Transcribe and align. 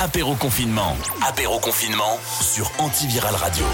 Apéro 0.00 0.36
confinement. 0.36 0.94
Apéro 1.28 1.58
confinement 1.58 2.18
sur 2.22 2.70
Antiviral 2.78 3.34
Radio. 3.34 3.64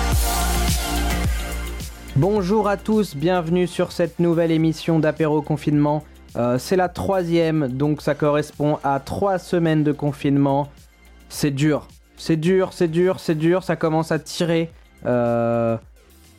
Bonjour 2.17 2.67
à 2.67 2.79
tous, 2.79 3.15
bienvenue 3.15 3.67
sur 3.67 3.93
cette 3.93 4.19
nouvelle 4.21 4.51
émission 4.51 4.99
d'apéro 4.99 5.43
confinement. 5.43 6.03
Euh, 6.37 6.57
c'est 6.57 6.77
la 6.77 6.89
troisième, 6.89 7.69
donc 7.69 8.01
ça 8.01 8.15
correspond 8.15 8.79
à 8.83 9.01
trois 9.01 9.39
semaines 9.39 9.85
de 9.85 9.93
confinement. 9.93 10.71
C'est 11.29 11.51
dur, 11.51 11.89
c'est 12.17 12.39
dur, 12.39 12.73
c'est 12.73 12.89
dur, 12.89 13.21
c'est 13.21 13.35
dur, 13.35 13.63
ça 13.63 13.77
commence 13.77 14.11
à 14.11 14.19
tirer. 14.19 14.71
Euh, 15.05 15.77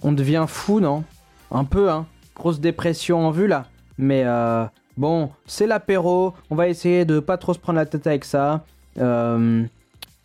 on 0.02 0.13
devient 0.13 0.45
fou, 0.47 0.79
non? 0.79 1.04
Un 1.52 1.63
peu, 1.63 1.91
hein 1.91 2.07
Grosse 2.36 2.59
dépression 2.59 3.27
en 3.27 3.29
vue 3.29 3.47
là. 3.47 3.67
Mais 3.99 4.23
euh, 4.25 4.65
bon, 4.97 5.29
c'est 5.45 5.67
l'apéro, 5.67 6.33
on 6.49 6.55
va 6.55 6.70
essayer 6.70 7.05
de 7.05 7.20
pas 7.20 7.38
trop 7.38 7.54
se 7.54 7.59
prendre 7.59 7.77
la 7.77 7.86
tête 7.86 8.07
avec 8.07 8.25
ça. 8.25 8.63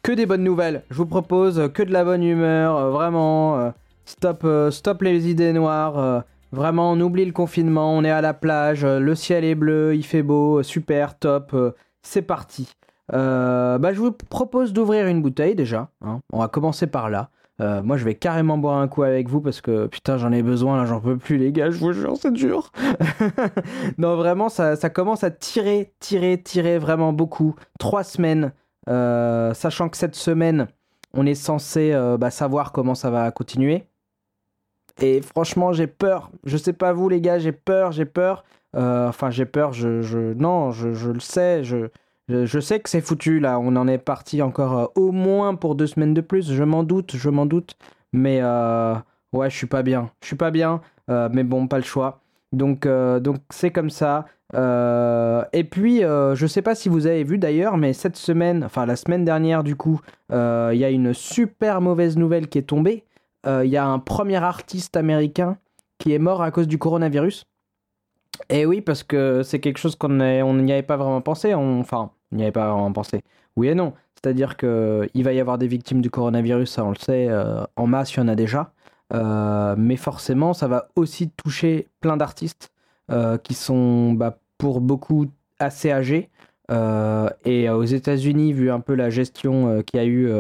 Que 0.03 0.13
des 0.13 0.27
bonnes 0.27 0.45
nouvelles. 0.45 0.83
Je 0.91 0.97
vous 0.97 1.07
propose 1.07 1.71
que 1.75 1.83
de 1.83 1.93
la 1.93 2.05
bonne 2.05 2.23
humeur, 2.23 2.77
euh, 2.77 2.91
vraiment. 2.91 3.59
euh, 3.59 3.71
stop, 4.05 4.43
euh, 4.45 4.71
stop 4.71 5.03
les 5.03 5.29
idées 5.31 5.53
noires. 5.53 6.25
vraiment, 6.53 6.93
on 6.93 7.01
oublie 7.01 7.25
le 7.25 7.33
confinement, 7.33 7.93
on 7.97 8.03
est 8.05 8.11
à 8.11 8.21
la 8.21 8.35
plage, 8.35 8.85
le 8.85 9.15
ciel 9.15 9.45
est 9.45 9.55
bleu, 9.55 9.95
il 9.95 10.05
fait 10.05 10.23
beau, 10.23 10.63
super, 10.63 11.19
top. 11.19 11.55
c'est 12.03 12.23
parti. 12.23 12.73
Bah, 13.13 13.93
je 13.93 13.99
vous 14.01 14.13
propose 14.13 14.73
d'ouvrir 14.73 15.07
une 15.07 15.23
bouteille 15.23 15.55
déjà. 15.55 15.89
hein. 16.05 16.21
On 16.33 16.39
va 16.41 16.49
commencer 16.49 16.87
par 16.87 17.09
là. 17.11 17.31
Moi, 17.83 17.99
je 17.99 18.05
vais 18.05 18.15
carrément 18.15 18.57
boire 18.59 18.79
un 18.79 18.89
coup 18.89 19.03
avec 19.03 19.29
vous 19.29 19.41
parce 19.43 19.61
que 19.61 19.87
putain, 19.87 20.17
j'en 20.17 20.33
ai 20.33 20.43
besoin 20.43 20.79
là, 20.79 20.87
j'en 20.87 20.99
peux 21.01 21.19
plus, 21.19 21.37
les 21.37 21.53
gars. 21.53 21.71
Je 21.71 21.79
vous 21.79 21.93
jure, 21.93 22.15
c'est 22.17 22.33
dur. 22.33 22.73
non, 23.99 24.17
vraiment, 24.17 24.49
ça, 24.49 24.77
ça 24.77 24.89
commence 24.91 25.25
à 25.25 25.31
tirer, 25.31 25.93
tirer, 26.01 26.41
tirer 26.43 26.79
vraiment 26.79 27.13
beaucoup. 27.13 27.55
Trois 27.79 28.03
semaines, 28.03 28.53
sachant 28.87 29.89
que 29.89 29.97
cette 29.97 30.17
semaine, 30.17 30.69
on 31.13 31.27
est 31.27 31.35
censé 31.35 31.93
euh, 31.93 32.17
bah, 32.17 32.31
savoir 32.31 32.73
comment 32.73 32.95
ça 32.95 33.11
va 33.11 33.31
continuer. 33.31 33.85
Et 35.01 35.23
franchement, 35.23 35.73
j'ai 35.73 35.87
peur. 35.87 36.31
Je 36.45 36.57
sais 36.57 36.73
pas 36.73 36.93
vous, 36.93 37.09
les 37.09 37.21
gars, 37.21 37.39
j'ai 37.39 37.53
peur, 37.53 37.93
j'ai 37.93 38.05
peur. 38.05 38.45
Euh, 38.77 39.09
Enfin, 39.09 39.31
j'ai 39.31 39.47
peur, 39.47 39.73
je, 39.73 40.03
je... 40.03 40.35
non, 40.35 40.71
je, 40.71 40.93
je 40.93 41.11
le 41.11 41.21
sais, 41.21 41.65
je, 41.65 41.89
je, 42.29 42.61
sais 42.61 42.81
que 42.81 42.89
c'est 42.89 43.01
foutu 43.01 43.41
là. 43.41 43.59
On 43.59 43.75
en 43.77 43.89
est 43.89 43.99
parti 43.99 44.43
encore 44.43 44.79
euh, 44.79 44.87
au 44.95 45.11
moins 45.13 45.55
pour 45.55 45.75
deux 45.75 45.87
semaines 45.87 46.15
de 46.15 46.21
plus. 46.21 46.53
Je 46.53 46.65
m'en 46.65 46.85
doute, 46.85 47.17
je 47.17 47.31
m'en 47.31 47.47
doute. 47.47 47.77
Mais 48.13 48.41
euh, 48.43 48.95
ouais, 49.33 49.51
je 49.51 49.57
suis 49.57 49.67
pas 49.67 49.83
bien. 49.83 50.11
Je 50.23 50.29
suis 50.29 50.37
pas 50.37 50.51
bien. 50.51 50.81
Euh, 51.11 51.29
mais 51.33 51.45
bon, 51.45 51.67
pas 51.67 51.79
le 51.79 51.85
choix. 51.85 52.21
Donc, 52.53 52.87
euh, 52.87 53.21
donc 53.21 53.39
c'est 53.51 53.71
comme 53.71 53.91
ça. 53.91 54.27
Euh, 54.55 55.45
et 55.53 55.65
puis, 55.65 56.05
euh, 56.05 56.35
je 56.35 56.47
sais 56.47 56.63
pas 56.63 56.75
si 56.75 56.89
vous 56.89 57.07
avez 57.07 57.25
vu 57.25 57.39
d'ailleurs, 57.39 57.77
mais 57.77 57.93
cette 57.93 58.17
semaine, 58.17 58.65
enfin 58.65 58.87
la 58.87 58.97
semaine 58.97 59.25
dernière 59.25 59.63
du 59.63 59.77
coup, 59.77 60.01
euh, 60.33 60.71
il 60.73 60.81
y 60.81 60.85
a 60.85 60.91
une 60.91 61.15
super 61.15 61.81
mauvaise 61.81 62.17
nouvelle 62.17 62.49
qui 62.49 62.59
est 62.59 62.63
tombée. 62.63 63.05
Il 63.47 63.71
y 63.71 63.79
a 63.79 63.87
un 63.87 63.99
premier 63.99 64.37
artiste 64.37 64.99
américain 64.99 65.57
qui 65.99 66.13
est 66.13 66.19
mort 66.19 66.43
à 66.43 66.51
cause 66.51 66.69
du 66.69 66.77
coronavirus. 66.77 67.45
Et 68.51 68.67
oui, 68.67 68.83
parce 68.83 69.03
que 69.03 69.43
c'est 69.43 69.61
quelque 69.61 69.79
chose 69.79 69.97
qu'on 69.97 70.11
n'y 70.11 70.73
avait 70.73 70.83
pas 70.83 70.99
vraiment 70.99 71.23
pensé. 71.23 71.55
Enfin, 71.55 72.11
on 72.33 72.37
n'y 72.37 72.43
avait 72.43 72.53
pas 72.53 72.71
vraiment 72.71 72.93
pensé. 72.93 73.23
Oui 73.57 73.69
et 73.69 73.75
non. 73.75 73.95
C'est-à-dire 74.15 74.59
qu'il 74.59 75.25
va 75.25 75.33
y 75.33 75.41
avoir 75.41 75.57
des 75.57 75.69
victimes 75.69 76.03
du 76.03 76.11
coronavirus, 76.11 76.71
ça 76.71 76.85
on 76.85 76.91
le 76.91 76.97
sait, 76.97 77.31
en 77.77 77.87
masse, 77.87 78.13
il 78.13 78.19
y 78.19 78.21
en 78.21 78.29
a 78.29 78.35
déjà. 78.35 78.73
Euh, 79.13 79.75
mais 79.77 79.97
forcément, 79.97 80.53
ça 80.53 80.69
va 80.69 80.89
aussi 80.97 81.31
toucher 81.31 81.89
plein 82.01 82.17
d'artistes 82.17 82.71
euh, 83.11 83.39
qui 83.39 83.55
sont 83.55 84.13
bah, 84.13 84.39
pour 84.59 84.81
beaucoup 84.81 85.27
assez 85.59 85.91
âgés. 85.91 86.31
Euh, 86.71 87.29
et 87.45 87.69
aux 87.69 87.85
États-Unis, 87.85 88.53
vu 88.53 88.71
un 88.71 88.81
peu 88.81 88.95
la 88.95 89.11
gestion 89.11 89.83
qu'il 89.83 90.01
y 90.01 90.03
a 90.03 90.07
eu, 90.07 90.31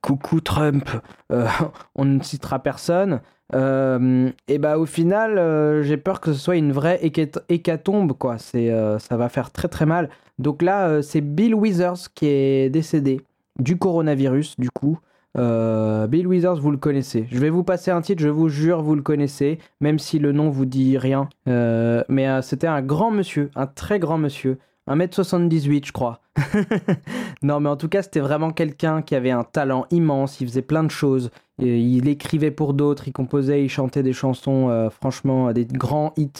coucou 0.00 0.40
Trump, 0.40 0.88
on 1.94 2.04
ne 2.04 2.22
citera 2.22 2.58
personne. 2.60 3.20
Et 3.52 4.58
bah 4.58 4.78
au 4.78 4.86
final, 4.86 5.82
j'ai 5.82 5.98
peur 5.98 6.20
que 6.22 6.32
ce 6.32 6.38
soit 6.38 6.56
une 6.56 6.72
vraie 6.72 6.98
hécat- 7.02 7.42
hécatombe, 7.50 8.14
quoi. 8.14 8.38
C'est, 8.38 8.72
ça 8.98 9.16
va 9.18 9.28
faire 9.28 9.50
très 9.50 9.68
très 9.68 9.84
mal. 9.84 10.08
Donc 10.38 10.62
là, 10.62 11.02
c'est 11.02 11.20
Bill 11.20 11.54
Withers 11.54 12.08
qui 12.14 12.26
est 12.26 12.70
décédé 12.70 13.20
du 13.58 13.76
coronavirus, 13.76 14.58
du 14.58 14.70
coup. 14.70 14.98
Euh, 15.38 16.06
Bill 16.06 16.26
Withers, 16.26 16.60
vous 16.60 16.70
le 16.70 16.76
connaissez. 16.76 17.26
Je 17.30 17.38
vais 17.38 17.50
vous 17.50 17.64
passer 17.64 17.90
un 17.90 18.02
titre, 18.02 18.22
je 18.22 18.28
vous 18.28 18.48
jure, 18.48 18.82
vous 18.82 18.94
le 18.94 19.02
connaissez, 19.02 19.58
même 19.80 19.98
si 19.98 20.18
le 20.18 20.32
nom 20.32 20.50
vous 20.50 20.66
dit 20.66 20.98
rien. 20.98 21.28
Euh, 21.48 22.04
mais 22.08 22.28
euh, 22.28 22.42
c'était 22.42 22.66
un 22.66 22.82
grand 22.82 23.10
monsieur, 23.10 23.50
un 23.54 23.66
très 23.66 23.98
grand 23.98 24.18
monsieur. 24.18 24.58
1m78, 24.88 25.86
je 25.86 25.92
crois. 25.92 26.20
non, 27.42 27.60
mais 27.60 27.68
en 27.68 27.76
tout 27.76 27.88
cas, 27.88 28.02
c'était 28.02 28.20
vraiment 28.20 28.50
quelqu'un 28.50 29.00
qui 29.00 29.14
avait 29.14 29.30
un 29.30 29.44
talent 29.44 29.86
immense. 29.90 30.40
Il 30.40 30.48
faisait 30.48 30.62
plein 30.62 30.82
de 30.82 30.90
choses. 30.90 31.30
Il 31.60 32.08
écrivait 32.08 32.50
pour 32.50 32.74
d'autres, 32.74 33.06
il 33.06 33.12
composait, 33.12 33.62
il 33.62 33.68
chantait 33.68 34.02
des 34.02 34.12
chansons, 34.12 34.90
franchement, 34.90 35.52
des 35.52 35.66
grands 35.66 36.12
hits 36.16 36.32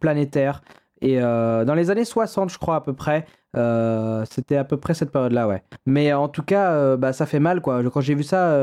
planétaires. 0.00 0.62
Et 1.02 1.20
euh, 1.20 1.64
dans 1.64 1.74
les 1.74 1.90
années 1.90 2.04
60, 2.04 2.50
je 2.50 2.58
crois, 2.58 2.76
à 2.76 2.80
peu 2.80 2.92
près, 2.92 3.26
euh, 3.56 4.24
c'était 4.30 4.56
à 4.56 4.64
peu 4.64 4.76
près 4.76 4.94
cette 4.94 5.10
période-là, 5.10 5.48
ouais. 5.48 5.62
Mais 5.84 6.12
en 6.12 6.28
tout 6.28 6.44
cas, 6.44 6.70
euh, 6.72 6.96
bah, 6.96 7.12
ça 7.12 7.26
fait 7.26 7.40
mal, 7.40 7.60
quoi. 7.60 7.82
Quand 7.90 8.00
j'ai 8.00 8.14
vu 8.14 8.22
ça, 8.22 8.56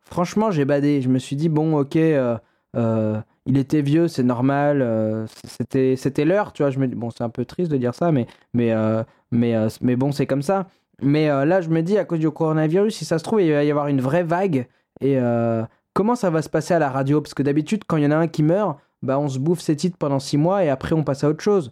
franchement, 0.00 0.50
j'ai 0.50 0.64
badé. 0.64 1.02
Je 1.02 1.10
me 1.10 1.18
suis 1.18 1.36
dit, 1.36 1.50
bon, 1.50 1.78
ok, 1.78 1.96
il 3.44 3.58
était 3.58 3.82
vieux, 3.82 4.08
c'est 4.08 4.22
normal. 4.22 5.26
c'était, 5.44 5.94
c'était 5.96 6.24
l'heure, 6.24 6.52
tu 6.54 6.62
vois. 6.62 6.70
Je 6.70 6.78
me 6.78 6.86
bon, 6.88 7.10
c'est 7.10 7.24
un 7.24 7.28
peu 7.28 7.44
triste 7.44 7.70
de 7.70 7.76
dire 7.76 7.94
ça, 7.94 8.10
mais, 8.10 8.26
mais, 8.54 8.74
mais, 9.30 9.54
mais 9.82 9.96
bon, 9.96 10.12
c'est 10.12 10.26
comme 10.26 10.42
ça. 10.42 10.66
Mais 11.02 11.26
là, 11.28 11.60
je 11.60 11.68
me 11.68 11.82
dis, 11.82 11.98
à 11.98 12.06
cause 12.06 12.20
du 12.20 12.30
coronavirus, 12.30 12.96
si 12.96 13.04
ça 13.04 13.18
se 13.18 13.24
trouve, 13.24 13.42
il 13.42 13.52
va 13.52 13.64
y 13.64 13.70
avoir 13.70 13.88
une 13.88 14.00
vraie 14.00 14.24
vague. 14.24 14.66
Et 15.02 15.18
comment 15.92 16.14
ça 16.14 16.30
va 16.30 16.40
se 16.40 16.48
passer 16.48 16.72
à 16.72 16.78
la 16.78 16.88
radio? 16.88 17.20
Parce 17.20 17.34
que 17.34 17.42
d'habitude, 17.42 17.82
quand 17.86 17.98
il 17.98 18.04
y 18.04 18.06
en 18.06 18.12
a 18.12 18.16
un 18.16 18.28
qui 18.28 18.42
meurt, 18.42 18.78
bah, 19.02 19.18
on 19.18 19.28
se 19.28 19.38
bouffe 19.38 19.60
ses 19.60 19.76
titres 19.76 19.98
pendant 19.98 20.20
six 20.20 20.38
mois 20.38 20.64
et 20.64 20.70
après, 20.70 20.94
on 20.94 21.04
passe 21.04 21.24
à 21.24 21.28
autre 21.28 21.42
chose. 21.42 21.70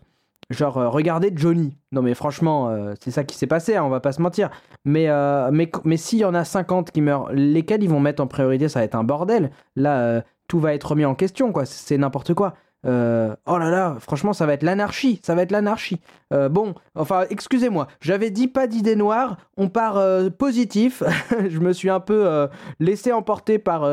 Genre, 0.51 0.79
euh, 0.79 0.89
regardez 0.89 1.33
Johnny. 1.35 1.77
Non, 1.93 2.03
mais 2.03 2.15
franchement, 2.15 2.69
euh, 2.69 2.95
c'est 3.01 3.13
ça 3.13 3.23
qui 3.23 3.37
s'est 3.37 3.47
passé, 3.47 3.77
hein, 3.77 3.85
on 3.85 3.89
va 3.89 4.01
pas 4.01 4.13
se 4.13 4.21
mentir. 4.21 4.51
Mais, 4.85 5.09
euh, 5.09 5.51
s'il 5.97 6.19
y 6.19 6.25
en 6.25 6.35
a 6.35 6.45
50 6.45 6.91
qui 6.91 7.01
meurent, 7.01 7.33
lesquels 7.33 7.85
ils 7.85 7.89
vont 7.89 8.01
mettre 8.01 8.21
en 8.21 8.27
priorité? 8.27 8.69
Ça 8.69 8.81
va 8.81 8.85
être 8.85 8.97
un 8.97 9.05
bordel. 9.05 9.51
Là, 9.77 10.25
tout 10.49 10.59
va 10.59 10.75
être 10.75 10.91
remis 10.91 11.05
en 11.05 11.15
question, 11.15 11.53
quoi. 11.53 11.65
C'est 11.67 11.97
n'importe 11.97 12.35
quoi. 12.35 12.55
Oh 12.85 12.89
là 12.89 13.71
là, 13.71 13.97
franchement, 14.01 14.33
ça 14.33 14.47
va 14.47 14.55
être 14.55 14.63
l'anarchie. 14.63 15.21
Ça 15.23 15.35
va 15.35 15.43
être 15.43 15.53
l'anarchie. 15.53 16.01
Bon, 16.31 16.75
enfin, 16.95 17.27
excusez-moi, 17.31 17.87
j'avais 18.01 18.31
dit 18.31 18.49
pas 18.49 18.67
d'idées 18.67 18.97
noires. 18.97 19.37
On 19.57 19.69
part 19.69 20.03
positif. 20.39 21.03
Je 21.49 21.59
me 21.61 21.73
suis 21.73 21.91
un 21.91 22.01
peu 22.01 22.49
laissé 22.81 23.13
emporter 23.13 23.59
par 23.59 23.89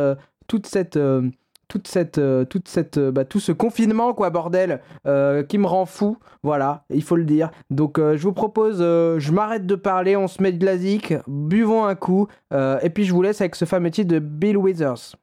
toute 0.48 0.66
cette. 0.66 0.98
Toute 1.68 1.88
cette, 1.88 2.18
euh, 2.18 2.46
toute 2.46 2.68
cette, 2.68 2.98
euh, 2.98 3.12
bah, 3.12 3.26
tout 3.26 3.40
ce 3.40 3.52
confinement, 3.52 4.14
quoi, 4.14 4.30
bordel, 4.30 4.82
euh, 5.06 5.44
qui 5.44 5.58
me 5.58 5.68
rend 5.68 5.86
fou, 5.86 6.18
voilà, 6.44 6.86
il 6.90 7.04
faut 7.04 7.16
le 7.16 7.26
dire. 7.26 7.50
Donc, 7.70 8.00
je 8.00 8.22
vous 8.22 8.34
propose, 8.34 8.80
je 8.80 9.32
m'arrête 9.32 9.66
de 9.66 9.76
parler, 9.76 10.16
on 10.16 10.28
se 10.28 10.42
met 10.42 10.52
de 10.52 10.66
la 10.66 10.78
zik, 10.78 11.14
buvons 11.28 11.86
un 11.86 11.96
coup, 11.96 12.28
et 12.54 12.90
puis 12.90 13.04
je 13.06 13.14
vous 13.14 13.22
laisse 13.22 13.42
avec 13.42 13.56
ce 13.56 13.66
fameux 13.66 13.92
titre 13.92 14.14
de 14.14 14.20
Bill 14.20 14.58
Withers. 14.58 15.16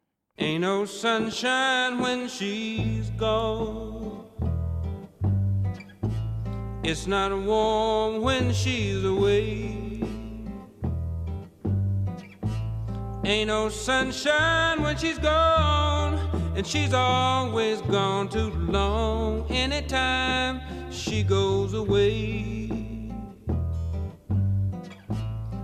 Ain't 13.27 13.47
no 13.47 13.71
sunshine 13.71 14.83
when 14.83 14.99
she's 14.99 15.19
gone, 15.19 16.19
and 16.57 16.67
she's 16.67 16.95
always 16.95 17.81
gone 17.83 18.29
too 18.29 18.51
long. 18.51 19.45
Anytime 19.51 20.61
she 20.91 21.23
goes 21.23 21.75
away. 21.75 22.71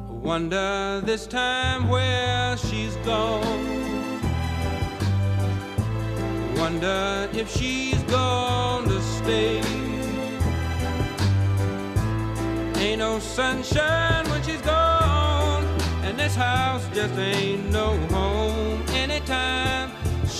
Wonder 0.08 1.00
this 1.04 1.26
time 1.26 1.88
where 1.88 2.56
she's 2.56 2.96
gone. 2.96 3.80
Wonder 6.56 7.28
if 7.32 7.48
she's 7.56 8.02
gonna 8.04 9.00
stay. 9.00 9.62
Ain't 12.76 12.98
no 12.98 13.18
sunshine 13.18 14.28
when 14.28 14.42
she's 14.42 14.60
gone, 14.62 15.64
and 16.02 16.18
this 16.18 16.34
house 16.34 16.86
just 16.92 17.14
ain't 17.18 17.70
no 17.70 17.96
home 18.08 18.82
anytime 18.90 19.90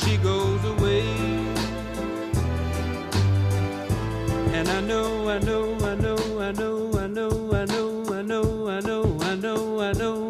she 0.05 0.17
goes 0.19 0.65
away. 0.65 1.03
And 4.57 4.69
I 4.69 4.81
know, 4.81 5.29
I 5.29 5.39
know, 5.39 5.75
I 5.81 5.95
know, 5.95 6.17
I 6.41 6.53
know, 6.53 6.99
I 6.99 7.07
know, 7.07 7.53
I 7.53 7.65
know, 7.65 8.13
I 8.13 8.23
know, 8.23 8.69
I 8.69 8.81
know, 8.81 9.19
I 9.23 9.35
know, 9.37 9.81
I 9.81 9.93
know, 9.93 10.30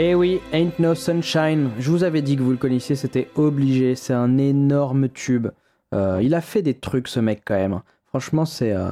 Eh 0.00 0.14
oui, 0.14 0.40
Ain't 0.52 0.78
No 0.78 0.94
Sunshine. 0.94 1.70
Je 1.80 1.90
vous 1.90 2.04
avais 2.04 2.22
dit 2.22 2.36
que 2.36 2.42
vous 2.42 2.52
le 2.52 2.56
connaissiez, 2.56 2.94
c'était 2.94 3.28
obligé. 3.34 3.96
C'est 3.96 4.12
un 4.12 4.38
énorme 4.38 5.08
tube. 5.08 5.48
Euh, 5.92 6.20
il 6.22 6.36
a 6.36 6.40
fait 6.40 6.62
des 6.62 6.74
trucs, 6.74 7.08
ce 7.08 7.18
mec, 7.18 7.42
quand 7.44 7.56
même. 7.56 7.80
Franchement, 8.06 8.44
c'est 8.44 8.72
euh, 8.72 8.90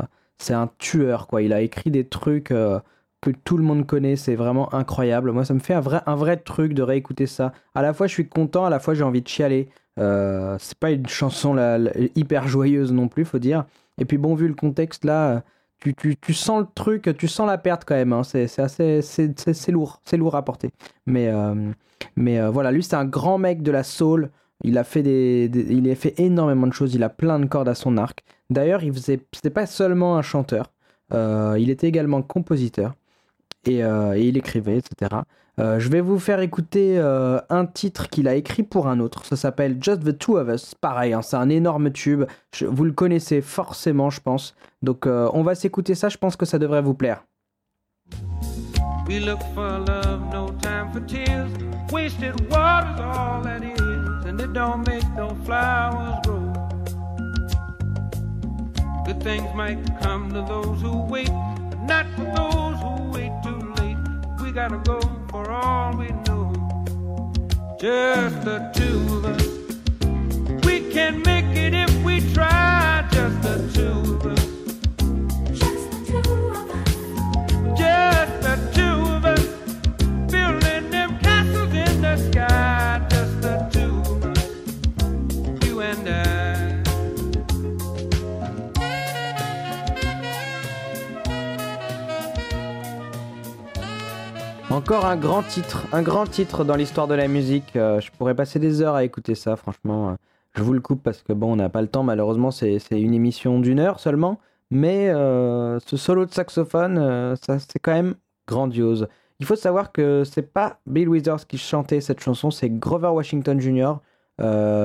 un 0.50 0.69
tueur, 0.79 1.29
quoi. 1.29 1.43
Il 1.43 1.53
a 1.53 1.61
écrit 1.61 1.93
des 1.93 2.08
trucs 2.08 2.50
euh, 2.50 2.81
que 3.20 3.31
tout 3.31 3.56
le 3.56 3.62
monde 3.62 3.87
connaît. 3.87 4.17
C'est 4.17 4.35
vraiment 4.35 4.75
incroyable. 4.75 5.31
Moi, 5.31 5.44
ça 5.44 5.55
me 5.55 5.61
fait 5.61 5.75
un 5.75 5.81
vrai, 5.81 6.00
un 6.06 6.17
vrai 6.17 6.38
truc 6.38 6.75
de 6.75 6.82
réécouter 6.82 7.26
ça. 7.29 7.52
À 7.76 7.82
la 7.82 7.94
fois, 7.94 8.09
je 8.09 8.12
suis 8.12 8.29
content, 8.29 8.64
à 8.64 8.70
la 8.70 8.81
fois, 8.81 8.94
j'ai 8.94 9.05
envie 9.05 9.23
de 9.23 9.29
chialer. 9.29 9.69
C'est 9.97 10.79
pas 10.81 10.91
une 10.91 11.06
chanson 11.06 11.55
la- 11.55 11.79
hyper 12.17 12.49
joyeuse 12.49 12.93
non 12.93 13.06
plus, 13.06 13.25
faut 13.25 13.38
dire. 13.38 13.64
Et 13.99 14.06
puis, 14.06 14.19
bon, 14.19 14.35
vu 14.35 14.49
le 14.49 14.55
contexte, 14.55 15.05
là. 15.05 15.44
Tu, 15.81 15.94
tu, 15.94 16.17
tu 16.17 16.32
sens 16.34 16.61
le 16.61 16.67
truc, 16.75 17.14
tu 17.19 17.28
sens 17.28 17.46
la 17.46 17.58
perte 17.58 17.84
quand 17.84 17.94
même. 17.94 18.12
hein. 18.12 18.23
C'est 18.25 18.46
c'est 18.49 18.62
assez, 18.62 19.02
c'est 19.02 19.38
c'est- 19.52 19.73
lourd, 19.73 20.00
c'est 20.05 20.17
lourd 20.17 20.34
à 20.34 20.44
porter. 20.44 20.70
Mais, 21.06 21.28
euh, 21.28 21.70
mais 22.17 22.40
euh, 22.40 22.50
voilà, 22.50 22.73
lui 22.73 22.82
c'est 22.82 22.96
un 22.96 23.05
grand 23.05 23.38
mec 23.38 23.62
de 23.62 23.70
la 23.70 23.82
soul. 23.84 24.31
Il 24.64 24.78
a 24.78 24.84
fait 24.84 25.02
des, 25.02 25.50
il 25.70 25.88
a 25.90 25.94
fait 25.94 26.19
énormément 26.19 26.67
de 26.67 26.73
choses. 26.73 26.94
Il 26.94 27.02
a 27.02 27.11
plein 27.11 27.38
de 27.38 27.46
cordes 27.46 27.69
à 27.69 27.75
son 27.75 27.99
arc. 27.99 28.25
D'ailleurs, 28.50 28.82
il 28.82 28.93
faisait, 28.93 29.20
c'était 29.34 29.50
pas 29.50 29.67
seulement 29.67 30.17
un 30.17 30.23
chanteur. 30.23 30.73
euh, 31.12 31.56
il 31.61 31.69
était 31.70 31.87
également 31.88 32.23
compositeur 32.23 32.94
et, 33.67 33.78
et 33.81 34.20
il 34.28 34.37
écrivait, 34.38 34.78
etc. 34.78 35.23
Euh, 35.58 35.81
je 35.81 35.88
vais 35.88 36.03
vous 36.03 36.19
faire 36.19 36.41
écouter 36.41 36.99
euh, 36.99 37.41
un 37.49 37.64
titre 37.64 38.11
qu'il 38.11 38.29
a 38.29 38.35
écrit 38.35 38.62
pour 38.62 38.88
un 38.88 39.00
autre. 39.00 39.25
Ça 39.25 39.37
s'appelle 39.37 39.79
Just 39.81 40.05
the 40.05 40.17
Two 40.19 40.37
of 40.37 40.49
Us. 40.49 40.75
Pareil, 40.75 41.14
hein, 41.14 41.23
c'est 41.23 41.37
un 41.37 41.49
énorme 41.49 41.91
tube. 41.91 42.25
Je- 42.55 42.67
vous 42.67 42.85
le 42.85 42.93
connaissez 42.93 43.41
forcément, 43.41 44.11
je 44.11 44.20
pense. 44.20 44.55
Donc, 44.82 45.06
euh, 45.06 45.31
on 45.32 45.43
va 45.43 45.55
s'écouter 45.55 45.94
ça. 45.94 46.11
Je 46.11 46.19
pense 46.19 46.37
que 46.37 46.44
ça 46.44 46.58
devrait 46.58 46.82
vous 46.82 46.93
plaire. 46.93 47.25
We 49.08 49.25
look 49.25 49.41
for 49.55 49.79
love, 49.87 50.20
no 50.32 50.50
time 50.61 50.91
for 50.93 51.00
tears. 51.06 51.49
Wasted 51.91 52.35
water's 52.50 53.00
all 53.00 53.41
that 53.44 53.61
is, 53.62 54.29
and 54.29 54.38
it 54.41 54.52
don't 54.52 54.87
make 54.87 55.05
no 55.17 55.29
flowers 55.47 56.17
grow. 56.26 56.52
Good 59.06 59.23
things 59.23 59.47
might 59.55 59.79
come 60.02 60.29
to 60.32 60.43
those 60.43 60.82
who 60.82 61.06
wait, 61.09 61.31
but 61.70 61.79
not 61.88 62.05
for 62.17 62.25
those 62.35 62.76
who 62.82 63.12
wait 63.12 63.31
too 63.44 63.73
late. 63.81 63.97
We 64.43 64.50
gotta 64.52 64.79
go 64.85 64.99
for 65.37 65.50
all 65.50 65.94
we 65.97 66.09
know. 66.27 66.50
Just 67.79 68.37
the 68.49 68.59
two 68.79 68.99
of 69.17 69.25
us. 69.33 69.47
We 70.65 70.91
can 70.94 71.23
make 71.23 71.50
it 71.65 71.75
if 71.75 71.93
we 72.03 72.15
try. 72.33 73.06
Just 73.12 73.43
the 73.43 73.56
two 73.75 74.15
of 74.15 74.27
us. 74.27 74.36
Encore 94.70 95.06
un 95.06 95.16
grand 95.16 95.42
titre, 95.44 95.86
un 95.92 96.02
grand 96.02 96.26
titre 96.26 96.64
dans 96.64 96.74
l'histoire 96.74 97.06
de 97.06 97.14
la 97.14 97.28
musique. 97.28 97.76
Euh, 97.76 98.00
je 98.00 98.10
pourrais 98.10 98.34
passer 98.34 98.58
des 98.58 98.82
heures 98.82 98.96
à 98.96 99.04
écouter 99.04 99.36
ça, 99.36 99.54
franchement. 99.54 100.10
Euh, 100.10 100.14
Je 100.56 100.62
vous 100.62 100.72
le 100.72 100.80
coupe 100.80 101.04
parce 101.04 101.22
que 101.22 101.32
bon, 101.32 101.52
on 101.52 101.56
n'a 101.56 101.68
pas 101.68 101.82
le 101.82 101.86
temps, 101.86 102.02
malheureusement, 102.02 102.50
c'est 102.50 102.80
une 102.90 103.14
émission 103.14 103.60
d'une 103.60 103.78
heure 103.78 104.00
seulement. 104.00 104.40
Mais 104.72 105.08
euh, 105.10 105.78
ce 105.78 105.96
solo 105.96 106.26
de 106.26 106.32
saxophone, 106.32 107.36
ça 107.40 107.60
c'est 107.60 107.78
quand 107.78 107.92
même 107.92 108.16
grandiose. 108.48 109.06
Il 109.38 109.46
faut 109.46 109.54
savoir 109.54 109.92
que 109.92 110.24
c'est 110.24 110.50
pas 110.52 110.80
Bill 110.86 111.08
Withers 111.08 111.46
qui 111.46 111.58
chantait 111.58 112.00
cette 112.00 112.20
chanson, 112.20 112.50
c'est 112.50 112.68
Grover 112.70 113.08
Washington 113.08 113.60
Jr. 113.60 113.92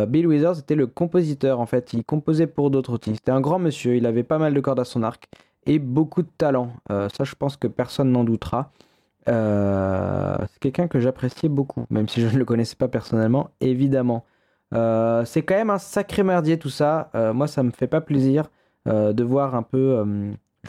Bill 0.07 0.27
Withers 0.27 0.59
était 0.59 0.75
le 0.75 0.85
compositeur 0.85 1.59
en 1.59 1.65
fait, 1.65 1.93
il 1.93 2.03
composait 2.03 2.47
pour 2.47 2.69
d'autres 2.69 2.93
outils. 2.93 3.15
C'était 3.15 3.31
un 3.31 3.41
grand 3.41 3.57
monsieur, 3.57 3.95
il 3.95 4.05
avait 4.05 4.23
pas 4.23 4.37
mal 4.37 4.53
de 4.53 4.59
cordes 4.59 4.79
à 4.79 4.85
son 4.85 5.01
arc 5.01 5.27
et 5.65 5.79
beaucoup 5.79 6.21
de 6.21 6.29
talent. 6.37 6.73
Ça, 6.89 7.23
je 7.23 7.33
pense 7.33 7.57
que 7.57 7.67
personne 7.67 8.11
n'en 8.11 8.23
doutera. 8.23 8.71
Euh, 9.29 10.37
c'est 10.51 10.59
quelqu'un 10.59 10.87
que 10.87 10.99
j'appréciais 10.99 11.49
beaucoup, 11.49 11.85
même 11.89 12.07
si 12.07 12.21
je 12.21 12.27
ne 12.27 12.37
le 12.37 12.45
connaissais 12.45 12.75
pas 12.75 12.87
personnellement, 12.87 13.51
évidemment. 13.59 14.25
Euh, 14.73 15.25
c'est 15.25 15.43
quand 15.43 15.55
même 15.55 15.69
un 15.69 15.77
sacré 15.77 16.23
merdier 16.23 16.57
tout 16.57 16.69
ça. 16.69 17.11
Euh, 17.15 17.33
moi, 17.33 17.47
ça 17.47 17.63
me 17.63 17.71
fait 17.71 17.87
pas 17.87 18.01
plaisir 18.01 18.49
de 18.87 19.23
voir 19.23 19.53
un 19.53 19.61
peu. 19.61 20.03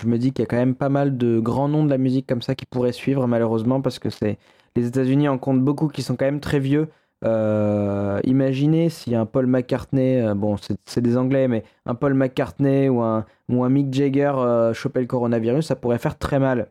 je 0.01 0.07
me 0.07 0.19
dis 0.19 0.33
qu'il 0.33 0.43
y 0.43 0.47
a 0.47 0.47
quand 0.47 0.57
même 0.57 0.75
pas 0.75 0.91
mal 0.91 1.17
de 1.17 1.41
grands 1.41 1.69
noms 1.69 1.83
de 1.85 1.89
la 1.89 1.97
musique 1.97 2.27
comme 2.27 2.43
ça 2.43 2.55
qui 2.55 2.67
pourraient 2.67 2.93
suivre, 2.93 3.27
malheureusement, 3.27 3.81
parce 3.81 3.99
que 3.99 4.11
c'est 4.11 4.39
les 4.77 4.87
États-Unis 4.87 5.29
en 5.29 5.39
comptent 5.39 5.65
beaucoup 5.65 5.89
qui 5.89 6.03
sont 6.03 6.15
quand 6.17 6.27
même 6.27 6.41
très 6.41 6.59
vieux. 6.59 6.89
Imaginez 7.25 8.91
si 8.91 9.15
un 9.15 9.25
Paul 9.25 9.47
McCartney, 9.47 10.35
bon, 10.37 10.57
c'est 10.85 11.01
des 11.01 11.17
Anglais, 11.17 11.49
mais 11.49 11.65
un 11.87 11.95
Paul 11.95 12.13
McCartney 12.13 12.91
ou 12.91 13.01
un, 13.01 13.25
ou 13.49 13.65
un 13.65 13.71
Mick 13.71 13.95
Jagger 13.95 14.33
chopait 14.75 15.01
le 15.01 15.07
coronavirus, 15.07 15.65
ça 15.65 15.77
pourrait 15.77 15.99
faire 15.99 16.19
très 16.19 16.39
mal. 16.39 16.69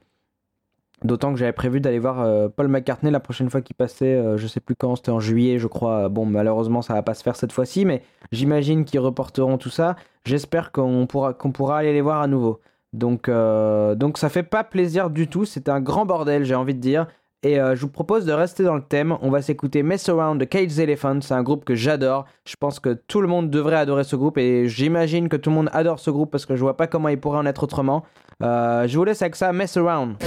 D'autant 1.03 1.33
que 1.33 1.39
j'avais 1.39 1.51
prévu 1.51 1.81
d'aller 1.81 1.98
voir 1.98 2.21
euh, 2.21 2.48
Paul 2.48 2.68
McCartney 2.68 3.09
la 3.09 3.19
prochaine 3.19 3.50
fois 3.50 3.62
qu'il 3.62 3.75
passait, 3.75 4.13
euh, 4.13 4.38
je 4.38 4.46
sais 4.46 4.60
plus 4.60 4.75
quand, 4.75 4.96
c'était 4.96 5.10
en 5.10 5.20
juillet, 5.20 5.58
je 5.58 5.65
crois. 5.65 6.10
Bon, 6.10 6.25
malheureusement, 6.25 6.84
ça 6.84 6.93
va 6.93 7.01
pas 7.01 7.15
se 7.15 7.24
faire 7.24 7.36
cette 7.36 7.51
fois-ci, 7.51 7.86
mais 7.86 8.03
j'imagine 8.31 8.86
qu'ils 8.86 9.00
reporteront 9.00 9.58
tout 9.58 9.72
ça. 9.72 9.96
J'espère 10.25 10.72
qu'on 10.72 11.08
pourra, 11.08 11.77
aller 11.77 11.93
les 11.93 12.01
voir 12.01 12.22
à 12.22 12.27
nouveau. 12.27 12.60
Donc, 12.93 13.29
euh, 13.29 13.96
donc 13.96 14.20
ça 14.20 14.29
fait 14.29 14.43
pas 14.43 14.63
plaisir 14.63 15.10
du 15.10 15.27
tout. 15.27 15.46
C'est 15.46 15.70
un 15.70 15.81
grand 15.81 16.05
bordel, 16.05 16.43
j'ai 16.43 16.55
envie 16.55 16.75
de 16.75 16.79
dire. 16.79 17.08
Et 17.43 17.60
euh, 17.60 17.75
je 17.75 17.81
vous 17.81 17.89
propose 17.89 18.25
de 18.25 18.33
rester 18.33 18.63
dans 18.63 18.75
le 18.75 18.83
thème. 18.83 19.17
On 19.21 19.31
va 19.31 19.41
s'écouter 19.41 19.81
Mess 19.81 20.07
Around 20.10 20.39
de 20.39 20.45
Cage 20.45 20.77
Elephant. 20.77 21.21
C'est 21.21 21.33
un 21.33 21.41
groupe 21.41 21.65
que 21.65 21.74
j'adore. 21.74 22.25
Je 22.45 22.55
pense 22.55 22.79
que 22.79 22.93
tout 23.07 23.19
le 23.19 23.27
monde 23.27 23.50
devrait 23.50 23.77
adorer 23.77 24.03
ce 24.03 24.15
groupe. 24.15 24.38
Et 24.38 24.69
j'imagine 24.69 25.27
que 25.27 25.38
tout 25.38 25.50
le 25.50 25.55
monde 25.55 25.69
adore 25.74 26.00
ce 26.00 26.12
groupe 26.12 26.29
parce 26.29 26.45
que 26.45 26.55
je 26.55 26.62
vois 26.62 26.77
pas 26.77 26.86
comment 26.86 27.10
il 27.10 27.19
pourrait 27.19 27.39
en 27.39 27.45
être 27.48 27.63
autrement. 27.63 28.03
Euh, 28.43 28.88
je 28.88 28.95
vous 28.95 29.03
laisse 29.03 29.21
avec 29.24 29.36
ça, 29.36 29.51
mess 29.53 29.75
around. 29.75 30.17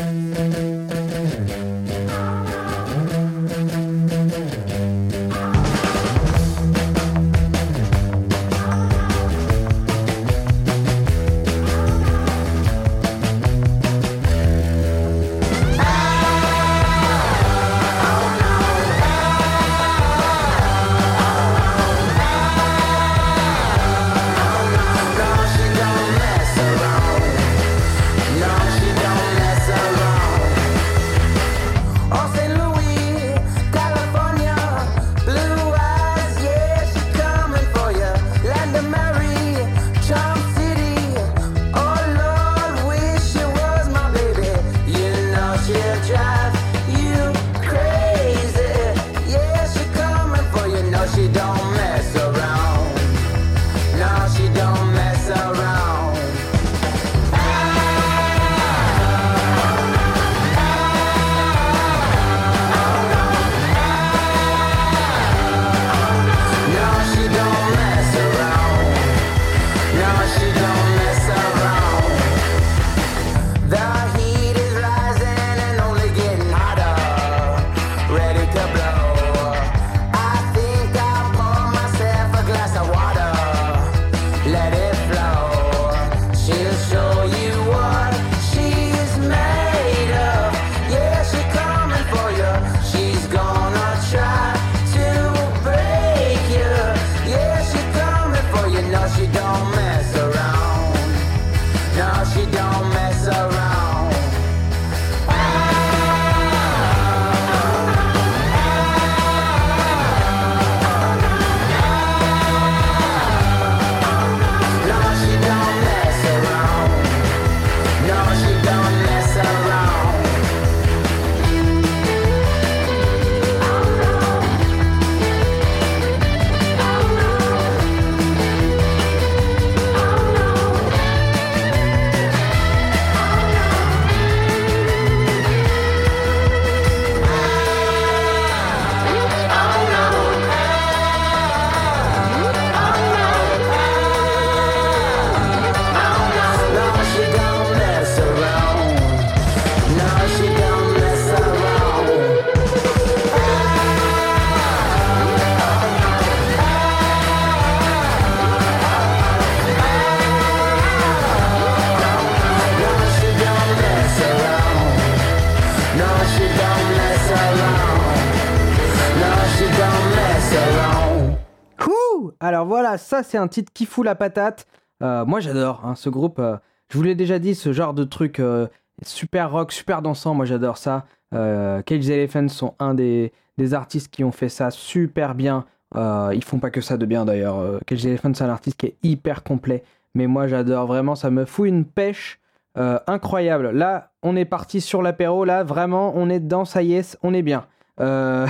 C'est 173.23 173.39
un 173.39 173.49
titre 173.49 173.73
qui 173.73 173.87
fout 173.87 174.05
la 174.05 174.15
patate. 174.15 174.67
Euh, 175.03 175.25
moi 175.25 175.41
j'adore 175.41 175.83
hein, 175.85 175.95
ce 175.95 176.09
groupe. 176.09 176.39
euh, 176.39 176.57
je 176.89 176.97
vous 176.97 177.03
l'ai 177.03 177.15
déjà 177.15 177.39
dit, 177.39 177.55
ce 177.55 177.73
genre 177.73 177.95
de 177.95 178.05
truc 178.05 178.41
euh, 178.41 178.67
super 179.03 179.51
rock, 179.51 179.73
super 179.73 180.03
dansant, 180.03 180.35
moi 180.35 180.45
j'adore 180.45 180.79
ça. 180.79 181.07
Cage 181.33 182.07
the 182.07 182.11
Elephant 182.11 182.47
sont 182.47 182.75
un 182.79 182.95
des, 182.95 183.33
artistes 183.73 184.09
qui 184.09 184.23
ont 184.23 184.31
fait 184.31 184.49
ça 184.49 184.71
super 184.71 185.35
bien. 185.35 185.65
Ils 185.97 186.45
font 186.45 186.61
pas 186.61 186.71
que 186.71 186.81
ça 186.81 186.97
de 186.97 187.07
bien 187.07 187.25
d'ailleurs. 187.25 187.81
Cage 187.87 188.03
the 188.03 188.07
Elephant 188.07 188.33
c'est 188.35 188.45
un 188.45 188.51
artiste 188.51 188.77
qui 188.77 188.87
est 188.87 188.97
hyper 189.03 189.43
complet. 189.43 189.83
Mais 190.15 190.29
moi 190.29 190.47
j'adore 190.47 190.87
vraiment, 190.87 191.17
ça 191.17 191.31
me 191.31 191.45
fout 191.45 191.67
une 191.67 191.85
pêche 191.85 192.39
incroyable. 192.77 193.71
Là, 193.71 194.13
on 194.23 194.37
est 194.37 194.45
parti 194.45 194.81
sur 194.81 195.03
l'apéro, 195.03 195.45
là 195.45 195.65
vraiment 195.65 196.13
on 196.15 196.31
est 196.31 196.39
dedans, 196.39 196.65
ça 196.65 196.85
y 196.85 196.95
est, 196.95 197.19
on 197.25 197.35
est 197.35 197.43
bien. 197.43 197.67
Pas 197.99 198.47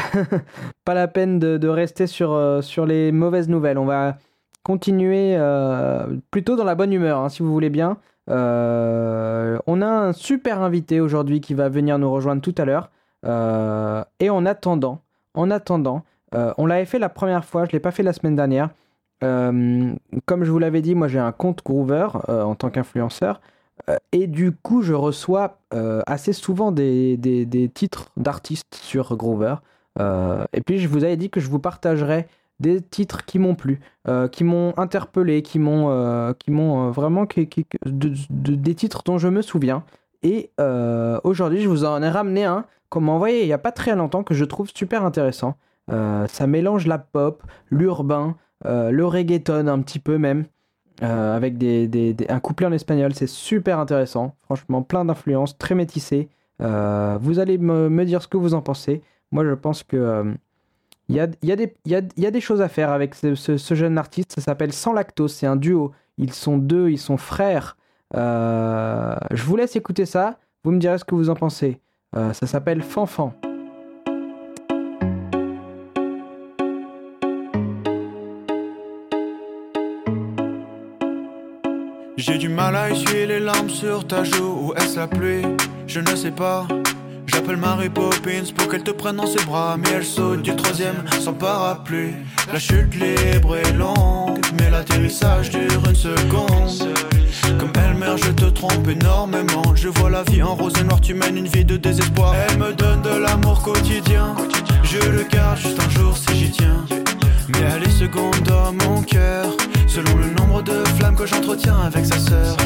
la 0.89 1.09
peine 1.09 1.39
de, 1.39 1.57
de 1.57 1.69
rester 1.69 2.07
sur, 2.07 2.59
sur 2.63 2.85
les 2.85 3.13
mauvaises 3.13 3.49
nouvelles. 3.49 3.79
On 3.79 3.87
va 3.87 4.19
continuer 4.65 5.37
euh, 5.37 6.07
plutôt 6.33 6.57
dans 6.57 6.65
la 6.65 6.75
bonne 6.75 6.93
humeur, 6.93 7.21
hein, 7.21 7.29
si 7.29 7.43
vous 7.43 7.53
voulez 7.53 7.71
bien. 7.71 7.99
Euh, 8.31 9.59
on 9.67 9.81
a 9.83 9.87
un 9.87 10.13
super 10.13 10.63
invité 10.63 11.01
aujourd'hui 11.01 11.41
qui 11.41 11.55
va 11.55 11.69
venir 11.69 11.99
nous 11.99 12.11
rejoindre 12.11 12.43
tout 12.43 12.55
à 12.59 12.65
l'heure. 12.65 12.91
Euh, 13.25 14.03
et 14.19 14.31
en 14.31 14.45
attendant, 14.47 15.01
en 15.35 15.51
attendant, 15.53 16.03
on 16.59 16.67
l'avait 16.67 16.85
fait 16.85 16.99
la 16.99 17.09
première 17.09 17.45
fois, 17.45 17.65
je 17.65 17.71
l'ai 17.71 17.79
pas 17.79 17.93
fait 17.93 18.03
la 18.03 18.13
semaine 18.13 18.35
dernière. 18.35 18.71
Comme 19.21 20.45
je 20.45 20.51
vous 20.51 20.59
l'avais 20.59 20.83
dit, 20.83 20.97
moi 20.97 21.07
j'ai 21.07 21.21
un 21.21 21.31
compte 21.31 21.63
Groover 21.65 22.09
en 22.27 22.57
tant 22.57 22.71
qu'influenceur. 22.71 23.41
Et 24.11 24.27
du 24.27 24.51
coup, 24.51 24.83
je 24.83 24.95
reçois 24.95 25.59
assez 26.07 26.33
souvent 26.33 26.73
des, 26.73 27.17
des- 27.17 27.69
titres 27.69 28.11
d'artistes 28.17 28.75
sur 28.75 29.17
Groover. 29.17 29.57
Et 30.01 30.61
puis, 30.67 30.79
je 30.79 30.89
vous 30.89 31.05
avais 31.05 31.17
dit 31.17 31.31
que 31.31 31.39
je 31.39 31.49
vous 31.49 31.61
partagerais 31.61 32.27
des 32.61 32.81
titres 32.81 33.25
qui 33.25 33.39
m'ont 33.39 33.55
plu, 33.55 33.81
euh, 34.09 34.29
qui 34.29 34.45
m'ont 34.45 34.73
interpellé, 34.77 35.43
qui 35.43 35.59
m'ont 35.59 35.91
euh, 35.91 36.33
euh, 36.49 36.91
vraiment 36.91 37.27
qui- 37.27 37.49
qui- 37.49 37.67
de- 37.85 38.13
de- 38.31 38.55
des 38.55 38.75
titres 38.75 39.03
dont 39.05 39.19
je 39.19 39.29
me 39.29 39.43
souviens. 39.43 39.85
Et 40.23 40.51
aujourd'hui, 41.25 41.61
je 41.61 41.69
vous 41.69 41.85
en 41.85 42.03
ai 42.03 42.09
ramené 42.09 42.45
un 42.45 42.65
qu'on 42.89 43.01
m'a 43.03 43.13
envoyé 43.13 43.43
il 43.43 43.47
n'y 43.47 43.53
a 43.53 43.59
pas 43.59 43.73
très 43.73 43.95
longtemps 43.97 44.23
que 44.23 44.35
je 44.35 44.45
trouve 44.45 44.71
super 44.75 45.05
intéressant. 45.05 45.57
Ça 45.91 46.47
mélange 46.47 46.87
la 46.87 46.97
pop, 46.99 47.43
l'urbain, 47.71 48.37
le 48.65 49.03
reggaeton 49.05 49.67
un 49.67 49.81
petit 49.83 49.99
peu 49.99 50.17
même, 50.17 50.47
avec 51.03 51.59
des, 51.59 51.89
des- 51.89 52.17
un 52.31 52.41
couplet 52.41 52.67
en 52.67 52.73
espagnol. 52.73 53.13
C'est 53.15 53.27
super 53.27 53.79
intéressant. 53.79 54.35
Franchement, 54.45 54.81
plein 54.83 55.05
d'influences, 55.05 55.59
très 55.59 55.75
métissé. 55.75 56.31
Vous 56.61 57.39
allez 57.39 57.59
me, 57.59 58.05
dire 58.07 58.23
ce 58.23 58.29
que 58.29 58.39
vous 58.39 58.55
en 58.55 58.63
pensez. 58.63 59.03
Moi, 59.31 59.45
je 59.45 59.53
pense 59.53 59.83
que 59.83 60.33
il 61.09 61.17
y, 61.17 61.21
a, 61.21 61.27
des- 62.31 62.41
choses 62.41 62.63
à 62.63 62.69
faire 62.69 62.91
avec 62.91 63.15
ce, 63.15 63.75
jeune 63.75 63.99
artiste. 63.99 64.33
Ça 64.33 64.41
s'appelle 64.41 64.73
Sans 64.73 64.93
Lactose. 64.93 65.33
C'est 65.35 65.47
un 65.47 65.57
duo. 65.57 65.93
Ils 66.17 66.33
sont 66.33 66.57
deux, 66.59 66.91
ils 66.91 66.99
sont 66.99 67.17
frères. 67.17 67.77
Euh, 68.17 69.15
je 69.33 69.43
vous 69.43 69.57
laisse 69.57 69.77
écouter 69.77 70.07
ça. 70.07 70.39
Vous 70.65 70.71
me 70.71 70.79
direz 70.79 70.99
ce 70.99 71.05
que 71.05 71.15
vous 71.15 71.31
en 71.31 71.35
pensez. 71.35 71.81
Euh, 72.17 72.33
ça 72.33 72.47
s'appelle 72.47 72.83
Fanfan. 72.83 73.35
J'ai 82.17 82.39
du 82.39 82.49
mal 82.49 82.75
à 82.77 82.91
essuyer 82.91 83.27
les 83.27 83.41
larmes 83.41 83.69
sur 83.69 84.07
ta 84.07 84.25
joue 84.25 84.69
Ou 84.69 84.75
est-ce 84.75 84.99
la 84.99 85.07
pluie? 85.07 85.43
Je 85.87 86.01
ne 86.01 86.17
sais 86.17 86.31
pas 86.31 86.67
J'appelle 87.27 87.57
Mary 87.57 87.89
Poppins 87.89 88.53
pour 88.57 88.69
qu'elle 88.69 88.83
te 88.83 88.91
prenne 88.91 89.17
dans 89.17 89.27
ses 89.27 89.45
bras 89.45 89.77
Mais 89.77 89.91
elle 89.97 90.05
saute 90.05 90.43
du 90.43 90.55
troisième 90.55 91.05
sans 91.21 91.33
parapluie. 91.33 92.15
La 92.53 92.59
chute 92.59 92.95
libre 92.95 93.57
est 93.57 93.73
longue 93.73 94.41
Mais 94.59 94.71
l'atterrissage 94.71 95.51
dure 95.51 95.83
une 95.89 95.95
seconde. 95.95 96.95
Comme 97.59 97.73
elle 97.77 97.95
meurt 97.95 98.19
je 98.25 98.31
te 98.33 98.47
trompe 98.47 98.89
énormément. 98.89 99.75
Je 99.75 99.89
vois 99.89 100.11
la 100.11 100.23
vie 100.25 100.43
en 100.43 100.55
rose 100.55 100.75
et 100.81 100.85
noir 100.85 101.01
Tu 101.01 101.15
mènes 101.15 101.37
une 101.37 101.49
vie 101.49 101.65
de 101.65 101.77
désespoir. 101.77 102.35
Elle 102.49 102.59
me 102.59 102.73
donne 102.73 103.03
de 103.03 103.17
l'amour 103.17 103.63
quotidien. 103.63 104.35
Je 104.83 104.99
le 105.09 105.25
garde 105.25 105.59
juste 105.59 105.81
un 105.81 105.91
jour 105.91 106.17
si 106.17 106.37
j'y 106.37 106.51
tiens. 106.51 106.85
Mais 107.49 107.61
elle 107.75 107.83
est 107.83 107.91
seconde 107.91 108.41
dans 108.45 108.73
mon 108.73 109.03
cœur 109.03 109.47
Selon 109.87 110.17
le 110.17 110.31
nombre 110.31 110.63
de 110.63 110.83
flammes 110.97 111.15
que 111.15 111.27
j'entretiens 111.27 111.79
avec 111.87 112.05
sa 112.07 112.19
sœur 112.19 112.57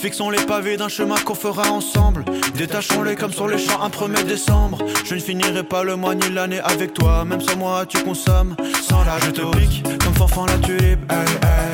Fixons 0.00 0.30
les 0.30 0.44
pavés 0.44 0.76
d'un 0.76 0.88
chemin 0.88 1.16
qu'on 1.16 1.34
fera 1.34 1.70
ensemble 1.70 2.24
Détachons-les 2.54 3.16
comme 3.16 3.32
sur 3.32 3.48
les 3.48 3.58
champs 3.58 3.82
un 3.82 3.88
1er 3.88 4.24
décembre 4.24 4.78
Je 5.04 5.14
ne 5.14 5.20
finirai 5.20 5.62
pas 5.62 5.82
le 5.82 5.96
mois 5.96 6.14
ni 6.14 6.28
l'année 6.30 6.60
avec 6.60 6.94
toi 6.94 7.24
Même 7.24 7.40
sans 7.40 7.56
moi 7.56 7.84
tu 7.86 7.98
consommes 8.02 8.54
sans 8.88 9.04
la 9.04 9.18
Je 9.18 9.30
te 9.30 9.56
pique 9.56 9.82
comme 10.04 10.14
fanfan 10.14 10.46
la 10.46 10.58
tulipe. 10.58 11.12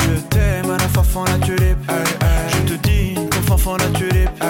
Je 0.01 0.21
t'aime 0.31 0.71
à 0.71 0.77
la 0.77 0.89
fanfan 0.89 1.25
la 1.25 1.39
tulipe. 1.39 1.79
Je 2.49 2.73
te 2.73 2.89
dis 2.89 3.15
comme 3.15 3.43
fanfan 3.45 3.77
la 3.77 3.87
tulipe. 3.99 4.45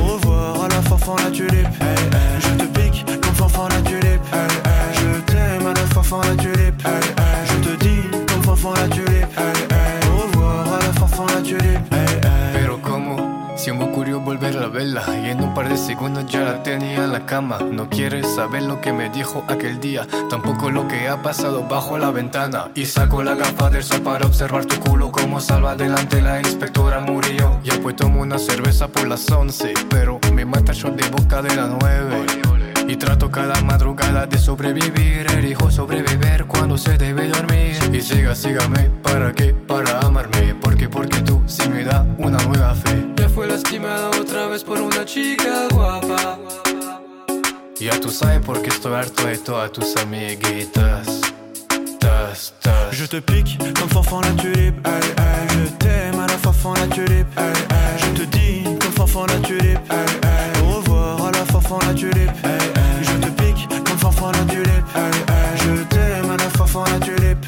Au 0.00 0.12
revoir 0.12 0.64
à 0.64 0.68
la 0.68 0.82
fanfan 0.82 1.16
la 1.24 1.30
tulipe. 1.30 1.68
Je 2.40 2.64
te 2.64 2.78
pique 2.78 3.04
comme 3.20 3.34
fanfan 3.34 3.68
la 3.68 3.80
tulipe. 3.82 4.20
Je 4.92 5.20
t'aime 5.22 5.66
à 5.66 5.74
la 5.74 5.86
fanfan 5.94 6.20
la 6.22 6.36
tulipe 6.36 7.17
me 13.72 13.84
ocurrió 13.84 14.20
volver 14.20 14.56
a 14.58 14.66
verla 14.68 15.02
y 15.22 15.30
en 15.30 15.42
un 15.42 15.54
par 15.54 15.68
de 15.68 15.76
segundos 15.76 16.26
ya 16.26 16.40
la 16.40 16.62
tenía 16.62 17.04
en 17.04 17.12
la 17.12 17.26
cama. 17.26 17.58
No 17.58 17.88
quieres 17.88 18.26
saber 18.34 18.62
lo 18.62 18.80
que 18.80 18.92
me 18.92 19.10
dijo 19.10 19.44
aquel 19.48 19.80
día, 19.80 20.06
tampoco 20.30 20.70
lo 20.70 20.86
que 20.88 21.08
ha 21.08 21.22
pasado 21.22 21.66
bajo 21.68 21.98
la 21.98 22.10
ventana. 22.10 22.70
Y 22.74 22.86
saco 22.86 23.22
la 23.22 23.34
gafa 23.34 23.70
del 23.70 23.84
sol 23.84 24.00
para 24.02 24.26
observar 24.26 24.64
tu 24.64 24.78
culo 24.80 25.10
como 25.10 25.40
salva 25.40 25.74
delante 25.74 26.22
la 26.22 26.40
inspectora 26.40 27.00
murió. 27.00 27.60
Ya 27.62 27.74
pues 27.80 27.96
tomo 27.96 28.22
una 28.22 28.38
cerveza 28.38 28.88
por 28.88 29.08
las 29.08 29.30
11, 29.30 29.74
pero 29.90 30.18
me 30.32 30.44
mata 30.44 30.72
shot 30.72 30.94
de 30.94 31.08
boca 31.10 31.42
de 31.42 31.54
las 31.54 31.68
9. 31.68 32.26
Y 32.88 32.96
trato 32.96 33.30
cada 33.30 33.60
madrugada 33.62 34.26
de 34.26 34.38
sobrevivir, 34.38 35.26
elijo 35.36 35.70
sobrevivir 35.70 36.46
cuando 36.46 36.78
se 36.78 36.96
debe 36.96 37.28
dormir. 37.28 37.76
Y 37.92 38.00
siga, 38.00 38.34
sígame, 38.34 38.90
¿para 39.02 39.32
qué? 39.32 39.52
Para 39.52 40.00
amarme, 40.00 40.54
porque, 40.54 40.88
porque 40.88 41.20
tú 41.20 41.42
sí 41.46 41.68
me 41.68 41.84
da 41.84 41.97
una 41.97 41.97
nueva 41.97 41.97
fe. 41.97 41.97
Lastimada 43.70 44.08
otra 44.18 44.46
vez 44.46 44.64
por 44.64 44.80
una 44.80 45.04
chica 45.04 45.68
guapa. 45.70 46.38
Ya 47.78 48.00
tú 48.00 48.08
sabes 48.08 48.40
por 48.40 48.62
qué 48.62 48.70
estoy 48.70 48.94
harto 48.94 49.26
de 49.26 49.36
todas 49.36 49.70
tus 49.72 49.94
amiguitas. 49.98 51.20
Tas, 52.00 52.54
tas. 52.62 52.96
Je 52.96 53.06
te 53.06 53.20
pique 53.20 53.58
comme 53.78 53.90
fanfan 53.90 54.22
la 54.22 54.32
tulipe 54.42 54.80
aïe, 54.86 55.12
aïe. 55.18 55.48
Je 55.50 55.70
t'aime 55.84 56.18
à 56.18 56.26
la 56.26 56.38
fanfan 56.38 56.72
la 56.76 56.86
tulipe 56.86 57.26
aïe, 57.36 57.52
aïe. 57.68 57.98
Je 57.98 58.22
te 58.22 58.38
dis 58.38 58.64
comme 58.64 58.92
fanfan 58.92 59.26
la 59.26 59.38
tulipe 59.40 59.90
aïe, 59.90 60.16
aïe. 60.22 60.62
Au 60.64 60.76
revoir 60.76 61.26
à 61.26 61.30
la 61.32 61.44
fanfan 61.44 61.78
la 61.86 61.92
tulipe 61.92 62.30
aïe, 62.44 62.72
aïe. 62.74 63.02
Je 63.02 63.26
te 63.26 63.30
pique 63.42 63.68
comme 63.68 63.98
fanfan 63.98 64.32
la 64.32 64.44
tulipe 64.46 64.88
aïe, 64.94 65.24
aïe. 65.28 65.58
Je 65.58 65.82
t'aime 65.84 66.30
à 66.30 66.38
la 66.38 66.48
fanfan 66.56 66.84
la 66.84 67.00
tulipe 67.00 67.46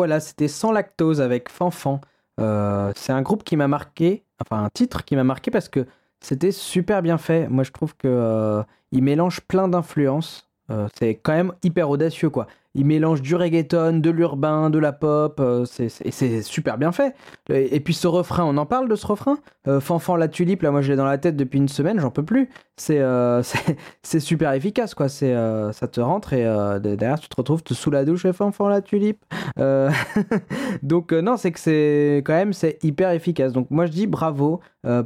voilà, 0.00 0.18
c'était 0.18 0.48
Sans 0.48 0.72
Lactose 0.72 1.20
avec 1.20 1.50
Fanfan. 1.50 2.00
Euh, 2.40 2.90
c'est 2.96 3.12
un 3.12 3.20
groupe 3.20 3.44
qui 3.44 3.58
m'a 3.58 3.68
marqué, 3.68 4.24
enfin 4.40 4.64
un 4.64 4.70
titre 4.70 5.04
qui 5.04 5.14
m'a 5.14 5.24
marqué 5.24 5.50
parce 5.50 5.68
que 5.68 5.84
c'était 6.20 6.52
super 6.52 7.02
bien 7.02 7.18
fait. 7.18 7.48
Moi, 7.48 7.64
je 7.64 7.70
trouve 7.70 7.94
que 7.98 8.08
euh, 8.08 8.62
il 8.92 9.02
mélange 9.02 9.42
plein 9.42 9.68
d'influences. 9.68 10.48
Euh, 10.70 10.88
c'est 10.98 11.16
quand 11.16 11.34
même 11.34 11.52
hyper 11.62 11.90
audacieux, 11.90 12.30
quoi. 12.30 12.46
Il 12.74 12.86
mélange 12.86 13.20
du 13.20 13.34
reggaeton, 13.34 13.98
de 13.98 14.10
l'urbain, 14.10 14.70
de 14.70 14.78
la 14.78 14.92
pop. 14.92 15.40
euh, 15.40 15.66
et 15.80 16.10
c'est 16.12 16.42
super 16.42 16.78
bien 16.78 16.92
fait. 16.92 17.16
Et, 17.48 17.80
puis 17.80 17.94
ce 17.94 18.06
refrain, 18.06 18.44
on 18.44 18.56
en 18.58 18.66
parle 18.66 18.88
de 18.88 18.94
ce 18.94 19.06
refrain? 19.06 19.38
Euh, 19.66 19.80
Fanfan 19.80 20.14
la 20.14 20.28
tulipe, 20.28 20.62
là, 20.62 20.70
moi, 20.70 20.80
je 20.80 20.90
l'ai 20.90 20.96
dans 20.96 21.04
la 21.04 21.18
tête 21.18 21.36
depuis 21.36 21.58
une 21.58 21.68
semaine, 21.68 21.98
j'en 21.98 22.10
peux 22.10 22.24
plus. 22.24 22.48
C'est 22.76 23.00
euh, 23.00 23.42
super 24.04 24.52
efficace, 24.52 24.94
quoi. 24.94 25.08
Ça 25.08 25.88
te 25.90 26.00
rentre 26.00 26.32
et 26.32 26.44
derrière, 26.80 27.18
tu 27.18 27.28
te 27.28 27.36
retrouves 27.36 27.62
sous 27.68 27.90
la 27.90 28.04
douche 28.04 28.24
et 28.24 28.32
Fanfan 28.32 28.68
la 28.68 28.82
tulipe. 28.82 29.24
Donc 30.82 31.12
non, 31.12 31.36
c'est 31.36 31.50
que 31.50 31.58
c'est 31.58 32.22
quand 32.24 32.34
même 32.34 32.52
c'est 32.52 32.78
hyper 32.84 33.10
efficace. 33.10 33.52
Donc 33.52 33.70
moi 33.70 33.86
je 33.86 33.90
dis 33.90 34.06
bravo 34.06 34.60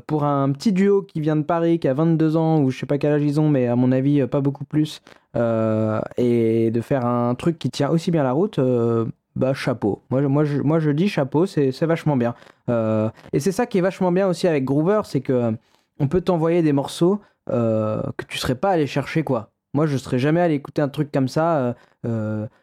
pour 0.07 0.25
un 0.25 0.53
petit 0.53 0.73
duo 0.73 1.03
qui 1.03 1.21
vient 1.21 1.37
de 1.37 1.43
Paris, 1.43 1.79
qui 1.79 1.89
a 1.89 1.95
22 1.95 2.37
ans 2.37 2.61
ou 2.61 2.71
je 2.71 2.79
sais 2.79 2.87
pas 2.87 2.99
quel 2.99 3.13
âge 3.13 3.23
ils 3.23 3.41
ont, 3.41 3.49
mais 3.49 3.67
à 3.67 3.77
mon 3.77 3.91
avis 3.91 4.27
pas 4.27 4.41
beaucoup 4.41 4.65
plus, 4.65 5.03
et 5.35 6.71
de 6.71 6.81
faire 6.81 7.07
un 7.07 7.35
truc 7.35 7.54
qui 7.59 7.71
tient 7.71 7.89
aussi 7.91 8.11
bien 8.11 8.23
la 8.23 8.33
route. 8.33 8.59
euh, 8.59 9.07
bah 9.37 9.53
chapeau. 9.53 10.01
Moi, 10.11 10.23
je- 10.23 10.27
moi, 10.29 10.45
je, 10.45 10.61
moi 10.63 10.79
je 10.79 10.91
dis 10.91 11.09
chapeau, 11.09 11.45
c'est 11.47 11.71
vachement 11.87 12.17
bien. 12.17 12.35
Euh, 12.69 13.11
et 13.33 13.41
c'est 13.41 13.51
ça 13.53 13.67
qui 13.67 13.79
est 13.79 13.81
vachement 13.81 14.13
bien 14.13 14.29
aussi 14.29 14.47
avec 14.47 14.65
Groover, 14.65 15.01
c'est 15.05 15.21
que 15.21 15.33
euh, 15.33 15.51
on 15.99 16.07
peut 16.07 16.21
t'envoyer 16.21 16.63
des 16.63 16.73
morceaux 16.73 17.21
que 17.49 18.25
tu 18.29 18.39
serais 18.39 18.55
pas 18.55 18.71
allé 18.71 18.87
chercher 18.87 19.23
quoi. 19.25 19.51
Moi, 19.75 19.87
je 19.87 19.97
serais 19.97 20.19
jamais 20.21 20.41
allé 20.41 20.55
écouter 20.55 20.81
un 20.83 20.89
truc 20.89 21.11
comme 21.13 21.29
ça 21.29 21.75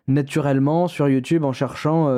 naturellement 0.08 0.88
sur 0.88 1.08
YouTube 1.10 1.44
en 1.44 1.54
cherchant 1.54 2.10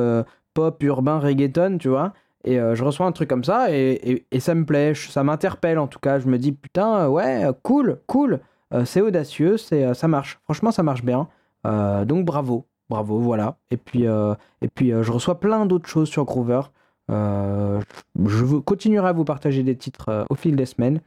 pop, 0.53 0.82
urbain, 0.84 1.20
reggaeton, 1.20 1.77
tu 1.80 1.89
vois. 1.89 2.13
Et 2.46 2.57
je 2.57 2.83
reçois 2.83 3.05
un 3.05 3.12
truc 3.12 3.29
comme 3.29 3.44
ça 3.44 3.72
et, 3.72 4.25
et- 4.31 4.40
ça 4.40 4.53
me 4.55 4.66
plaît, 4.66 4.94
ça 4.96 5.24
m'interpelle 5.24 5.79
en 5.79 5.88
tout 5.88 6.00
cas. 6.00 6.20
Je 6.20 6.27
me 6.27 6.38
dis 6.38 6.51
putain, 6.51 7.07
ouais, 7.09 7.44
cool, 7.64 8.00
cool, 8.07 8.40
c'est 8.86 9.01
audacieux, 9.01 9.57
ça 9.57 10.07
marche. 10.07 10.40
Franchement, 10.44 10.72
ça 10.72 10.83
marche 10.83 11.03
bien. 11.03 11.27
Euh, 11.66 12.06
donc 12.06 12.26
bravo, 12.26 12.68
bravo, 12.90 13.20
voilà. 13.20 13.58
Et 13.72 13.78
puis, 13.78 14.08
euh, 14.08 14.34
euh, 14.64 15.04
je 15.04 15.12
reçois 15.12 15.40
plein 15.40 15.66
d'autres 15.66 15.90
choses 15.90 16.10
sur 16.10 16.26
Groover. 16.26 16.62
Je 17.10 18.58
continuerai 18.60 19.10
à 19.10 19.14
vous 19.14 19.26
partager 19.26 19.64
des 19.64 19.76
titres 19.76 20.26
au 20.30 20.36
fil 20.36 20.56
des 20.56 20.66
semaines. 20.66 21.02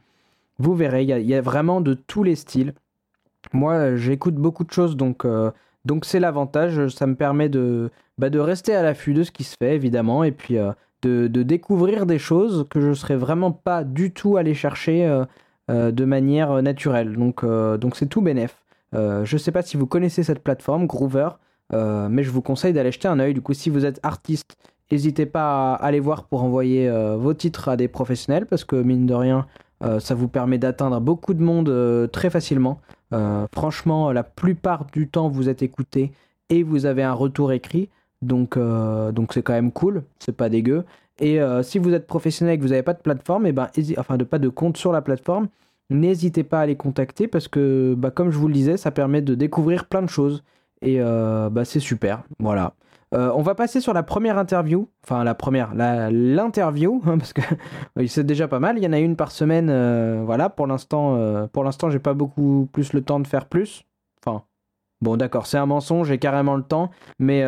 Vous 0.59 0.73
verrez, 0.75 1.03
il 1.03 1.09
y, 1.09 1.35
a- 1.35 1.41
vraiment 1.41 1.81
de 1.81 1.93
tous 1.93 2.23
les 2.23 2.35
styles. 2.35 2.73
Moi, 3.53 3.95
j'écoute 3.95 4.35
beaucoup 4.35 4.63
de 4.63 4.71
choses, 4.71 4.97
donc 4.97 5.25
c'est 6.03 6.19
l'avantage. 6.19 6.87
Ça 6.89 7.07
me 7.07 7.15
permet 7.15 7.49
de, 7.49 7.91
bah, 8.17 8.29
de 8.29 8.39
rester 8.39 8.75
à 8.75 8.83
l'affût 8.83 9.13
de 9.13 9.23
ce 9.23 9.31
qui 9.31 9.43
se 9.43 9.55
fait, 9.57 9.75
évidemment, 9.75 10.23
et 10.23 10.31
puis 10.31 10.57
de, 11.03 11.27
découvrir 11.27 12.05
des 12.05 12.19
choses 12.19 12.65
que 12.69 12.81
je 12.81 12.93
serais 12.93 13.15
vraiment 13.17 13.51
pas 13.51 13.83
du 13.83 14.11
tout 14.11 14.37
allé 14.37 14.53
chercher 14.53 15.23
de 15.69 16.05
manière 16.05 16.61
naturelle. 16.61 17.15
Donc 17.15 17.43
donc 17.45 17.95
c'est 17.95 18.07
tout 18.07 18.21
bénef. 18.21 18.61
Euh, 18.93 19.25
je 19.25 19.37
sais 19.37 19.51
pas 19.51 19.61
si 19.61 19.77
vous 19.77 19.87
connaissez 19.87 20.23
cette 20.23 20.39
plateforme, 20.43 20.87
Groover, 20.87 21.29
euh, 21.73 22.07
mais 22.09 22.23
je 22.23 22.31
vous 22.31 22.41
conseille 22.41 22.73
d'aller 22.73 22.91
jeter 22.91 23.07
un 23.07 23.19
œil. 23.19 23.33
Du 23.33 23.41
coup, 23.41 23.53
si 23.53 23.69
vous 23.69 23.85
êtes 23.85 23.99
artiste, 24.03 24.55
n'hésitez 24.91 25.25
pas 25.25 25.73
à 25.73 25.85
aller 25.85 25.99
voir 25.99 26.23
pour 26.23 26.43
envoyer 26.43 26.87
euh, 26.87 27.17
vos 27.17 27.33
titres 27.33 27.69
à 27.69 27.75
des 27.75 27.87
professionnels, 27.87 28.45
parce 28.45 28.63
que 28.63 28.75
mine 28.75 29.05
de 29.05 29.13
rien, 29.13 29.45
ça 29.99 30.15
vous 30.15 30.27
permet 30.27 30.57
d'atteindre 30.57 30.99
beaucoup 30.99 31.35
de 31.35 31.43
monde 31.43 32.09
très 32.11 32.31
facilement. 32.31 32.79
Franchement, 33.53 34.11
la 34.11 34.23
plupart 34.23 34.87
du 34.91 35.07
temps, 35.07 35.29
vous 35.29 35.49
êtes 35.49 35.61
écouté 35.61 36.11
et 36.49 36.63
vous 36.63 36.87
avez 36.87 37.03
un 37.03 37.13
retour 37.13 37.51
écrit. 37.51 37.89
Donc, 38.23 38.57
c'est 39.31 39.43
quand 39.43 39.53
même 39.53 39.71
cool, 39.71 40.01
c'est 40.17 40.35
pas 40.35 40.49
dégueu. 40.49 40.83
Et 41.19 41.39
si 41.61 41.77
vous 41.77 41.93
êtes 41.93 42.07
professionnel 42.07 42.55
et 42.55 42.57
que 42.57 42.63
vous 42.63 42.69
n'avez 42.69 42.81
pas 42.81 42.95
de 42.95 43.01
plateforme, 43.01 43.45
et 43.45 43.51
ben, 43.51 43.67
hési- 43.75 43.99
enfin 43.99 44.17
de 44.17 44.23
pas 44.23 44.39
de 44.39 44.49
compte 44.49 44.77
sur 44.77 44.91
la 44.91 45.03
plateforme, 45.03 45.47
n'hésitez 45.89 46.43
pas 46.43 46.61
à 46.61 46.65
les 46.65 46.75
contacter 46.75 47.27
parce 47.27 47.47
que, 47.47 47.95
bah, 47.97 48.11
comme 48.11 48.31
je 48.31 48.37
vous 48.37 48.47
le 48.47 48.53
disais, 48.53 48.77
ça 48.77 48.91
permet 48.91 49.21
de 49.21 49.35
découvrir 49.35 49.85
plein 49.85 50.01
de 50.01 50.09
choses. 50.09 50.43
Et 50.81 50.97
euh, 50.99 51.49
bah, 51.49 51.65
c'est 51.65 51.79
super. 51.79 52.23
Voilà. 52.39 52.73
Euh, 53.13 53.31
on 53.35 53.41
va 53.41 53.55
passer 53.55 53.79
sur 53.79 53.93
la 53.93 54.03
première 54.03 54.37
interview. 54.37 54.89
Enfin, 55.03 55.23
la 55.23 55.33
première, 55.33 55.73
l'interview, 55.73 57.01
hein, 57.05 57.17
parce 57.17 57.33
que 57.33 57.41
c'est 58.07 58.25
déjà 58.25 58.47
pas 58.47 58.59
mal. 58.59 58.77
Il 58.77 58.83
y 58.83 58.87
en 58.87 58.93
a 58.93 58.99
une 58.99 59.15
par 59.15 59.31
semaine. 59.31 59.69
euh, 59.69 60.23
voilà, 60.25 60.49
pour 60.49 60.67
l'instant, 60.67 61.47
pour 61.53 61.63
l'instant, 61.63 61.89
j'ai 61.89 61.99
pas 61.99 62.13
beaucoup 62.13 62.67
plus 62.71 62.93
le 62.93 63.01
temps 63.01 63.19
de 63.19 63.27
faire 63.27 63.45
plus. 63.45 63.85
Enfin, 64.25 64.43
bon, 65.01 65.15
d'accord, 65.15 65.47
c'est 65.47 65.57
un 65.57 65.65
mensonge, 65.65 66.09
j'ai 66.09 66.17
carrément 66.17 66.55
le 66.55 66.63
temps, 66.63 66.91
mais 67.17 67.45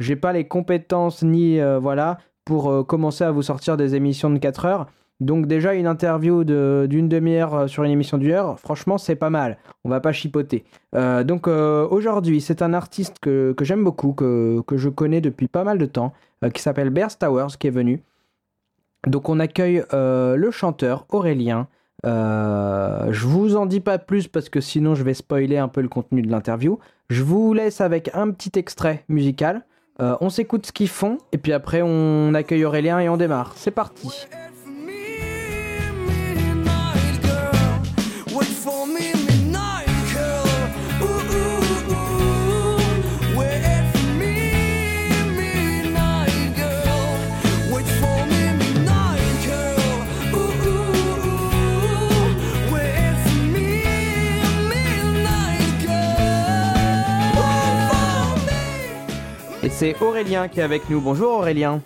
j'ai 0.00 0.16
pas 0.16 0.32
les 0.32 0.48
compétences 0.48 1.22
ni 1.22 1.60
voilà 1.80 2.18
pour 2.44 2.86
commencer 2.86 3.22
à 3.22 3.30
vous 3.30 3.42
sortir 3.42 3.76
des 3.76 3.94
émissions 3.94 4.30
de 4.30 4.38
4 4.38 4.64
heures. 4.64 4.86
Donc 5.20 5.46
déjà 5.46 5.74
une 5.74 5.88
interview 5.88 6.44
d'une 6.44 7.08
demi-heure 7.08 7.54
euh, 7.54 7.66
sur 7.66 7.82
une 7.82 7.90
émission 7.90 8.18
d'une 8.18 8.30
heure, 8.30 8.60
franchement 8.60 8.98
c'est 8.98 9.16
pas 9.16 9.30
mal. 9.30 9.58
On 9.84 9.88
va 9.88 10.00
pas 10.00 10.12
chipoter. 10.12 10.64
Euh, 10.94 11.24
donc 11.24 11.48
euh, 11.48 11.86
aujourd'hui 11.90 12.40
c'est 12.40 12.62
un 12.62 12.72
artiste 12.72 13.16
que, 13.20 13.52
que 13.52 13.64
j'aime 13.64 13.82
beaucoup, 13.82 14.12
que, 14.12 14.60
que 14.66 14.76
je 14.76 14.88
connais 14.88 15.20
depuis 15.20 15.48
pas 15.48 15.64
mal 15.64 15.78
de 15.78 15.86
temps, 15.86 16.12
qui 16.54 16.62
s'appelle 16.62 16.90
Bear 16.90 17.16
Towers, 17.16 17.56
qui 17.58 17.66
est 17.66 17.70
venu. 17.70 18.02
Donc 19.06 19.28
on 19.28 19.40
accueille 19.40 19.82
le 19.92 20.50
chanteur 20.52 21.04
Aurélien. 21.08 21.66
Je 22.04 23.26
vous 23.26 23.56
en 23.56 23.66
dis 23.66 23.80
pas 23.80 23.98
plus 23.98 24.28
parce 24.28 24.48
que 24.48 24.60
sinon 24.60 24.94
je 24.94 25.02
vais 25.02 25.14
spoiler 25.14 25.58
un 25.58 25.68
peu 25.68 25.80
le 25.80 25.88
contenu 25.88 26.22
de 26.22 26.30
l'interview. 26.30 26.78
Je 27.10 27.24
vous 27.24 27.52
laisse 27.54 27.80
avec 27.80 28.10
un 28.14 28.30
petit 28.30 28.56
extrait 28.56 29.04
musical. 29.08 29.64
On 29.98 30.30
s'écoute 30.30 30.66
ce 30.66 30.72
qu'ils 30.72 30.88
font 30.88 31.18
et 31.32 31.38
puis 31.38 31.52
après 31.52 31.82
on 31.82 32.34
accueille 32.34 32.64
Aurélien 32.64 33.00
et 33.00 33.08
on 33.08 33.16
démarre. 33.16 33.52
C'est 33.56 33.72
parti. 33.72 34.28
C'est 59.78 59.94
Aurélien 60.02 60.48
qui 60.48 60.58
est 60.58 60.64
avec 60.64 60.90
nous. 60.90 61.00
Bonjour 61.00 61.34
Aurélien. 61.34 61.80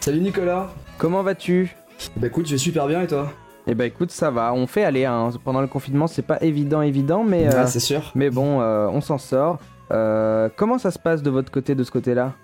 Salut 0.00 0.20
Nicolas 0.20 0.68
Comment 0.98 1.22
vas-tu? 1.22 1.74
Bah 2.16 2.26
écoute, 2.26 2.44
je 2.46 2.52
vais 2.52 2.58
super 2.58 2.86
bien 2.86 3.00
et 3.00 3.06
toi? 3.06 3.30
Eh 3.66 3.74
ben 3.74 3.84
écoute, 3.84 4.10
ça 4.10 4.30
va. 4.30 4.52
On 4.52 4.66
fait 4.66 4.84
aller. 4.84 5.06
hein. 5.06 5.30
Pendant 5.42 5.62
le 5.62 5.66
confinement, 5.66 6.06
c'est 6.06 6.20
pas 6.26 6.36
évident, 6.42 6.82
évident, 6.82 7.24
mais 7.24 7.46
euh, 7.48 7.62
Ah 7.62 7.66
c'est 7.66 7.80
sûr. 7.80 8.12
mais 8.14 8.28
bon, 8.28 8.60
euh, 8.60 8.86
on 8.92 9.00
s'en 9.00 9.16
sort. 9.16 9.58
Euh, 9.90 10.50
comment 10.56 10.76
ça 10.76 10.90
se 10.90 10.98
passe 10.98 11.22
de 11.22 11.30
votre 11.30 11.50
côté, 11.50 11.74
de 11.74 11.84
ce 11.84 11.90
côté-là? 11.90 12.34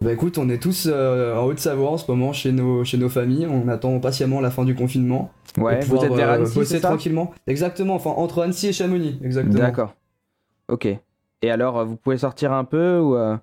Bah 0.00 0.12
écoute, 0.12 0.38
on 0.38 0.48
est 0.48 0.58
tous 0.62 0.88
euh, 0.90 1.36
en 1.36 1.44
Haute-Savoie 1.44 1.90
en 1.90 1.98
ce 1.98 2.10
moment 2.10 2.32
chez 2.32 2.52
nos, 2.52 2.84
chez 2.84 2.96
nos 2.96 3.10
familles, 3.10 3.46
on 3.46 3.68
attend 3.68 4.00
patiemment 4.00 4.40
la 4.40 4.50
fin 4.50 4.64
du 4.64 4.74
confinement. 4.74 5.30
Ouais, 5.58 5.80
pour 5.80 5.98
vous 5.98 6.04
êtes 6.06 6.12
vers 6.14 6.30
euh, 6.30 6.34
Annecy, 6.36 6.54
bosser 6.54 6.80
tranquillement. 6.80 7.32
Exactement, 7.46 7.96
enfin 7.96 8.10
entre 8.16 8.40
Annecy 8.42 8.68
et 8.68 8.72
Chamonix, 8.72 9.18
exactement. 9.22 9.58
D'accord. 9.58 9.92
Ok. 10.68 10.86
Et 11.42 11.50
alors, 11.50 11.78
euh, 11.80 11.84
vous 11.84 11.96
pouvez 11.96 12.16
sortir 12.16 12.52
un 12.54 12.64
peu 12.64 12.98
ou 12.98 13.14
euh, 13.14 13.36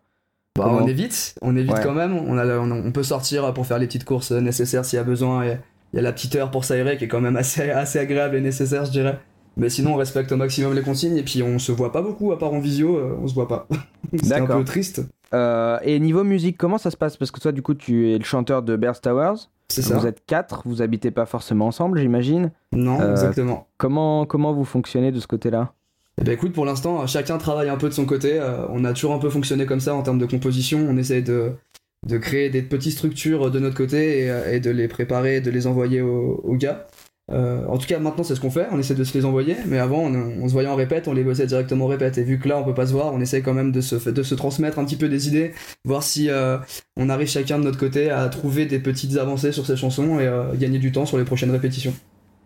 Bah, 0.58 0.64
Comment 0.66 0.84
on 0.84 0.88
évite, 0.88 1.36
on 1.42 1.56
évite 1.56 1.72
Ouais. 1.74 1.82
quand 1.84 1.94
même, 1.94 2.14
on, 2.16 2.38
a, 2.38 2.46
on, 2.58 2.72
on 2.72 2.92
peut 2.92 3.04
sortir 3.04 3.54
pour 3.54 3.66
faire 3.66 3.80
les 3.80 3.88
petites 3.88 4.06
courses 4.06 4.32
nécessaires 4.32 4.84
s'il 4.86 4.98
y 4.98 5.00
a 5.00 5.04
besoin, 5.04 5.44
et 5.46 5.58
il 5.94 5.98
y 5.98 6.00
a 6.00 6.02
la 6.02 6.12
petite 6.12 6.36
heure 6.36 6.52
pour 6.52 6.66
s'aérer 6.66 6.98
qui 6.98 7.06
est 7.06 7.08
quand 7.08 7.22
même 7.22 7.38
assez, 7.38 7.70
assez 7.72 8.00
agréable 8.00 8.36
et 8.36 8.42
nécessaire 8.42 8.86
je 8.86 8.92
dirais. 8.92 9.18
Mais 9.56 9.70
sinon 9.70 9.94
on 9.94 9.96
respecte 9.96 10.32
au 10.32 10.38
maximum 10.38 10.74
les 10.76 10.82
consignes 10.84 11.18
et 11.18 11.24
puis 11.24 11.42
on 11.42 11.58
se 11.58 11.72
voit 11.72 11.92
pas 11.92 12.02
beaucoup 12.04 12.32
à 12.32 12.38
part 12.38 12.54
en 12.54 12.60
visio, 12.60 12.96
euh, 12.98 13.18
on 13.22 13.28
se 13.28 13.34
voit 13.34 13.48
pas. 13.48 13.68
C'est 14.22 14.34
un 14.36 14.40
D'accord. 14.42 14.58
peu 14.60 14.64
triste. 14.66 15.02
euh, 15.34 15.80
Et 15.84 16.00
niveau 16.00 16.24
musique, 16.24 16.58
comment 16.58 16.78
ça 16.78 16.92
se 16.92 16.98
passe? 16.98 17.18
Parce 17.18 17.32
que 17.32 17.40
toi, 17.40 17.52
du 17.52 17.62
coup, 17.64 17.74
tu 17.74 18.12
es 18.12 18.18
le 18.18 18.24
chanteur 18.24 18.62
de 18.62 18.76
Bears 18.76 19.02
Towers. 19.02 19.50
C'est 19.70 19.82
ça. 19.82 19.98
Vous 19.98 20.06
êtes 20.08 20.26
quatre, 20.26 20.62
vous 20.66 20.82
habitez 20.82 21.12
pas 21.12 21.26
forcément 21.26 21.68
ensemble, 21.68 22.00
j'imagine. 22.00 22.52
Non, 22.72 23.02
Euh, 23.02 23.12
exactement. 23.12 23.68
Comment 23.78 24.26
comment 24.26 24.54
vous 24.54 24.64
fonctionnez 24.64 25.12
de 25.12 25.20
ce 25.20 25.28
côté-là? 25.28 25.74
Eh 26.20 26.24
ben 26.24 26.32
écoute, 26.34 26.54
pour 26.54 26.66
l'instant, 26.66 27.06
chacun 27.06 27.38
travaille 27.38 27.70
un 27.70 27.78
peu 27.78 27.90
de 27.90 27.94
son 27.94 28.06
côté. 28.06 28.40
euh, 28.40 28.66
on 28.70 28.84
a 28.86 28.94
toujours 28.94 29.14
un 29.14 29.20
peu 29.20 29.30
fonctionné 29.30 29.66
comme 29.66 29.80
ça 29.80 29.94
en 29.94 30.02
termes 30.02 30.20
de 30.20 30.26
composition. 30.26 30.86
On 30.90 30.98
essaye 30.98 31.22
de, 31.24 31.52
de 32.08 32.18
créer 32.18 32.50
des 32.50 32.64
petites 32.64 32.94
structures 32.94 33.52
de 33.52 33.60
notre 33.60 33.76
côté 33.76 34.24
et, 34.24 34.32
euh, 34.32 34.60
de 34.60 34.72
les 34.72 34.88
préparer, 34.88 35.42
de 35.42 35.52
les 35.52 35.68
envoyer 35.68 36.02
aux, 36.02 36.42
aux 36.44 36.56
gars. 36.56 36.88
Euh, 37.30 37.66
en 37.68 37.78
tout 37.78 37.86
cas, 37.88 38.00
maintenant, 38.00 38.24
c'est 38.24 38.36
ce 38.36 38.40
qu'on 38.40 38.50
fait. 38.50 38.68
On 38.72 38.80
essaie 38.80 38.96
de 38.96 39.04
se 39.04 39.16
les 39.16 39.26
envoyer. 39.26 39.58
Mais 39.68 39.78
avant, 39.78 40.00
on, 40.06 40.16
on 40.42 40.48
se 40.48 40.54
voyait 40.54 40.70
en 40.70 40.76
répète, 40.76 41.08
on 41.08 41.14
les 41.14 41.24
bossait 41.24 41.46
directement 41.46 41.86
en 41.86 41.90
répète. 41.90 42.18
Et 42.18 42.24
vu 42.24 42.40
que 42.40 42.48
là, 42.48 42.58
on 42.58 42.64
peut 42.64 42.74
pas 42.74 42.88
se 42.88 42.94
voir, 42.94 43.14
on 43.14 43.22
essaye 43.22 43.44
quand 43.44 43.54
même 43.54 43.72
de 43.72 43.82
se, 43.82 44.10
de 44.10 44.24
se 44.24 44.34
transmettre 44.34 44.80
un 44.80 44.86
petit 44.86 44.96
peu 44.96 45.10
des 45.10 45.28
idées, 45.28 45.52
voir 45.84 46.02
si 46.04 46.30
on 46.96 47.10
arrive 47.10 47.28
chacun 47.28 47.60
de 47.60 47.66
notre 47.66 47.78
côté 47.78 48.10
à 48.10 48.28
trouver 48.30 48.66
des 48.66 48.80
petites 48.80 49.18
avancées 49.18 49.52
sur 49.52 49.66
ces 49.66 49.76
chansons 49.76 50.20
et 50.20 50.26
euh, 50.26 50.54
gagner 50.56 50.80
du 50.80 50.92
temps 50.92 51.06
sur 51.06 51.18
les 51.18 51.26
prochaines 51.26 51.52
répétitions. 51.52 51.94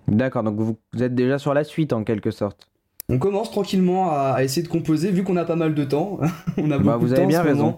D'accord, 0.07 0.43
donc 0.43 0.59
vous 0.59 0.77
êtes 0.99 1.13
déjà 1.13 1.37
sur 1.37 1.53
la 1.53 1.63
suite 1.63 1.93
en 1.93 2.03
quelque 2.03 2.31
sorte. 2.31 2.70
On 3.11 3.19
commence 3.19 3.51
tranquillement 3.51 4.11
à, 4.11 4.33
à 4.37 4.43
essayer 4.43 4.63
de 4.63 4.67
composer, 4.71 5.11
vu 5.11 5.23
qu'on 5.23 5.35
a 5.37 5.45
pas 5.45 5.55
mal 5.57 5.75
de 5.75 5.83
temps. 5.83 6.19
on 6.57 6.71
a 6.71 6.77
beaucoup 6.77 6.89
Bah, 6.89 6.97
vous 6.97 7.07
de 7.07 7.13
avez 7.13 7.21
temps 7.23 7.27
bien 7.27 7.41
raison. 7.41 7.77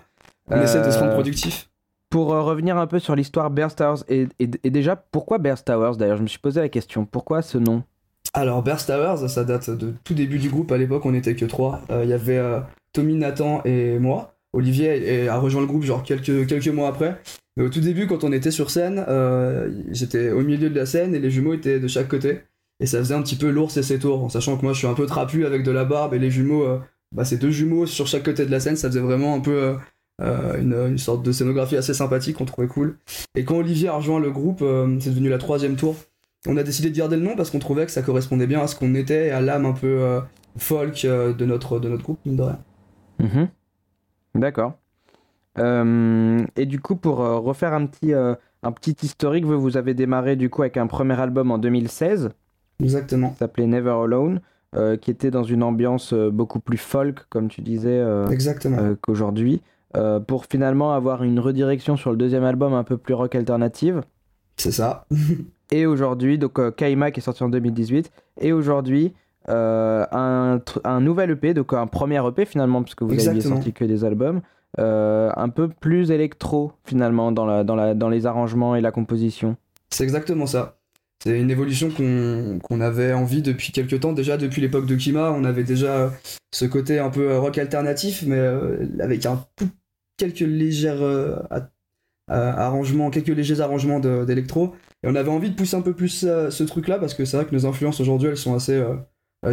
On 0.50 0.62
essaie 0.62 0.86
de 0.86 0.92
se 0.92 1.00
rendre 1.00 1.12
Euh, 1.12 1.16
productif. 1.16 1.70
Pour 2.10 2.34
euh, 2.34 2.42
revenir 2.44 2.78
un 2.78 2.86
peu 2.88 3.00
sur 3.00 3.16
l'histoire 3.16 3.50
Bears 3.50 3.76
Towers, 3.76 4.02
et, 4.08 4.28
et- 4.40 4.50
et 4.64 4.70
déjà, 4.70 4.96
pourquoi 4.96 5.40
Bears 5.40 5.64
Towers 5.64 5.98
D'ailleurs, 5.98 6.18
je 6.18 6.22
me 6.24 6.28
suis 6.28 6.40
posé 6.40 6.62
la 6.62 6.70
question. 6.70 7.06
Pourquoi 7.06 7.42
ce 7.42 7.58
nom? 7.58 7.82
Alors, 8.36 8.64
Burst 8.64 8.88
Towers, 8.88 9.28
ça 9.28 9.44
date 9.44 9.70
de 9.70 9.94
tout 10.04 10.14
début 10.14 10.38
du 10.40 10.50
groupe. 10.50 10.72
À 10.72 10.78
l'époque, 10.78 11.06
on 11.06 11.12
n'était 11.12 11.36
que 11.36 11.46
trois. 11.46 11.82
Euh, 11.92 12.02
Il 12.04 12.10
y 12.10 12.14
avait 12.14 12.42
Tommy, 12.94 13.16
Nathan 13.16 13.62
et 13.66 13.98
moi. 14.00 14.36
Olivier 14.54 15.28
a 15.28 15.38
rejoint 15.40 15.62
le 15.62 15.68
groupe 15.68 15.84
genre 15.84 16.04
quelques, 16.04 16.46
quelques 16.48 16.68
mois 16.68 16.88
après. 16.90 17.20
Mais 17.58 17.64
au 17.64 17.70
tout 17.70 17.80
début, 17.82 18.06
quand 18.08 18.24
on 18.24 18.32
était 18.32 18.52
sur 18.52 18.70
scène, 18.70 19.04
j'étais 19.92 20.30
au 20.32 20.42
milieu 20.42 20.70
de 20.70 20.76
la 20.76 20.86
scène 20.86 21.16
et 21.16 21.20
les 21.20 21.32
jumeaux 21.32 21.54
étaient 21.56 21.80
de 21.80 21.88
chaque 21.88 22.08
côté. 22.08 22.42
Et 22.84 22.86
ça 22.86 22.98
faisait 23.00 23.14
un 23.14 23.22
petit 23.22 23.38
peu 23.38 23.50
l'ours 23.50 23.78
et 23.78 23.82
ses 23.82 23.98
tours, 23.98 24.26
en 24.26 24.28
sachant 24.28 24.58
que 24.58 24.64
moi 24.64 24.74
je 24.74 24.80
suis 24.80 24.88
un 24.88 24.94
peu 24.94 25.06
trapu 25.06 25.46
avec 25.46 25.64
de 25.64 25.72
la 25.72 25.86
barbe 25.86 26.14
et 26.14 26.20
les 26.20 26.30
jumeaux, 26.30 26.64
euh, 26.64 26.80
bah, 27.14 27.24
c'est 27.24 27.38
deux 27.38 27.50
jumeaux 27.50 27.86
sur 27.86 28.08
chaque 28.08 28.24
côté 28.24 28.46
de 28.46 28.52
la 28.52 28.60
scène. 28.60 28.76
Ça 28.76 28.90
faisait 28.90 29.00
vraiment 29.00 29.34
un 29.34 29.40
peu 29.40 29.56
euh, 29.56 29.76
euh, 30.22 30.60
une, 30.60 30.74
une 30.74 30.98
sorte 30.98 31.24
de 31.24 31.32
scénographie 31.32 31.78
assez 31.78 31.94
sympathique 31.94 32.36
qu'on 32.36 32.44
trouvait 32.44 32.68
cool. 32.68 32.98
Et 33.36 33.46
quand 33.46 33.56
Olivier 33.56 33.88
a 33.88 33.94
rejoint 33.94 34.20
le 34.20 34.32
groupe, 34.32 34.62
euh, 34.62 34.98
c'est 35.00 35.12
devenu 35.12 35.30
la 35.30 35.38
troisième 35.38 35.78
tour. 35.78 35.96
On 36.46 36.58
a 36.58 36.64
décidé 36.64 36.90
de 36.90 36.98
garder 36.98 37.16
le 37.16 37.22
nom 37.22 37.38
parce 37.38 37.52
qu'on 37.52 37.60
trouvait 37.60 37.86
que 37.86 37.92
ça 37.94 38.02
correspondait 38.02 38.48
bien 38.48 38.62
à 38.62 38.68
ce 38.68 38.76
qu'on 38.76 38.96
était 38.96 39.28
et 39.28 39.32
à 39.32 39.40
l'âme 39.40 39.66
un 39.66 39.72
peu 39.72 40.20
folk 40.58 41.04
de, 41.04 41.46
notre, 41.46 41.80
de 41.80 41.88
notre 41.88 42.04
groupe, 42.04 42.20
mine 42.26 42.36
de 42.36 42.42
rien. 42.42 42.60
Mhm. 43.20 43.48
D'accord. 44.36 44.74
Et 45.58 46.66
du 46.66 46.82
coup, 46.82 46.98
pour 46.98 47.20
refaire 47.20 47.72
un 47.72 47.86
petit, 47.86 48.12
un 48.12 48.72
petit 48.74 48.98
historique, 49.04 49.46
vous, 49.46 49.62
vous 49.62 49.78
avez 49.78 49.94
démarré 49.94 50.36
du 50.36 50.50
coup 50.50 50.64
avec 50.64 50.76
un 50.76 50.88
premier 50.88 51.18
album 51.18 51.50
en 51.50 51.58
2016, 51.58 52.32
Exactement. 52.82 53.30
qui 53.32 53.38
s'appelait 53.38 53.68
Never 53.68 53.92
Alone, 54.04 54.42
euh, 54.76 54.98
qui 54.98 55.12
était 55.12 55.30
dans 55.32 55.44
une 55.44 55.62
ambiance 55.64 56.14
euh, 56.14 56.30
beaucoup 56.32 56.60
plus 56.60 56.78
folk, 56.78 57.20
comme 57.30 57.48
tu 57.48 57.62
disais, 57.62 57.90
euh, 58.00 58.28
Exactement. 58.30 58.78
euh, 58.80 58.96
qu'aujourd'hui, 59.00 59.62
pour 60.28 60.46
finalement 60.46 60.94
avoir 60.94 61.22
une 61.22 61.40
redirection 61.40 61.98
sur 61.98 62.10
le 62.10 62.18
deuxième 62.18 62.44
album 62.44 62.74
un 62.74 62.84
peu 62.84 62.98
plus 62.98 63.14
rock 63.14 63.36
alternative. 63.36 64.02
C'est 64.58 64.72
ça. 64.72 65.06
Et 65.72 65.86
aujourd'hui, 65.86 66.40
donc 66.40 66.76
Kaima 66.76 67.12
qui 67.12 67.20
est 67.20 67.24
sorti 67.24 67.44
en 67.44 67.50
2018, 67.50 68.12
et 68.42 68.54
aujourd'hui 68.54 69.14
un, 69.48 70.60
un 70.84 71.00
nouvel 71.02 71.32
EP, 71.32 71.54
donc 71.54 71.74
un 71.74 71.86
premier 71.86 72.20
EP 72.28 72.46
finalement, 72.46 72.82
parce 72.82 72.96
que 72.96 73.04
vous 73.04 73.12
aviez 73.12 73.28
Exactement. 73.28 73.56
sorti 73.58 73.72
que 73.74 73.86
des 73.86 74.04
albums, 74.04 74.42
un 74.80 75.50
peu 75.50 75.68
plus 75.68 76.10
électro 76.10 76.72
finalement 76.86 77.32
dans, 77.32 77.46
la, 77.46 77.64
dans, 77.64 77.76
la, 77.76 77.94
dans 77.94 78.10
les 78.10 78.26
arrangements 78.26 78.76
et 78.76 78.82
la 78.82 78.92
composition. 78.92 79.58
C'est 79.92 80.04
exactement 80.04 80.48
ça. 80.48 80.76
C'est 81.24 81.40
une 81.40 81.52
évolution 81.52 81.90
qu'on 81.90 82.82
avait 82.82 83.14
envie 83.14 83.42
depuis 83.42 83.72
quelques 83.72 84.02
temps. 84.02 84.12
Déjà, 84.12 84.36
depuis 84.36 84.62
l'époque 84.62 84.86
de 84.86 84.96
Kima, 84.96 85.32
on 85.32 85.46
avait 85.46 85.64
déjà 85.64 86.12
ce 86.54 86.66
côté 86.66 87.00
un 87.00 87.10
peu 87.10 87.38
rock 87.38 87.58
alternatif, 87.58 88.24
mais 88.28 88.36
euh, 88.38 88.86
avec 89.00 89.26
un 89.26 89.46
quelques 90.18 90.42
légères 90.42 91.02
euh, 91.02 91.38
arrangements, 92.28 93.10
quelques 93.10 93.30
légers 93.30 93.62
arrangements 93.62 94.02
d'électro. 94.02 94.76
Et 95.04 95.08
on 95.08 95.16
avait 95.16 95.30
envie 95.30 95.50
de 95.50 95.56
pousser 95.56 95.78
un 95.78 95.82
peu 95.82 95.94
plus 95.94 96.26
euh, 96.28 96.50
ce 96.50 96.64
truc-là, 96.66 97.00
parce 97.00 97.14
que 97.14 97.24
c'est 97.24 97.38
vrai 97.38 97.46
que 97.46 97.56
nos 97.56 97.66
influences 97.66 98.02
aujourd'hui, 98.02 98.28
elles 98.28 98.38
sont 98.38 98.54
assez 98.54 98.84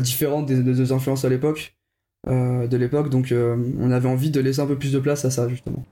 différentes 0.00 0.46
des, 0.46 0.92
influences 0.92 1.24
à 1.24 1.28
l'époque. 1.28 1.76
de 2.26 2.76
l'époque, 2.76 3.10
donc 3.10 3.32
on 3.32 3.90
avait 3.92 4.08
envie 4.08 4.32
de 4.32 4.40
laisser 4.40 4.60
un 4.60 4.66
peu 4.66 4.76
plus 4.76 4.92
de 4.92 4.98
place 4.98 5.24
à 5.24 5.30
ça, 5.30 5.48
justement. 5.48 5.84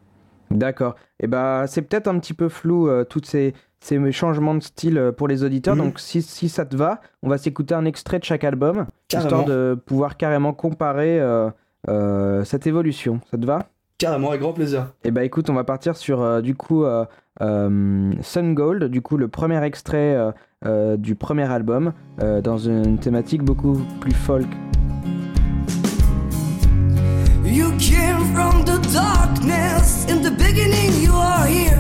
D'accord. 0.51 0.97
Et 1.21 1.27
bah 1.27 1.67
c'est 1.69 1.83
peut-être 1.83 2.09
un 2.09 2.19
petit 2.19 2.33
peu 2.33 2.49
flou 2.49 2.89
tous 3.05 3.23
ces, 3.25 3.55
ces 3.81 4.13
changements 4.13 4.55
de 4.55 4.63
style 4.63 4.99
euh, 4.99 5.13
pour 5.13 5.29
les 5.29 5.45
auditeurs. 5.45 5.77
Mhm. 5.77 5.85
Donc 5.85 5.99
si, 6.01 6.23
si 6.23 6.49
ça 6.49 6.65
te 6.65 6.77
va, 6.77 7.01
on 7.23 7.29
va 7.29 7.39
s'écouter 7.39 7.75
un 7.75 7.85
extrait 7.85 8.19
de 8.19 8.25
chaque 8.25 8.45
album, 8.45 8.87
Carrément. 9.09 9.29
histoire 9.29 9.45
de 9.45 9.79
pouvoir 9.87 10.17
carrément 10.17 10.53
comparer 10.53 11.21
euh, 11.21 11.51
euh, 11.89 12.45
cette 12.45 12.67
évolution. 12.67 13.21
Ça 13.31 13.39
te 13.39 13.47
va? 13.47 13.67
Carrément, 13.99 14.29
avec 14.29 14.41
grand 14.41 14.53
plaisir. 14.53 14.93
Et 15.05 15.11
bah 15.11 15.25
écoute, 15.25 15.51
on 15.51 15.55
va 15.55 15.65
partir 15.65 15.97
sur 15.97 16.23
euh, 16.23 16.41
du 16.41 16.55
coup 16.55 16.85
euh, 16.85 17.05
euh, 17.41 18.13
Sun 18.21 18.55
Gold, 18.55 18.85
du 18.85 19.03
coup 19.03 19.17
le 19.17 19.27
premier 19.29 19.61
extrait 19.65 20.15
euh, 20.15 20.31
euh, 20.67 20.97
du 20.97 21.15
premier 21.17 21.51
album, 21.51 21.93
euh, 22.23 22.41
dans 22.41 22.59
une 22.59 22.99
thématique 22.99 23.43
beaucoup 23.43 23.81
plus 24.01 24.13
folk. 24.15 24.47
You 27.45 27.71
came 27.79 28.23
from 28.35 28.65
the 28.65 28.79
darkness. 28.93 30.07
In 30.09 30.23
the 30.23 30.31
beginning, 30.31 30.93
you 31.03 31.13
are 31.15 31.47
here. 31.47 31.78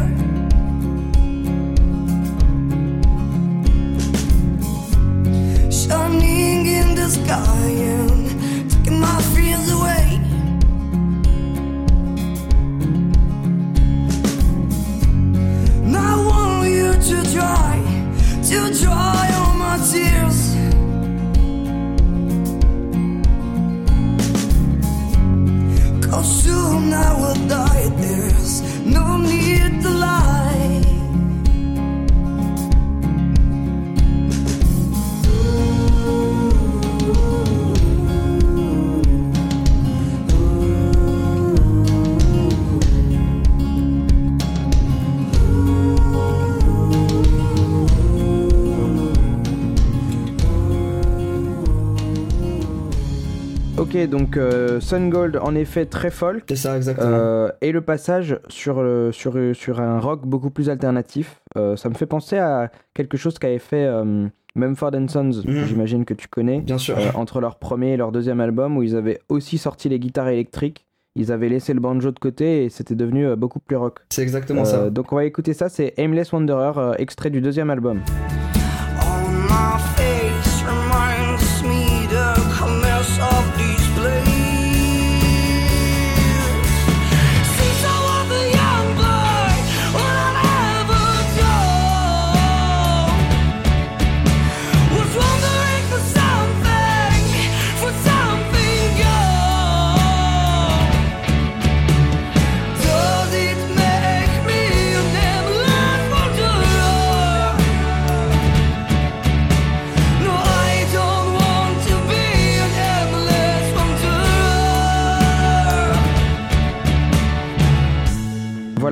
Shining 5.88 6.66
in 6.66 6.94
the 6.94 7.08
sky 7.08 7.70
and 7.94 8.70
taking 8.70 9.00
my 9.00 9.22
fears 9.32 9.70
away. 9.72 10.20
And 15.84 15.96
I 15.96 16.14
want 16.26 16.68
you 16.68 16.92
to 16.92 17.16
dry, 17.32 17.76
to 18.48 18.58
dry 18.82 19.30
all 19.38 19.54
my 19.64 19.76
tears. 19.90 20.38
Cause 26.04 26.42
soon 26.42 26.92
I 26.92 27.14
will 27.18 27.48
die. 27.48 27.88
There's 27.96 28.60
no 28.84 29.16
need 29.16 29.82
to 29.82 29.90
lie. 29.90 30.47
Ok, 53.88 54.06
donc 54.08 54.36
euh, 54.36 54.80
Sun 54.80 55.08
Gold 55.08 55.38
en 55.40 55.54
effet 55.54 55.86
très 55.86 56.10
folk. 56.10 56.44
C'est 56.48 56.56
ça, 56.56 56.76
exactement. 56.76 57.08
Euh, 57.10 57.50
et 57.62 57.72
le 57.72 57.80
passage 57.80 58.38
sur, 58.48 58.82
le- 58.82 59.12
sur, 59.12 59.34
sur 59.54 59.80
un 59.80 59.98
rock 59.98 60.26
beaucoup 60.26 60.50
plus 60.50 60.68
alternatif, 60.68 61.40
euh, 61.56 61.74
ça 61.76 61.88
me 61.88 61.94
fait 61.94 62.04
penser 62.06 62.36
à 62.36 62.70
quelque 62.92 63.16
chose 63.16 63.38
qu'avait 63.38 63.58
fait 63.58 63.86
euh, 63.86 64.26
Mumford 64.54 64.90
Sons, 65.08 65.30
Mhm. 65.44 65.64
j'imagine 65.66 66.04
que 66.04 66.12
tu 66.12 66.28
connais, 66.28 66.60
Bien 66.60 66.76
sûr. 66.76 66.98
euh, 66.98 67.08
entre 67.14 67.40
leur 67.40 67.56
premier 67.58 67.92
et 67.94 67.96
leur 67.96 68.12
deuxième 68.12 68.40
album, 68.40 68.76
où 68.76 68.82
ils 68.82 68.94
avaient 68.94 69.20
aussi 69.30 69.56
sorti 69.56 69.88
les 69.88 69.98
guitares 69.98 70.28
électriques, 70.28 70.84
ils 71.16 71.32
avaient 71.32 71.48
laissé 71.48 71.72
le 71.72 71.80
banjo 71.80 72.10
de 72.10 72.18
côté 72.18 72.64
et 72.64 72.68
c'était 72.68 72.94
devenu 72.94 73.26
euh, 73.26 73.36
beaucoup 73.36 73.58
plus 73.58 73.76
rock. 73.76 74.00
C'est 74.10 74.22
exactement 74.22 74.62
Euh, 74.62 74.64
ça. 74.64 74.90
donc 74.90 75.12
on 75.12 75.16
va 75.16 75.24
écouter 75.24 75.54
ça, 75.54 75.70
c'est 75.70 75.94
Aimless 75.96 76.32
Wanderer, 76.32 76.72
euh, 76.76 76.92
extrait 76.98 77.30
du 77.30 77.40
deuxième 77.40 77.70
album. 77.70 78.00
On 79.00 79.97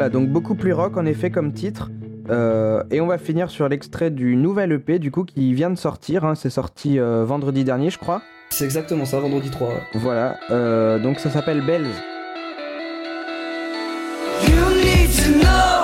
Voilà, 0.07 0.21
donc 0.21 0.29
beaucoup 0.29 0.55
plus 0.55 0.73
rock 0.73 0.97
en 0.99 1.05
effet 1.05 1.31
comme 1.31 1.53
titre. 1.53 1.91
Euh, 2.31 2.85
et 2.93 3.01
on 3.01 3.09
va 3.09 3.19
finir 3.19 3.51
sur 3.51 3.69
l'extrait 3.69 4.13
du 4.13 4.37
nouvel 4.37 4.71
EP 4.71 5.01
du 5.01 5.11
coup 5.11 5.25
qui 5.25 5.53
vient 5.53 5.69
de 5.69 5.77
sortir, 5.77 6.25
hein, 6.25 6.37
c'est 6.37 6.51
sorti 6.51 7.01
euh, 7.01 7.25
vendredi 7.25 7.65
dernier 7.65 7.91
je 7.91 7.99
crois. 7.99 8.23
C'est 8.51 8.65
exactement 8.65 9.05
ça, 9.05 9.19
vendredi 9.19 9.51
3. 9.51 9.67
ouais. 9.67 9.75
Voilà, 9.95 10.39
euh, 10.53 11.01
donc 11.01 11.19
ça 11.19 11.31
s'appelle 11.31 11.61
Bells. 11.67 11.89
You 14.47 14.85
need 14.85 15.11
to 15.11 15.41
know 15.41 15.76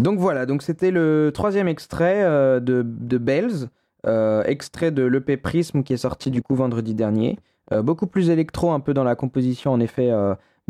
Donc 0.00 0.18
voilà, 0.18 0.44
c'était 0.62 0.90
le 0.90 1.30
troisième 1.32 1.68
extrait 1.68 2.22
euh, 2.24 2.58
de, 2.58 3.18
Bells, 3.18 3.68
euh, 4.06 4.42
extrait 4.44 4.90
de 4.90 5.04
l'EP 5.04 5.36
Prism 5.36 5.82
qui 5.82 5.92
est 5.92 5.98
sorti 5.98 6.30
du 6.30 6.42
coup 6.42 6.54
vendredi 6.54 6.94
dernier. 6.94 7.38
Euh, 7.72 7.82
beaucoup 7.82 8.06
plus 8.06 8.30
électro 8.30 8.72
un 8.72 8.80
peu 8.80 8.94
dans 8.94 9.04
la 9.04 9.14
composition 9.14 9.72
en 9.72 9.78
effet, 9.78 10.10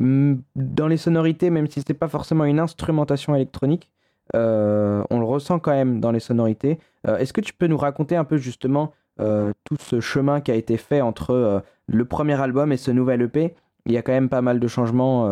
dans 0.00 0.88
les 0.88 0.96
sonorités, 0.96 1.50
même 1.50 1.68
si 1.68 1.82
c'est 1.86 1.94
pas 1.94 2.08
forcément 2.08 2.44
une 2.44 2.58
instrumentation 2.58 3.34
électronique, 3.34 3.90
euh, 4.34 5.02
on 5.10 5.18
le 5.18 5.24
ressent 5.24 5.58
quand 5.58 5.72
même 5.72 6.00
dans 6.00 6.12
les 6.12 6.20
sonorités. 6.20 6.78
Euh, 7.06 7.18
Est-ce 7.18 7.32
que 7.32 7.40
tu 7.40 7.52
peux 7.52 7.66
nous 7.66 7.76
raconter 7.76 8.16
un 8.16 8.24
peu 8.24 8.36
justement 8.36 8.92
euh, 9.20 9.52
tout 9.64 9.76
ce 9.80 10.00
chemin 10.00 10.40
qui 10.40 10.50
a 10.50 10.54
été 10.54 10.76
fait 10.76 11.00
entre 11.00 11.62
le 11.86 12.04
premier 12.04 12.40
album 12.40 12.72
et 12.72 12.76
ce 12.76 12.90
nouvel 12.90 13.22
EP 13.22 13.54
Il 13.86 13.92
y 13.92 13.98
a 13.98 14.02
quand 14.02 14.12
même 14.12 14.28
pas 14.28 14.42
mal 14.42 14.60
de 14.60 14.68
changements 14.68 15.24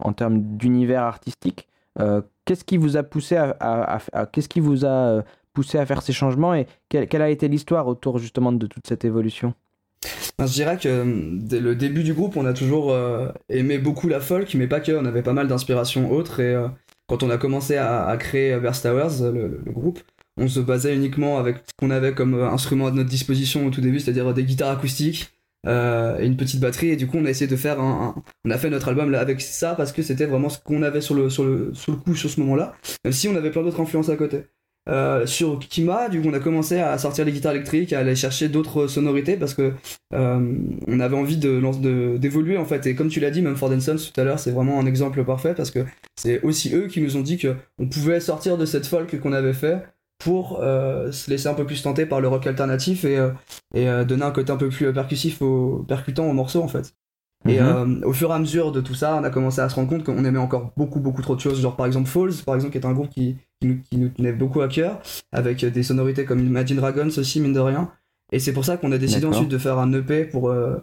en 0.00 0.12
termes 0.12 0.40
d'univers 0.56 1.02
artistique. 1.02 1.68
Qu'est-ce 2.44 2.64
qui 2.64 2.76
vous 2.76 2.96
a 2.96 3.02
poussé 3.02 3.36
à, 3.36 3.98
qu'est-ce 4.32 4.48
qui 4.48 4.60
vous 4.60 4.84
a 4.84 5.22
poussé 5.52 5.78
à 5.78 5.86
faire 5.86 6.02
ces 6.02 6.12
changements 6.12 6.54
et 6.54 6.66
quelle 6.88 7.22
a 7.22 7.30
été 7.30 7.48
l'histoire 7.48 7.86
autour 7.86 8.18
justement 8.18 8.52
de 8.52 8.66
toute 8.66 8.86
cette 8.86 9.04
évolution? 9.04 9.54
Ben, 10.38 10.46
je 10.46 10.52
dirais 10.52 10.76
que 10.78 10.88
euh, 10.88 11.04
dès 11.40 11.60
le 11.60 11.74
début 11.74 12.02
du 12.02 12.14
groupe, 12.14 12.36
on 12.36 12.46
a 12.46 12.52
toujours 12.52 12.92
euh, 12.92 13.28
aimé 13.48 13.78
beaucoup 13.78 14.08
la 14.08 14.20
folk, 14.20 14.54
mais 14.54 14.66
pas 14.66 14.80
que. 14.80 14.92
On 14.92 15.04
avait 15.04 15.22
pas 15.22 15.32
mal 15.32 15.48
d'inspirations 15.48 16.10
autres. 16.12 16.40
Et 16.40 16.54
euh, 16.54 16.68
quand 17.08 17.22
on 17.22 17.30
a 17.30 17.38
commencé 17.38 17.76
à, 17.76 18.14
créer 18.18 18.56
Verse 18.58 18.82
Towers, 18.82 19.32
le, 19.32 19.60
groupe, 19.72 20.00
on 20.36 20.48
se 20.48 20.60
basait 20.60 20.94
uniquement 20.94 21.38
avec 21.38 21.58
ce 21.58 21.72
qu'on 21.78 21.90
avait 21.90 22.12
comme 22.12 22.34
euh, 22.34 22.48
instrument 22.50 22.88
à 22.88 22.90
notre 22.90 23.08
disposition 23.08 23.66
au 23.66 23.70
tout 23.70 23.80
début, 23.80 24.00
c'est-à-dire 24.00 24.32
des 24.34 24.44
guitares 24.44 24.70
acoustiques 24.70 25.32
et 25.66 26.24
une 26.24 26.36
petite 26.36 26.60
batterie. 26.60 26.90
Et 26.90 26.96
du 26.96 27.08
coup, 27.08 27.16
on 27.18 27.24
a 27.24 27.30
essayé 27.30 27.50
de 27.50 27.56
faire 27.56 27.80
un, 27.80 28.14
un- 28.16 28.22
on 28.44 28.50
a 28.50 28.58
fait 28.58 28.70
notre 28.70 28.88
album 28.88 29.10
là 29.10 29.18
avec 29.18 29.40
ça 29.40 29.74
parce 29.74 29.90
que 29.90 30.00
c'était 30.02 30.26
vraiment 30.26 30.48
ce 30.48 30.60
qu'on 30.60 30.82
avait 30.84 31.00
sur 31.00 31.14
le 31.16 31.28
sur 31.28 31.44
le 31.44 31.74
sur 31.74 31.90
le 31.90 31.98
coup 31.98 32.14
sur 32.14 32.30
ce 32.30 32.38
moment-là. 32.40 32.76
Même 33.04 33.12
si 33.12 33.26
on 33.26 33.34
avait 33.34 33.50
plein 33.50 33.62
d'autres 33.62 33.80
influences 33.80 34.08
à 34.08 34.16
côté. 34.16 34.42
Euh, 34.88 35.26
sur 35.26 35.58
Kima, 35.58 36.08
du 36.08 36.20
coup, 36.20 36.28
on 36.28 36.32
a 36.32 36.38
commencé 36.38 36.78
à 36.78 36.96
sortir 36.98 37.24
les 37.24 37.32
guitares 37.32 37.52
électriques, 37.54 37.92
à 37.92 38.00
aller 38.00 38.14
chercher 38.14 38.48
d'autres 38.48 38.86
sonorités 38.86 39.36
parce 39.36 39.54
que 39.54 39.72
euh, 40.14 40.58
on 40.86 41.00
avait 41.00 41.16
envie 41.16 41.36
de 41.36 42.16
d'évoluer 42.18 42.56
en 42.56 42.64
fait. 42.64 42.86
Et 42.86 42.94
comme 42.94 43.08
tu 43.08 43.18
l'as 43.20 43.30
dit, 43.30 43.42
même 43.42 43.56
Ford 43.56 43.72
Sons 43.80 43.96
tout 43.96 44.20
à 44.20 44.24
l'heure, 44.24 44.38
c'est 44.38 44.52
vraiment 44.52 44.78
un 44.78 44.86
exemple 44.86 45.24
parfait 45.24 45.54
parce 45.54 45.70
que 45.70 45.84
c'est 46.16 46.40
aussi 46.42 46.74
eux 46.74 46.86
qui 46.86 47.00
nous 47.00 47.16
ont 47.16 47.22
dit 47.22 47.36
que 47.36 47.56
on 47.78 47.88
pouvait 47.88 48.20
sortir 48.20 48.56
de 48.58 48.64
cette 48.64 48.86
folk 48.86 49.18
qu'on 49.20 49.32
avait 49.32 49.52
fait 49.52 49.82
pour 50.18 50.60
euh, 50.62 51.10
se 51.12 51.30
laisser 51.30 51.48
un 51.48 51.54
peu 51.54 51.66
plus 51.66 51.82
tenter 51.82 52.06
par 52.06 52.20
le 52.20 52.28
rock 52.28 52.46
alternatif 52.46 53.04
et, 53.04 53.18
et 53.74 53.86
donner 54.04 54.22
un 54.24 54.30
côté 54.30 54.52
un 54.52 54.56
peu 54.56 54.68
plus 54.68 54.92
percussif 54.92 55.42
au 55.42 55.84
percutant 55.88 56.26
au 56.28 56.32
morceau 56.32 56.62
en 56.62 56.68
fait. 56.68 56.94
Et 57.48 57.60
Mhm. 57.60 57.66
euh, 58.02 58.06
au 58.06 58.12
fur 58.12 58.30
et 58.30 58.34
à 58.34 58.38
mesure 58.38 58.72
de 58.72 58.80
tout 58.80 58.94
ça, 58.94 59.16
on 59.20 59.24
a 59.24 59.30
commencé 59.30 59.60
à 59.60 59.68
se 59.68 59.74
rendre 59.74 59.88
compte 59.88 60.04
qu'on 60.04 60.24
aimait 60.24 60.38
encore 60.38 60.72
beaucoup, 60.76 61.00
beaucoup 61.00 61.22
trop 61.22 61.36
de 61.36 61.40
choses. 61.40 61.60
Genre 61.60 61.76
par 61.76 61.86
exemple 61.86 62.08
Falls, 62.08 62.32
par 62.44 62.54
exemple, 62.54 62.72
qui 62.72 62.78
est 62.78 62.86
un 62.86 62.92
groupe 62.92 63.10
qui, 63.10 63.36
qui, 63.60 63.68
nous, 63.68 63.78
qui 63.82 63.98
nous 63.98 64.08
tenait 64.08 64.32
beaucoup 64.32 64.60
à 64.60 64.68
cœur, 64.68 65.00
avec 65.32 65.64
des 65.64 65.82
sonorités 65.82 66.24
comme 66.24 66.40
Imagine 66.40 66.76
Dragons 66.76 67.08
aussi, 67.16 67.40
mine 67.40 67.52
de 67.52 67.60
rien. 67.60 67.90
Et 68.32 68.38
c'est 68.40 68.52
pour 68.52 68.64
ça 68.64 68.76
qu'on 68.76 68.90
a 68.92 68.98
décidé 68.98 69.24
ensuite 69.26 69.48
de 69.48 69.58
faire 69.58 69.78
un 69.78 69.92
EP 69.92 70.24
pour, 70.24 70.48
euh, 70.50 70.76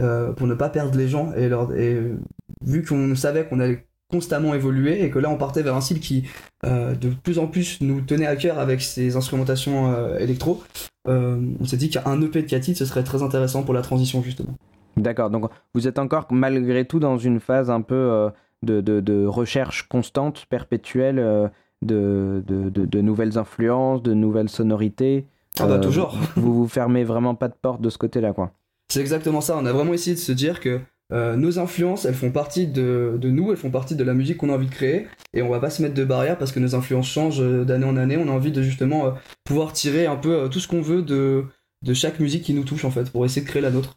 euh, 0.00 0.32
pour 0.32 0.46
ne 0.46 0.54
pas 0.54 0.68
perdre 0.68 0.96
les 0.98 1.08
gens. 1.08 1.32
Et, 1.34 1.48
leur, 1.48 1.74
et 1.74 1.94
euh, 1.94 2.16
vu 2.64 2.84
qu'on 2.84 3.14
savait 3.14 3.46
qu'on 3.46 3.60
allait 3.60 3.86
constamment 4.10 4.52
évoluer 4.54 5.02
et 5.02 5.10
que 5.10 5.18
là 5.18 5.30
on 5.30 5.38
partait 5.38 5.62
vers 5.62 5.74
un 5.74 5.80
style 5.80 5.98
qui 5.98 6.24
euh, 6.66 6.94
de 6.94 7.08
plus 7.08 7.38
en 7.38 7.46
plus 7.46 7.80
nous 7.80 8.02
tenait 8.02 8.26
à 8.26 8.36
cœur 8.36 8.58
avec 8.58 8.82
ses 8.82 9.16
instrumentations 9.16 9.90
euh, 9.94 10.18
électro, 10.18 10.62
euh, 11.08 11.40
on 11.58 11.64
s'est 11.64 11.78
dit 11.78 11.88
qu'un 11.88 12.20
EP 12.20 12.42
de 12.42 12.46
4 12.46 12.60
titres 12.62 12.78
ce 12.78 12.84
serait 12.84 13.04
très 13.04 13.22
intéressant 13.22 13.62
pour 13.62 13.72
la 13.72 13.80
transition 13.80 14.22
justement. 14.22 14.54
D'accord, 14.96 15.30
donc 15.30 15.50
vous 15.74 15.88
êtes 15.88 15.98
encore 15.98 16.26
malgré 16.30 16.84
tout 16.84 16.98
dans 16.98 17.16
une 17.18 17.40
phase 17.40 17.70
un 17.70 17.80
peu 17.80 17.94
euh, 17.94 18.30
de, 18.62 18.80
de- 18.80 19.00
de 19.00 19.24
recherche 19.26 19.88
constante, 19.88 20.46
perpétuelle, 20.48 21.18
euh, 21.18 21.48
de, 21.82 22.42
de- 22.46 23.00
nouvelles 23.00 23.38
influences, 23.38 24.02
de 24.02 24.12
nouvelles 24.14 24.48
sonorités. 24.48 25.26
Ah 25.58 25.66
bah 25.66 25.74
Euh, 25.74 25.80
toujours 25.80 26.16
Vous 26.36 26.54
vous 26.54 26.68
fermez 26.68 27.04
vraiment 27.04 27.34
pas 27.34 27.48
de 27.48 27.54
porte 27.60 27.80
de 27.80 27.90
ce 27.90 27.98
côté-là, 27.98 28.32
quoi. 28.32 28.52
C'est 28.88 29.00
exactement 29.00 29.40
ça. 29.40 29.56
On 29.58 29.66
a 29.66 29.72
vraiment 29.72 29.92
essayé 29.94 30.14
de 30.14 30.20
se 30.20 30.32
dire 30.32 30.60
que 30.60 30.80
euh, 31.12 31.36
nos 31.36 31.58
influences, 31.58 32.04
elles 32.04 32.14
font 32.14 32.30
partie 32.30 32.66
de, 32.66 33.16
de 33.20 33.30
nous, 33.30 33.50
elles 33.50 33.56
font 33.58 33.70
partie 33.70 33.96
de 33.96 34.04
la 34.04 34.14
musique 34.14 34.36
qu'on 34.38 34.50
a 34.50 34.54
envie 34.54 34.66
de 34.66 34.74
créer. 34.74 35.06
Et 35.34 35.42
on 35.42 35.48
va 35.50 35.58
pas 35.60 35.70
se 35.70 35.82
mettre 35.82 35.94
de 35.94 36.04
barrière 36.04 36.38
parce 36.38 36.52
que 36.52 36.60
nos 36.60 36.74
influences 36.74 37.08
changent 37.08 37.42
d'année 37.66 37.84
en 37.86 37.96
année. 37.96 38.16
On 38.16 38.28
a 38.28 38.32
envie 38.32 38.52
de 38.52 38.62
justement 38.62 39.06
euh, 39.06 39.10
pouvoir 39.44 39.72
tirer 39.72 40.06
un 40.06 40.16
peu 40.16 40.32
euh, 40.34 40.48
tout 40.48 40.60
ce 40.60 40.68
qu'on 40.68 40.80
veut 40.82 41.02
de, 41.02 41.44
de 41.82 41.94
chaque 41.94 42.20
musique 42.20 42.44
qui 42.44 42.54
nous 42.54 42.64
touche 42.64 42.84
en 42.84 42.90
fait, 42.90 43.10
pour 43.10 43.24
essayer 43.24 43.42
de 43.42 43.48
créer 43.50 43.62
la 43.62 43.70
nôtre. 43.70 43.96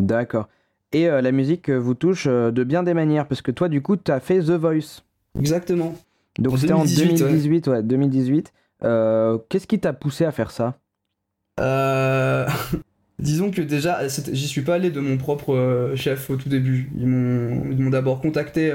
D'accord. 0.00 0.48
Et 0.92 1.08
euh, 1.08 1.20
la 1.20 1.32
musique 1.32 1.68
euh, 1.68 1.78
vous 1.78 1.94
touche 1.94 2.26
euh, 2.26 2.50
de 2.50 2.64
bien 2.64 2.82
des 2.82 2.94
manières, 2.94 3.26
parce 3.26 3.42
que 3.42 3.52
toi, 3.52 3.68
du 3.68 3.80
coup, 3.80 3.96
tu 3.96 4.10
as 4.10 4.20
fait 4.20 4.40
The 4.40 4.50
Voice. 4.50 5.02
Exactement. 5.38 5.94
Donc 6.38 6.58
c'était 6.58 6.72
en 6.72 6.84
2018, 6.84 7.18
2018, 7.18 7.66
ouais, 7.68 7.82
2018. 7.82 8.52
Euh, 8.82 9.38
Qu'est-ce 9.48 9.66
qui 9.66 9.78
t'a 9.78 9.92
poussé 9.92 10.24
à 10.24 10.32
faire 10.32 10.50
ça? 10.50 10.78
Disons 13.18 13.50
que 13.50 13.60
déjà, 13.60 14.00
j'y 14.08 14.48
suis 14.48 14.62
pas 14.62 14.76
allé 14.76 14.90
de 14.90 14.98
mon 14.98 15.18
propre 15.18 15.92
chef 15.94 16.30
au 16.30 16.36
tout 16.36 16.48
début. 16.48 16.90
Ils 16.96 17.06
m'ont 17.06 17.90
d'abord 17.90 18.22
contacté 18.22 18.72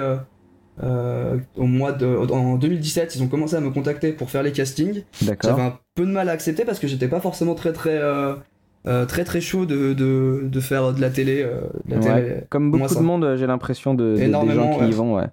au 0.84 1.64
mois 1.66 1.94
de, 1.94 2.06
en 2.06 2.56
2017. 2.58 3.16
Ils 3.16 3.24
ont 3.24 3.28
commencé 3.28 3.56
à 3.56 3.60
me 3.60 3.72
contacter 3.72 4.12
pour 4.12 4.30
faire 4.30 4.44
les 4.44 4.52
castings. 4.52 5.02
D'accord. 5.24 5.50
J'avais 5.50 5.64
un 5.64 5.80
peu 5.96 6.06
de 6.06 6.12
mal 6.12 6.30
à 6.30 6.34
accepter 6.34 6.64
parce 6.64 6.78
que 6.78 6.86
j'étais 6.86 7.08
pas 7.08 7.20
forcément 7.20 7.56
très 7.56 7.74
très 7.74 8.00
euh, 8.88 9.06
très 9.06 9.24
très 9.24 9.42
chaud 9.42 9.66
de, 9.66 9.94
de, 9.94 10.42
de 10.44 10.60
faire 10.60 10.94
de 10.94 11.02
la 11.02 11.10
télé. 11.10 11.42
euh, 11.44 11.62
de 11.86 11.96
la 11.96 12.00
Ouais. 12.02 12.22
télé. 12.22 12.36
Comme 12.50 12.66
Moi, 12.70 12.80
beaucoup 12.80 12.94
ça- 12.94 13.00
de 13.00 13.06
monde, 13.06 13.24
euh, 13.24 13.38
j'ai 13.38 13.48
l'impression 13.48 13.94
de, 13.94 14.12
de- 14.14 14.16
des 14.18 14.32
gens 14.56 14.78
qui 14.78 14.86
y 14.88 14.92
vont, 14.92 15.16
ouais. 15.16 15.26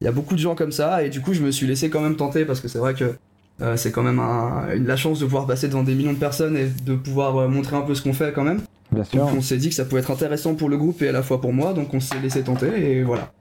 Il 0.00 0.04
y 0.04 0.08
a 0.08 0.12
beaucoup 0.12 0.34
de 0.34 0.40
gens 0.40 0.54
comme 0.54 0.70
ça 0.72 1.02
et 1.02 1.08
du 1.10 1.20
coup 1.20 1.32
je 1.34 1.42
me 1.42 1.50
suis 1.50 1.66
laissé 1.66 1.90
quand 1.90 2.00
même 2.00 2.14
tenter 2.16 2.44
parce 2.44 2.60
que 2.60 2.68
c'est 2.68 2.78
vrai 2.78 2.94
que 2.94 3.14
euh, 3.60 3.76
c'est 3.76 3.90
quand 3.90 4.04
même 4.04 4.20
un- 4.20 4.66
la 4.76 4.96
chance 4.96 5.18
de 5.18 5.24
pouvoir 5.24 5.46
passer 5.46 5.66
devant 5.66 5.82
des 5.82 5.94
millions 5.96 6.12
de 6.12 6.18
personnes 6.18 6.56
et 6.56 6.66
de 6.84 6.94
pouvoir 6.94 7.48
montrer 7.48 7.74
un 7.76 7.80
peu 7.82 7.94
ce 7.96 8.02
qu'on 8.02 8.12
fait 8.12 8.32
quand 8.32 8.44
même. 8.44 8.60
Bien 8.92 9.02
sûr. 9.04 9.18
Donc 9.26 9.34
on 9.36 9.40
s'est 9.40 9.56
dit 9.56 9.68
que 9.70 9.74
ça 9.74 9.84
pouvait 9.84 10.00
être 10.00 10.10
intéressant 10.12 10.54
pour 10.54 10.68
le 10.68 10.76
groupe 10.76 11.02
et 11.02 11.08
à 11.08 11.12
la 11.12 11.22
fois 11.22 11.40
pour 11.40 11.52
moi, 11.52 11.72
donc 11.74 11.92
on 11.94 12.00
s'est 12.00 12.20
laissé 12.20 12.42
tenter 12.42 12.68
et 12.92 13.02
voilà. 13.02 13.32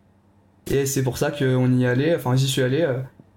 Et 0.72 0.86
c'est 0.88 1.04
pour 1.04 1.18
ça 1.20 1.30
qu'on 1.32 1.72
y 1.78 1.86
allait, 1.86 2.16
enfin 2.16 2.36
j'y 2.36 2.48
suis 2.48 2.62
allé 2.64 2.86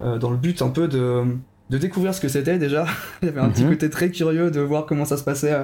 dans 0.00 0.30
le 0.30 0.36
but 0.38 0.62
un 0.62 0.70
peu 0.70 0.88
de, 0.88 1.22
de 1.70 1.78
découvrir 1.78 2.12
ce 2.14 2.20
que 2.20 2.28
c'était 2.28 2.58
déjà. 2.58 2.84
Il 3.22 3.26
y 3.26 3.28
avait 3.28 3.40
un 3.40 3.48
petit 3.48 3.62
Mhm. 3.64 3.70
côté 3.70 3.88
très 3.90 4.10
curieux 4.10 4.50
de 4.50 4.60
voir 4.60 4.86
comment 4.86 5.04
ça 5.04 5.16
se 5.16 5.24
passait 5.24 5.52
euh, 5.52 5.62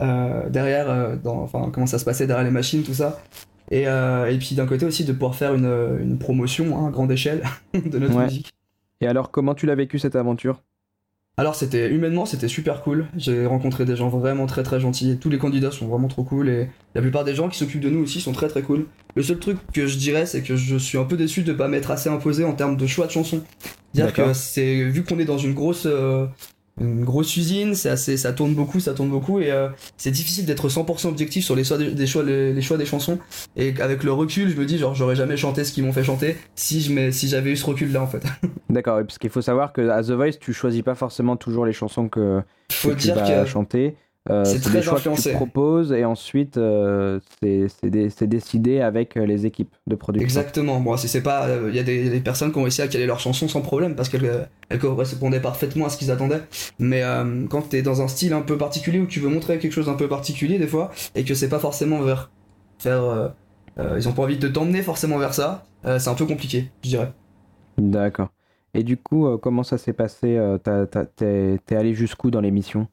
euh, 0.00 0.48
derrière, 0.48 0.88
euh, 0.88 1.16
dans, 1.16 1.42
enfin 1.42 1.70
comment 1.72 1.86
ça 1.86 1.98
se 1.98 2.04
passait 2.04 2.26
derrière 2.26 2.44
les 2.44 2.50
machines, 2.52 2.82
tout 2.82 2.94
ça. 2.94 3.20
Et, 3.70 3.86
euh, 3.86 4.30
et 4.30 4.38
puis 4.38 4.54
d'un 4.54 4.66
côté 4.66 4.86
aussi 4.86 5.04
de 5.04 5.12
pouvoir 5.12 5.34
faire 5.34 5.54
une, 5.54 5.98
une 6.00 6.18
promotion 6.18 6.78
hein, 6.78 6.88
à 6.88 6.90
grande 6.90 7.12
échelle 7.12 7.42
de 7.74 7.98
notre 7.98 8.14
Ouais. 8.16 8.24
musique. 8.24 8.50
Et 9.00 9.06
alors, 9.06 9.30
comment 9.30 9.54
tu 9.54 9.66
l'as 9.66 9.74
vécu 9.74 9.98
cette 9.98 10.16
aventure? 10.16 10.62
Alors 11.38 11.54
c'était 11.54 11.88
humainement 11.88 12.26
c'était 12.26 12.48
super 12.48 12.82
cool. 12.82 13.06
J'ai 13.16 13.46
rencontré 13.46 13.84
des 13.84 13.94
gens 13.94 14.08
vraiment 14.08 14.46
très 14.46 14.64
très 14.64 14.80
gentils. 14.80 15.18
Tous 15.20 15.30
les 15.30 15.38
candidats 15.38 15.70
sont 15.70 15.86
vraiment 15.86 16.08
trop 16.08 16.24
cool 16.24 16.48
et 16.48 16.68
la 16.96 17.00
plupart 17.00 17.22
des 17.22 17.36
gens 17.36 17.48
qui 17.48 17.56
s'occupent 17.56 17.80
de 17.80 17.90
nous 17.90 18.02
aussi 18.02 18.20
sont 18.20 18.32
très 18.32 18.48
très 18.48 18.62
cool. 18.62 18.86
Le 19.14 19.22
seul 19.22 19.38
truc 19.38 19.56
que 19.72 19.86
je 19.86 19.98
dirais 19.98 20.26
c'est 20.26 20.42
que 20.42 20.56
je 20.56 20.76
suis 20.76 20.98
un 20.98 21.04
peu 21.04 21.16
déçu 21.16 21.42
de 21.42 21.52
pas 21.52 21.68
m'être 21.68 21.92
assez 21.92 22.10
imposé 22.10 22.44
en 22.44 22.54
termes 22.54 22.76
de 22.76 22.86
choix 22.88 23.06
de 23.06 23.12
chansons. 23.12 23.42
Dire 23.94 24.12
que 24.12 24.32
c'est 24.34 24.82
vu 24.82 25.04
qu'on 25.04 25.20
est 25.20 25.24
dans 25.24 25.38
une 25.38 25.54
grosse 25.54 25.86
euh, 25.86 26.26
une 26.80 27.04
grosse 27.04 27.36
usine, 27.36 27.74
c'est 27.74 27.88
assez 27.88 28.16
ça 28.16 28.32
tourne 28.32 28.54
beaucoup, 28.54 28.80
ça 28.80 28.94
tourne 28.94 29.10
beaucoup 29.10 29.40
et 29.40 29.50
euh, 29.50 29.68
c'est 29.96 30.10
difficile 30.10 30.46
d'être 30.46 30.68
100% 30.68 31.08
objectif 31.08 31.44
sur 31.44 31.56
les 31.56 31.64
choix 31.64 31.78
des, 31.78 31.90
des 31.90 32.06
choix 32.06 32.22
les, 32.22 32.52
les 32.52 32.62
choix 32.62 32.76
des 32.76 32.86
chansons 32.86 33.18
et 33.56 33.74
avec 33.80 34.04
le 34.04 34.12
recul, 34.12 34.50
je 34.50 34.56
me 34.56 34.64
dis 34.64 34.78
genre 34.78 34.94
j'aurais 34.94 35.16
jamais 35.16 35.36
chanté 35.36 35.64
ce 35.64 35.72
qu'ils 35.72 35.84
m'ont 35.84 35.92
fait 35.92 36.04
chanter 36.04 36.36
si 36.54 36.80
je 36.80 37.10
si 37.10 37.28
j'avais 37.28 37.50
eu 37.50 37.56
ce 37.56 37.66
recul 37.66 37.92
là 37.92 38.02
en 38.02 38.06
fait. 38.06 38.22
D'accord, 38.70 38.98
parce 39.00 39.18
qu'il 39.18 39.30
faut 39.30 39.42
savoir 39.42 39.72
que 39.72 39.88
à 39.88 40.02
The 40.02 40.10
Voice, 40.10 40.38
tu 40.40 40.52
choisis 40.52 40.82
pas 40.82 40.94
forcément 40.94 41.36
toujours 41.36 41.64
les 41.64 41.72
chansons 41.72 42.08
que, 42.08 42.42
tu 42.68 42.94
dire 42.94 43.14
vas 43.14 43.44
que 43.44 43.48
chanter. 43.48 43.96
Euh, 44.30 44.44
c'est 44.44 44.58
des 44.58 44.60
très 44.60 44.82
choix 44.82 44.98
que 44.98 45.02
tu 45.02 45.08
influencé. 45.08 45.32
proposes 45.32 45.92
et 45.92 46.04
ensuite 46.04 46.58
euh, 46.58 47.18
c'est 47.40 47.66
c'est 47.68 47.90
dé- 47.90 48.10
c'est 48.10 48.26
décidé 48.26 48.80
avec 48.80 49.16
euh, 49.16 49.24
les 49.24 49.46
équipes 49.46 49.74
de 49.86 49.94
production. 49.94 50.24
Exactement. 50.24 50.80
Bon, 50.80 50.96
si 50.96 51.08
c'est 51.08 51.22
pas, 51.22 51.48
il 51.68 51.74
y 51.74 51.78
a 51.78 51.82
des, 51.82 52.20
personnes 52.20 52.52
qui 52.52 52.58
ont 52.58 52.62
réussi 52.62 52.82
à 52.82 52.88
caler 52.88 53.06
leurs 53.06 53.20
chansons 53.20 53.48
sans 53.48 53.60
problème 53.62 53.94
parce 53.94 54.08
qu'elles 54.08 54.26
euh, 54.26 54.44
elles 54.68 54.78
correspondaient 54.78 55.40
parfaitement 55.40 55.86
à 55.86 55.88
ce 55.88 55.96
qu'ils 55.96 56.10
attendaient. 56.10 56.42
Mais 56.78 57.02
euh, 57.02 57.46
quand 57.48 57.70
t'es 57.70 57.82
dans 57.82 58.02
un 58.02 58.08
style 58.08 58.32
un 58.32 58.42
peu 58.42 58.58
particulier 58.58 58.98
où 58.98 59.06
tu 59.06 59.20
veux 59.20 59.28
montrer 59.30 59.58
quelque 59.58 59.72
chose 59.72 59.86
d'un 59.86 59.94
peu 59.94 60.08
particulier 60.08 60.58
des 60.58 60.66
fois 60.66 60.90
et 61.14 61.24
que 61.24 61.34
c'est 61.34 61.48
pas 61.48 61.58
forcément 61.58 62.00
vers 62.02 62.30
faire, 62.78 63.02
euh, 63.02 63.28
euh, 63.78 63.96
ils 63.98 64.08
ont 64.08 64.12
pas 64.12 64.22
envie 64.22 64.38
de 64.38 64.48
t'emmener 64.48 64.82
forcément 64.82 65.18
vers 65.18 65.34
ça, 65.34 65.64
euh, 65.86 65.98
c'est 65.98 66.10
un 66.10 66.14
peu 66.14 66.26
compliqué, 66.26 66.70
je 66.82 66.88
dirais. 66.90 67.12
D'accord. 67.78 68.30
Et 68.74 68.82
du 68.82 68.96
coup, 68.96 69.26
euh, 69.26 69.38
comment 69.38 69.62
ça 69.62 69.78
s'est 69.78 69.92
passé 69.92 70.36
euh, 70.36 70.58
t'es 70.58 71.76
allé 71.76 71.94
jusqu'où 71.94 72.30
dans 72.30 72.40
l'émission? 72.40 72.88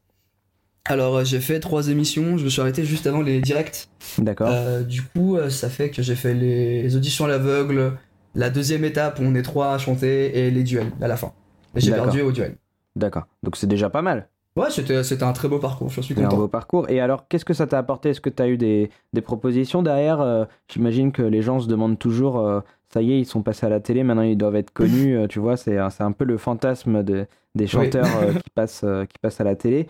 Alors 0.88 1.18
euh, 1.18 1.24
j'ai 1.24 1.40
fait 1.40 1.60
trois 1.60 1.90
émissions, 1.90 2.38
je 2.38 2.44
me 2.46 2.50
suis 2.50 2.62
arrêté 2.62 2.84
juste 2.86 3.08
avant 3.08 3.22
les 3.22 3.42
directs. 3.42 3.88
D'accord. 4.20 4.50
Euh, 4.52 4.84
du 4.84 5.02
coup, 5.02 5.36
euh, 5.36 5.50
ça 5.50 5.70
fait 5.70 5.90
que 5.90 6.02
j'ai 6.02 6.16
fait 6.16 6.34
les, 6.34 6.96
auditions 6.96 7.26
à 7.26 7.28
l'aveugle, 7.28 7.94
la 8.36 8.50
deuxième 8.50 8.86
étape 8.86 9.20
où 9.20 9.24
on 9.24 9.34
est 9.36 9.42
trois 9.42 9.74
à 9.74 9.78
chanter 9.78 10.46
et 10.46 10.52
les 10.52 10.64
duels 10.64 10.92
à 11.02 11.08
la 11.08 11.18
fin. 11.18 11.32
Et 11.76 11.80
j'ai 11.82 11.92
perdu 11.92 12.22
au 12.22 12.32
duel. 12.32 12.56
D'accord. 12.96 13.24
Donc 13.44 13.58
c'est 13.58 13.68
déjà 13.68 13.90
pas 13.90 14.02
mal. 14.02 14.28
Ouais, 14.56 14.70
c'était 14.70 15.04
c'était 15.04 15.24
un 15.24 15.34
très 15.34 15.50
beau 15.50 15.60
parcours, 15.60 15.90
je 15.90 16.00
suis 16.00 16.14
C'est 16.14 16.22
un 16.22 16.26
content. 16.30 16.38
beau 16.38 16.48
parcours. 16.48 16.90
Et 16.90 17.02
alors, 17.02 17.28
qu'est-ce 17.28 17.44
que 17.44 17.54
ça 17.54 17.68
t'a 17.68 17.78
apporté? 17.78 18.12
Est-ce 18.12 18.22
que 18.22 18.30
tu 18.30 18.42
as 18.42 18.48
eu 18.48 18.58
des, 18.58 18.90
des 19.12 19.20
propositions 19.22 19.84
derrière? 19.84 20.22
Euh, 20.22 20.46
J'imagine 20.72 21.12
que 21.12 21.24
les 21.24 21.42
gens 21.42 21.60
se 21.60 21.68
demandent 21.68 22.00
toujours, 22.00 22.40
euh, 22.40 22.62
ça 22.96 23.02
y 23.02 23.12
est, 23.12 23.20
ils 23.20 23.26
sont 23.26 23.42
passés 23.44 23.66
à 23.66 23.70
la 23.70 23.82
télé, 23.82 24.04
maintenant 24.04 24.22
ils 24.24 24.38
doivent 24.38 24.56
être 24.56 24.72
connus. 24.72 25.18
euh, 25.18 25.28
tu 25.28 25.40
vois, 25.40 25.58
c'est 25.58 25.78
un, 25.78 25.90
c'est 25.90 26.04
un 26.04 26.14
peu 26.14 26.24
le 26.26 26.38
fantasme 26.38 27.04
de- 27.04 27.26
des 27.54 27.68
chanteurs 27.68 28.08
euh, 28.24 28.32
qui, 28.44 28.50
passent, 28.56 28.82
euh, 28.86 29.04
qui 29.06 29.18
passent 29.22 29.42
à 29.42 29.44
la 29.44 29.56
télé. 29.56 29.88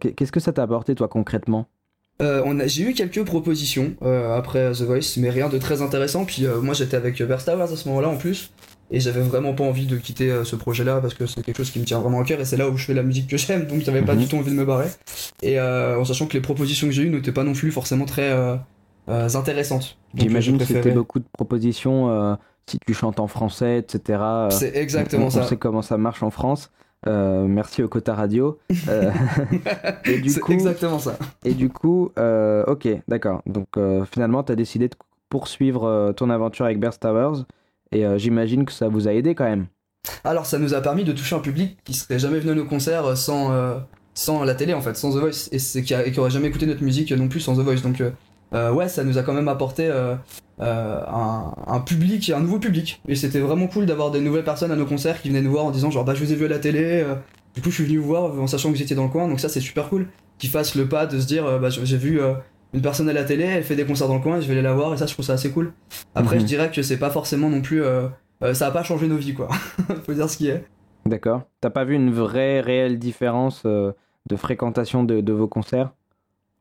Qu'est- 0.00 0.12
Qu'est-ce 0.12 0.32
que 0.32 0.40
ça 0.40 0.52
t'a 0.52 0.62
apporté, 0.62 0.94
toi, 0.94 1.08
concrètement? 1.08 1.66
Euh, 2.22 2.42
j'ai 2.66 2.84
eu 2.84 2.94
quelques 2.94 3.24
propositions 3.24 3.94
euh, 4.02 4.34
après 4.36 4.72
The 4.72 4.82
Voice, 4.82 5.18
mais 5.18 5.28
rien 5.28 5.48
de 5.50 5.58
très 5.58 5.82
intéressant. 5.82 6.24
Puis 6.24 6.46
euh, 6.46 6.60
moi 6.62 6.72
j'étais 6.72 6.96
avec 6.96 7.20
Burst 7.22 7.46
Towers 7.46 7.64
à 7.72 7.76
ce 7.76 7.86
moment-là 7.88 8.08
en 8.08 8.16
plus, 8.16 8.52
et 8.90 9.00
j'avais 9.00 9.20
vraiment 9.20 9.52
pas 9.52 9.64
envie 9.64 9.84
de 9.86 9.96
quitter 9.96 10.32
ce 10.44 10.56
projet-là 10.56 11.00
parce 11.02 11.12
que 11.14 11.26
c'est 11.26 11.42
quelque 11.42 11.58
chose 11.58 11.70
qui 11.70 11.78
me 11.80 11.84
tient 11.84 11.98
vraiment 11.98 12.20
à 12.20 12.24
cœur 12.24 12.40
et 12.40 12.44
c'est 12.46 12.56
là 12.56 12.70
où 12.70 12.76
je 12.78 12.86
fais 12.86 12.94
la 12.94 13.02
musique 13.02 13.26
que 13.28 13.36
j'aime, 13.36 13.66
donc 13.66 13.80
j'avais 13.82 14.00
pas 14.02 14.14
Mhm. 14.14 14.20
du 14.20 14.28
tout 14.28 14.36
envie 14.36 14.50
de 14.52 14.56
me 14.56 14.64
barrer. 14.64 14.88
Et 15.42 15.60
en 15.60 16.04
sachant 16.06 16.26
que 16.26 16.32
les 16.34 16.40
propositions 16.40 16.86
que 16.86 16.92
j'ai 16.94 17.02
eues 17.02 17.10
n'étaient 17.10 17.32
pas 17.32 17.44
non 17.44 17.52
plus 17.52 17.70
forcément 17.70 18.06
très 18.06 18.32
euh, 19.08 19.28
intéressantes. 19.34 19.98
J'imagine 20.14 20.58
que 20.58 20.64
c'était 20.64 20.90
beaucoup 20.92 21.18
de 21.18 21.26
propositions, 21.32 22.10
euh, 22.10 22.34
si 22.66 22.78
tu 22.84 22.94
chantes 22.94 23.20
en 23.20 23.26
français, 23.26 23.78
etc. 23.78 24.18
euh, 24.22 24.50
C'est 24.50 24.74
exactement 24.76 25.24
on, 25.24 25.28
on 25.28 25.30
ça. 25.30 25.44
sait 25.44 25.56
comment 25.56 25.82
ça 25.82 25.96
marche 25.98 26.22
en 26.22 26.30
France. 26.30 26.70
Euh, 27.06 27.46
merci 27.46 27.82
au 27.82 27.88
Quota 27.88 28.14
Radio. 28.14 28.58
Euh, 28.88 29.10
et 30.04 30.18
du 30.18 30.30
C'est 30.30 30.40
coup, 30.40 30.52
exactement 30.52 30.98
ça. 30.98 31.16
et 31.44 31.54
du 31.54 31.68
coup, 31.68 32.10
euh, 32.18 32.64
ok, 32.66 32.88
d'accord. 33.06 33.42
Donc 33.46 33.68
finalement, 34.12 34.42
tu 34.42 34.52
as 34.52 34.56
décidé 34.56 34.88
de 34.88 34.94
poursuivre 35.28 36.12
ton 36.16 36.30
aventure 36.30 36.64
avec 36.64 36.80
Burst 36.80 37.00
Towers. 37.02 37.42
Et 37.92 38.04
j'imagine 38.18 38.64
que 38.64 38.72
ça 38.72 38.88
vous 38.88 39.06
a 39.06 39.12
aidé 39.12 39.34
quand 39.36 39.44
même. 39.44 39.66
Alors 40.24 40.46
ça 40.46 40.58
nous 40.58 40.74
a 40.74 40.80
permis 40.80 41.04
de 41.04 41.12
toucher 41.12 41.36
un 41.36 41.40
public 41.40 41.78
qui 41.84 41.94
serait 41.94 42.18
jamais 42.18 42.38
venu 42.40 42.52
à 42.52 42.54
nos 42.54 42.64
concerts 42.64 43.16
sans, 43.16 43.52
sans 44.14 44.42
la 44.44 44.54
télé 44.54 44.72
en 44.74 44.80
fait, 44.80 44.96
sans 44.96 45.12
The 45.12 45.18
Voice, 45.18 45.48
et, 45.52 45.82
qui, 45.82 45.94
a- 45.94 46.04
et 46.06 46.10
qui 46.12 46.18
aurait 46.18 46.30
jamais 46.30 46.48
écouté 46.48 46.66
notre 46.66 46.82
musique 46.82 47.12
non 47.12 47.28
plus 47.28 47.40
sans 47.40 47.54
The 47.54 47.60
Voice. 47.60 47.82
Donc 47.82 48.02
ouais, 48.72 48.88
ça 48.88 49.04
nous 49.04 49.18
a 49.18 49.22
quand 49.22 49.32
même 49.32 49.48
apporté 49.48 49.86
euh, 49.86 50.14
euh, 50.60 51.00
un, 51.06 51.52
un 51.66 51.80
public, 51.80 52.30
un 52.30 52.40
nouveau 52.40 52.58
public. 52.58 53.00
Et 53.08 53.14
c'était 53.14 53.40
vraiment 53.40 53.66
cool 53.66 53.86
d'avoir 53.86 54.10
des 54.10 54.20
nouvelles 54.20 54.44
personnes 54.44 54.70
à 54.72 54.76
nos 54.76 54.86
concerts 54.86 55.20
qui 55.20 55.28
venaient 55.28 55.42
nous 55.42 55.50
voir 55.52 55.64
en 55.64 55.70
disant 55.70 55.90
genre 55.90 56.04
bah 56.04 56.14
je 56.14 56.24
vous 56.24 56.32
ai 56.32 56.36
vu 56.36 56.44
à 56.46 56.48
la 56.48 56.58
télé, 56.58 57.02
euh, 57.02 57.14
du 57.54 57.60
coup 57.62 57.70
je 57.70 57.74
suis 57.76 57.84
venu 57.84 57.98
vous 57.98 58.08
voir 58.08 58.24
en 58.40 58.46
sachant 58.46 58.70
que 58.70 58.76
vous 58.76 58.82
étiez 58.82 58.96
dans 58.96 59.04
le 59.04 59.10
coin, 59.10 59.28
donc 59.28 59.40
ça 59.40 59.48
c'est 59.48 59.60
super 59.60 59.88
cool. 59.88 60.06
Qu'ils 60.38 60.50
fassent 60.50 60.74
le 60.74 60.86
pas 60.88 61.06
de 61.06 61.18
se 61.18 61.26
dire 61.26 61.44
euh, 61.46 61.58
bah 61.58 61.68
j'ai 61.70 61.96
vu 61.96 62.20
euh, 62.20 62.34
une 62.74 62.82
personne 62.82 63.08
à 63.08 63.12
la 63.12 63.24
télé, 63.24 63.44
elle 63.44 63.64
fait 63.64 63.76
des 63.76 63.84
concerts 63.86 64.08
dans 64.08 64.16
le 64.16 64.20
coin, 64.22 64.40
je 64.40 64.46
vais 64.46 64.52
aller 64.52 64.62
la 64.62 64.74
voir, 64.74 64.92
et 64.94 64.96
ça 64.96 65.06
je 65.06 65.12
trouve 65.14 65.24
ça 65.24 65.34
assez 65.34 65.50
cool. 65.50 65.72
Après 66.14 66.36
Mhm. 66.36 66.40
je 66.42 66.46
dirais 66.46 66.70
que 66.70 66.82
c'est 66.82 66.98
pas 66.98 67.10
forcément 67.10 67.48
non 67.50 67.60
plus... 67.62 67.82
euh, 67.82 68.08
euh, 68.42 68.52
ça 68.54 68.66
a 68.66 68.70
pas 68.70 68.82
changé 68.82 69.08
nos 69.08 69.16
vies 69.16 69.32
quoi. 69.34 69.48
Faut 70.06 70.12
dire 70.12 70.28
ce 70.28 70.36
qui 70.36 70.48
est. 70.48 70.64
D'accord. 71.06 71.42
T'as 71.60 71.70
pas 71.70 71.84
vu 71.84 71.94
une 71.94 72.10
vraie, 72.12 72.60
réelle 72.60 72.98
différence 72.98 73.62
euh, 73.64 73.92
de 74.28 74.36
fréquentation 74.36 75.04
de, 75.04 75.20
de 75.20 75.32
vos 75.32 75.46
concerts? 75.48 75.92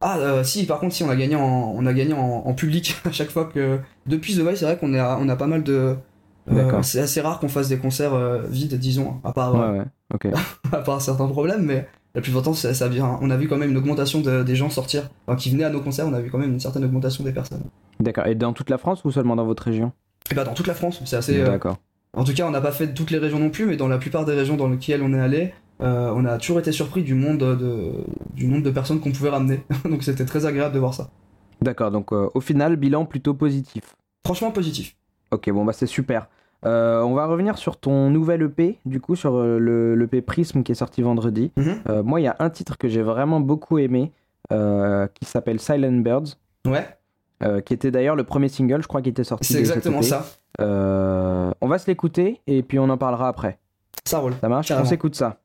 Ah 0.01 0.17
euh, 0.17 0.43
si 0.43 0.65
par 0.65 0.79
contre 0.79 0.93
si 0.93 1.03
on 1.03 1.09
a 1.09 1.15
gagné 1.15 1.35
en, 1.35 1.73
on 1.75 1.85
a 1.85 1.93
gagné 1.93 2.13
en, 2.13 2.43
en 2.45 2.53
public 2.53 2.95
à 3.05 3.11
chaque 3.11 3.29
fois 3.31 3.45
que 3.45 3.79
depuis 4.05 4.35
The 4.35 4.39
Voice 4.39 4.55
c'est 4.57 4.65
vrai 4.65 4.77
qu'on 4.77 4.93
à- 4.93 5.17
on 5.19 5.29
a 5.29 5.35
pas 5.35 5.47
mal 5.47 5.63
de 5.63 5.73
euh, 5.73 5.95
D'accord. 6.53 6.83
c'est 6.85 6.99
assez 6.99 7.21
rare 7.21 7.39
qu'on 7.39 7.47
fasse 7.47 7.69
des 7.69 7.77
concerts 7.77 8.13
euh, 8.13 8.43
vides 8.49 8.77
disons 8.77 9.15
à 9.23 9.31
part 9.33 9.55
euh, 9.55 9.83
Ouais, 10.23 10.31
à 10.71 10.77
part 10.77 11.01
certains 11.01 11.27
problèmes 11.27 11.63
mais 11.63 11.87
la 12.13 12.21
plupart 12.21 12.41
du 12.41 12.45
temps 12.47 12.53
ça, 12.53 12.73
ça 12.73 12.87
vient 12.89 13.17
on 13.21 13.29
a 13.31 13.37
vu 13.37 13.47
quand 13.47 13.57
même 13.57 13.71
une 13.71 13.77
augmentation 13.77 14.21
de- 14.21 14.43
des 14.43 14.55
gens 14.55 14.69
sortir 14.69 15.09
enfin, 15.27 15.37
qui 15.37 15.49
venaient 15.49 15.63
à 15.63 15.69
nos 15.69 15.81
concerts 15.81 16.05
on 16.07 16.13
a 16.13 16.19
vu 16.21 16.29
quand 16.29 16.37
même 16.37 16.51
une 16.53 16.59
certaine 16.59 16.83
augmentation 16.83 17.23
des 17.23 17.31
personnes 17.31 17.63
D'accord. 18.01 18.27
Et 18.27 18.35
dans 18.35 18.51
toute 18.51 18.69
la 18.69 18.77
France 18.77 19.05
ou 19.05 19.11
seulement 19.11 19.37
dans 19.37 19.45
votre 19.45 19.63
région? 19.63 19.93
Et 20.29 20.35
bah 20.35 20.43
dans 20.43 20.53
toute 20.53 20.67
la 20.67 20.73
France 20.75 21.01
c'est 21.05 21.15
assez 21.15 21.41
D'accord. 21.41 21.77
en 22.15 22.23
tout 22.25 22.33
cas 22.33 22.45
on 22.45 22.51
n'a 22.51 22.61
pas 22.61 22.71
fait 22.73 22.93
toutes 22.93 23.11
les 23.11 23.17
régions 23.17 23.39
non 23.39 23.49
plus 23.49 23.65
mais 23.65 23.77
dans 23.77 23.87
la 23.87 23.97
plupart 23.97 24.25
des 24.25 24.33
régions 24.33 24.57
dans 24.57 24.67
lesquelles 24.67 25.01
on 25.01 25.13
est 25.13 25.19
allé 25.19 25.53
euh, 25.81 26.11
on 26.15 26.25
a 26.25 26.37
toujours 26.37 26.59
été 26.59 26.71
surpris 26.71 27.03
du 27.03 27.13
monde 27.13 27.39
de, 27.39 27.91
du 28.33 28.47
nombre 28.47 28.63
de 28.63 28.71
personnes 28.71 28.99
qu'on 28.99 29.11
pouvait 29.11 29.29
ramener 29.29 29.63
donc 29.85 30.03
c'était 30.03 30.25
très 30.25 30.45
agréable 30.45 30.73
de 30.73 30.79
voir 30.79 30.93
ça 30.93 31.09
D'accord. 31.61 31.91
Donc 31.91 32.11
euh, 32.11 32.29
au 32.33 32.41
final, 32.41 32.75
bilan 32.75 33.05
plutôt 33.05 33.33
positif. 33.33 33.95
franchement 34.25 34.51
positif 34.51 34.95
Ok, 35.31 35.49
bon 35.49 35.65
bah 35.65 35.73
c'est 35.73 35.87
super. 35.87 36.27
Euh, 36.65 37.01
on 37.01 37.13
va 37.13 37.25
revenir 37.25 37.57
sur 37.57 37.77
ton 37.77 38.09
nouvel 38.09 38.41
EP, 38.43 38.79
du 38.85 38.99
coup 38.99 39.15
sur 39.15 39.41
le 39.41 39.95
l'EP 39.95 40.21
Prism 40.21 40.63
qui 40.63 40.71
est 40.71 40.75
sorti 40.75 41.01
vendredi. 41.01 41.51
Mhm. 41.57 42.01
Moi, 42.03 42.21
il 42.21 42.23
y 42.23 42.27
a 42.27 42.35
un 42.39 42.49
titre 42.49 42.77
que 42.77 42.87
j'ai 42.87 43.01
vraiment 43.01 43.39
beaucoup 43.39 43.77
aimé, 43.77 44.11
qui 44.49 45.25
s'appelle 45.25 45.59
Silent 45.59 45.99
Birds, 46.01 46.37
ouais 46.67 46.85
euh, 47.43 47.59
qui 47.61 47.73
était 47.73 47.91
d'ailleurs 47.91 48.15
le 48.15 48.23
premier 48.23 48.47
single, 48.47 48.81
je 48.81 48.87
crois, 48.87 49.01
qui 49.01 49.09
était 49.09 49.25
sorti. 49.25 49.45
c'est 49.47 49.65
cet 49.65 49.75
exactement 49.77 49.97
EP. 49.97 50.05
ça 50.07 50.25
Euh, 50.61 51.51
on 51.59 51.67
va 51.67 51.77
se 51.77 51.87
l'écouter 51.87 52.39
et 52.47 52.63
puis 52.63 52.79
on 52.79 52.89
en 52.89 52.97
parlera 52.97 53.27
après. 53.27 53.59
ça 54.05 54.19
roule 54.19 54.33
Ça 54.39 54.47
marche? 54.47 54.69
Carrément. 54.69 54.85
On 54.85 54.89
s'écoute 54.89 55.15
ça. 55.15 55.39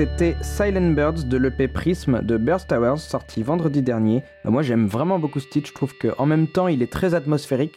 C'était 0.00 0.34
Silent 0.40 0.92
Birds 0.92 1.24
de 1.26 1.36
l'EP 1.36 1.68
Prism 1.68 2.22
de 2.22 2.38
Burst 2.38 2.68
Towers, 2.70 2.96
sorti 2.96 3.42
vendredi 3.42 3.82
dernier. 3.82 4.22
Euh, 4.46 4.50
moi 4.50 4.62
j'aime 4.62 4.86
vraiment 4.86 5.18
beaucoup 5.18 5.40
ce 5.40 5.46
titre, 5.48 5.68
je 5.68 5.74
trouve 5.74 5.92
qu'en 5.98 6.24
même 6.24 6.46
temps 6.46 6.68
il 6.68 6.80
est 6.82 6.90
très 6.90 7.12
atmosphérique 7.14 7.74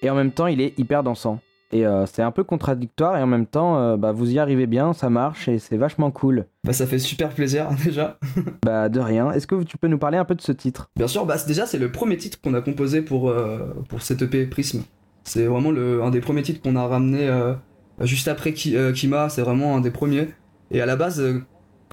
et 0.00 0.08
en 0.08 0.14
même 0.14 0.30
temps 0.30 0.46
il 0.46 0.60
est 0.60 0.78
hyper 0.78 1.02
dansant. 1.02 1.40
Et 1.72 1.84
euh, 1.84 2.06
c'est 2.06 2.22
un 2.22 2.30
peu 2.30 2.44
contradictoire 2.44 3.16
et 3.16 3.22
en 3.22 3.26
même 3.26 3.46
temps 3.46 3.76
euh, 3.76 3.96
bah, 3.96 4.12
vous 4.12 4.30
y 4.30 4.38
arrivez 4.38 4.68
bien, 4.68 4.92
ça 4.92 5.10
marche 5.10 5.48
et 5.48 5.58
c'est 5.58 5.76
vachement 5.76 6.12
cool. 6.12 6.46
Bah, 6.62 6.72
ça 6.72 6.86
fait 6.86 7.00
super 7.00 7.30
plaisir 7.30 7.68
déjà. 7.84 8.18
Bah 8.64 8.88
de 8.88 9.00
rien, 9.00 9.32
est-ce 9.32 9.48
que 9.48 9.60
tu 9.64 9.76
peux 9.76 9.88
nous 9.88 9.98
parler 9.98 10.18
un 10.18 10.24
peu 10.24 10.36
de 10.36 10.42
ce 10.42 10.52
titre? 10.52 10.90
Bien 10.94 11.08
sûr, 11.08 11.26
bah, 11.26 11.34
déjà 11.44 11.66
c'est 11.66 11.78
le 11.78 11.90
premier 11.90 12.16
titre 12.16 12.38
qu'on 12.40 12.54
a 12.54 12.60
composé 12.60 13.02
pour, 13.02 13.30
euh, 13.30 13.58
pour 13.88 14.00
cette 14.02 14.22
EP 14.22 14.46
Prism. 14.46 14.82
C'est 15.24 15.46
vraiment 15.46 15.72
le, 15.72 16.04
un 16.04 16.10
des 16.10 16.20
premiers 16.20 16.42
titres 16.42 16.62
qu'on 16.62 16.76
a 16.76 16.86
ramené 16.86 17.28
juste 18.02 18.28
après 18.28 18.52
Ki- 18.52 18.76
Kima, 18.94 19.28
c'est 19.28 19.42
vraiment 19.42 19.76
un 19.76 19.80
des 19.80 19.90
premiers. 19.90 20.28
Et 20.70 20.80
à 20.80 20.86
la 20.86 20.96
base, 20.96 21.22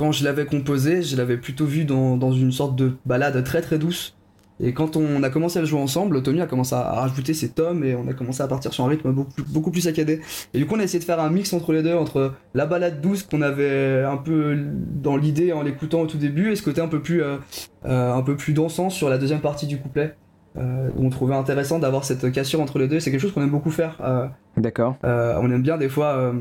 quand 0.01 0.11
je 0.11 0.23
l'avais 0.23 0.47
composé, 0.47 1.03
je 1.03 1.15
l'avais 1.15 1.37
plutôt 1.37 1.65
vu 1.65 1.85
dans, 1.85 2.17
dans 2.17 2.31
une 2.31 2.51
sorte 2.51 2.75
de 2.75 2.93
balade 3.05 3.43
très 3.43 3.61
très 3.61 3.77
douce. 3.77 4.17
Et 4.59 4.73
quand 4.73 4.97
on 4.97 5.21
a 5.21 5.29
commencé 5.29 5.59
à 5.59 5.61
le 5.61 5.67
jouer 5.67 5.79
ensemble, 5.79 6.23
Tommy 6.23 6.41
a 6.41 6.47
commencé 6.47 6.73
à 6.73 6.81
rajouter 6.81 7.35
ses 7.35 7.49
tomes 7.49 7.83
et 7.83 7.93
on 7.93 8.07
a 8.07 8.13
commencé 8.13 8.41
à 8.41 8.47
partir 8.47 8.73
sur 8.73 8.83
un 8.83 8.87
rythme 8.87 9.11
beaucoup, 9.11 9.31
plus- 9.31 9.43
beaucoup 9.43 9.69
plus 9.69 9.81
saccadé. 9.81 10.21
Et 10.55 10.57
du 10.57 10.65
coup, 10.65 10.73
on 10.75 10.79
a 10.79 10.83
essayé 10.83 10.97
de 10.99 11.03
faire 11.03 11.19
un 11.19 11.29
mix 11.29 11.53
entre 11.53 11.71
les 11.71 11.83
deux, 11.83 11.93
entre 11.93 12.33
la 12.55 12.65
balade 12.65 12.99
douce 12.99 13.21
qu'on 13.21 13.43
avait 13.43 14.03
un 14.03 14.17
peu 14.17 14.57
dans 15.03 15.17
l'idée 15.17 15.53
en 15.53 15.61
l'écoutant 15.61 16.01
au 16.01 16.07
tout 16.07 16.17
début 16.17 16.51
et 16.51 16.55
ce 16.55 16.63
côté 16.63 16.81
un 16.81 16.87
peu 16.87 16.99
plus, 17.01 17.21
euh, 17.21 17.37
euh, 17.85 18.11
un 18.13 18.23
peu 18.23 18.35
plus 18.35 18.53
dansant 18.53 18.89
sur 18.89 19.07
la 19.07 19.19
deuxième 19.19 19.41
partie 19.41 19.67
du 19.67 19.77
couplet. 19.77 20.15
Euh, 20.57 20.89
on 20.97 21.09
trouvait 21.11 21.35
intéressant 21.35 21.77
d'avoir 21.77 22.05
cette 22.05 22.31
cassure 22.31 22.59
entre 22.59 22.79
les 22.79 22.87
deux. 22.87 22.99
C'est 22.99 23.11
quelque 23.11 23.21
chose 23.21 23.33
qu'on 23.33 23.43
aime 23.43 23.51
beaucoup 23.51 23.71
faire. 23.71 23.97
Euh, 24.03 24.25
D'accord. 24.57 24.95
euh, 25.05 25.37
on 25.41 25.51
aime 25.51 25.61
bien 25.61 25.77
des 25.77 25.89
fois 25.89 26.33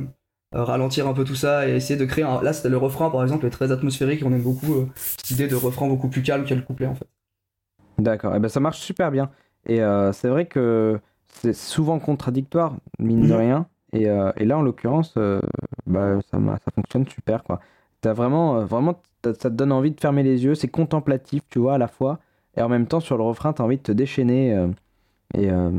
ralentir 0.52 1.06
un 1.08 1.14
peu 1.14 1.24
tout 1.24 1.34
ça 1.34 1.68
et 1.68 1.72
essayer 1.76 1.98
de 1.98 2.04
créer 2.04 2.24
un... 2.24 2.42
Là, 2.42 2.52
c'était 2.52 2.68
le 2.70 2.76
refrain 2.78 3.10
par 3.10 3.22
exemple, 3.22 3.46
est 3.46 3.50
très 3.50 3.72
atmosphérique. 3.72 4.22
On 4.24 4.32
aime 4.32 4.42
beaucoup 4.42 4.74
euh, 4.74 4.86
cette 4.96 5.30
idée 5.30 5.48
de 5.48 5.56
refrain 5.56 5.88
beaucoup 5.88 6.08
plus 6.08 6.22
calme 6.22 6.44
que 6.46 6.54
le 6.54 6.62
couplet 6.62 6.86
en 6.86 6.94
fait. 6.94 7.06
D'accord, 7.98 8.34
et 8.34 8.40
ben 8.40 8.48
ça 8.48 8.60
marche 8.60 8.78
super 8.80 9.10
bien. 9.10 9.30
Et 9.66 9.82
euh, 9.82 10.12
c'est 10.12 10.28
vrai 10.28 10.46
que 10.46 10.98
c'est 11.28 11.52
souvent 11.52 11.98
contradictoire, 11.98 12.76
mine 12.98 13.26
de 13.26 13.34
Mhm. 13.34 13.38
rien. 13.38 13.68
Et, 13.92 14.08
euh, 14.08 14.32
et 14.36 14.44
là, 14.44 14.56
en 14.58 14.62
l'occurrence, 14.62 15.14
euh, 15.18 15.40
bah, 15.86 16.18
ça, 16.30 16.38
ça 16.64 16.70
fonctionne 16.74 17.06
super, 17.06 17.42
quoi. 17.44 17.60
T'as 18.00 18.12
vraiment, 18.14 18.56
euh, 18.60 18.64
vraiment, 18.64 19.02
ça 19.24 19.34
te 19.34 19.48
donne 19.48 19.72
envie 19.72 19.90
de 19.90 20.00
fermer 20.00 20.22
les 20.22 20.44
yeux. 20.44 20.54
C'est 20.54 20.68
contemplatif, 20.68 21.42
tu 21.50 21.58
vois, 21.58 21.74
à 21.74 21.78
la 21.78 21.88
fois. 21.88 22.20
Et 22.56 22.62
en 22.62 22.68
même 22.68 22.86
temps, 22.86 23.00
sur 23.00 23.18
le 23.18 23.24
refrain, 23.24 23.52
t'as 23.52 23.64
envie 23.64 23.76
de 23.76 23.82
te 23.82 23.92
déchaîner. 23.92 24.54
euh, 24.54 24.68
et, 25.34 25.50
euh, 25.50 25.70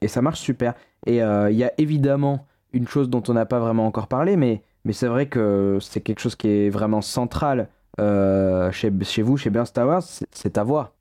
et 0.00 0.08
ça 0.08 0.22
marche 0.22 0.40
super. 0.40 0.74
Et 1.06 1.22
euh, 1.22 1.50
il 1.50 1.56
y 1.56 1.64
a 1.64 1.72
évidemment 1.78 2.46
une 2.72 2.86
chose 2.86 3.08
dont 3.08 3.22
on 3.28 3.34
n'a 3.34 3.46
pas 3.46 3.58
vraiment 3.58 3.86
encore 3.86 4.08
parlé, 4.08 4.36
mais, 4.36 4.62
mais 4.84 4.92
c'est 4.92 5.08
vrai 5.08 5.26
que 5.26 5.78
c'est 5.80 6.00
quelque 6.00 6.20
chose 6.20 6.36
qui 6.36 6.48
est 6.48 6.70
vraiment 6.70 7.00
central 7.00 7.68
euh, 8.00 8.70
chez, 8.72 8.92
chez 9.02 9.22
vous, 9.22 9.36
chez 9.36 9.50
Burst 9.50 9.74
Towers, 9.74 10.00
c'est 10.30 10.50
ta 10.50 10.64
voix. 10.64 10.94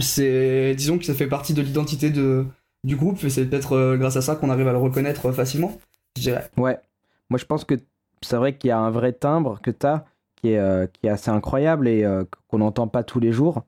C'est, 0.00 0.74
disons 0.74 0.98
que 0.98 1.04
ça 1.04 1.14
fait 1.14 1.26
partie 1.26 1.54
de 1.54 1.62
l'identité 1.62 2.10
de, 2.10 2.46
du 2.84 2.96
groupe 2.96 3.22
et 3.24 3.30
c'est 3.30 3.46
peut-être 3.46 3.72
euh, 3.72 3.96
grâce 3.96 4.16
à 4.16 4.22
ça 4.22 4.36
qu'on 4.36 4.50
arrive 4.50 4.68
à 4.68 4.72
le 4.72 4.78
reconnaître 4.78 5.26
euh, 5.26 5.32
facilement, 5.32 5.78
je 6.16 6.22
dirais. 6.22 6.50
Ouais, 6.56 6.78
moi 7.30 7.38
je 7.38 7.44
pense 7.44 7.64
que 7.64 7.74
c'est 8.22 8.36
vrai 8.36 8.56
qu'il 8.56 8.68
y 8.68 8.70
a 8.72 8.78
un 8.78 8.90
vrai 8.90 9.12
timbre 9.12 9.60
que 9.62 9.70
tu 9.70 9.86
as 9.86 10.04
qui 10.36 10.50
est, 10.50 10.58
euh, 10.58 10.86
qui 10.86 11.06
est 11.06 11.10
assez 11.10 11.30
incroyable 11.30 11.88
et 11.88 12.06
qu'on 12.48 12.58
n'entend 12.58 12.88
pas 12.88 13.02
tous 13.02 13.20
les 13.20 13.32
jours. 13.32 13.64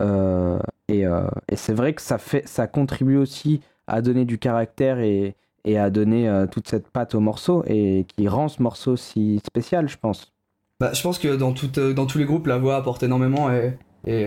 Et 0.00 1.04
et 1.48 1.56
c'est 1.56 1.74
vrai 1.74 1.92
que 1.92 2.00
ça, 2.00 2.18
fait, 2.18 2.46
ça 2.46 2.66
contribue 2.66 3.16
aussi 3.16 3.60
à 3.86 4.00
donner 4.00 4.24
du 4.24 4.38
caractère 4.38 5.00
et, 5.00 5.34
et 5.68 5.76
à 5.76 5.90
donner 5.90 6.28
euh, 6.28 6.46
toute 6.46 6.66
cette 6.66 6.88
patte 6.88 7.14
au 7.14 7.20
morceau 7.20 7.62
et 7.66 8.06
qui 8.16 8.26
rend 8.26 8.48
ce 8.48 8.62
morceau 8.62 8.96
si 8.96 9.40
spécial, 9.46 9.88
je 9.88 9.98
pense. 9.98 10.32
Bah, 10.80 10.92
je 10.94 11.02
pense 11.02 11.18
que 11.18 11.36
dans, 11.36 11.52
tout, 11.52 11.78
euh, 11.78 11.92
dans 11.92 12.06
tous 12.06 12.18
les 12.18 12.24
groupes, 12.24 12.46
la 12.46 12.56
voix 12.56 12.76
apporte 12.76 13.02
énormément 13.02 13.50
et, 13.50 13.74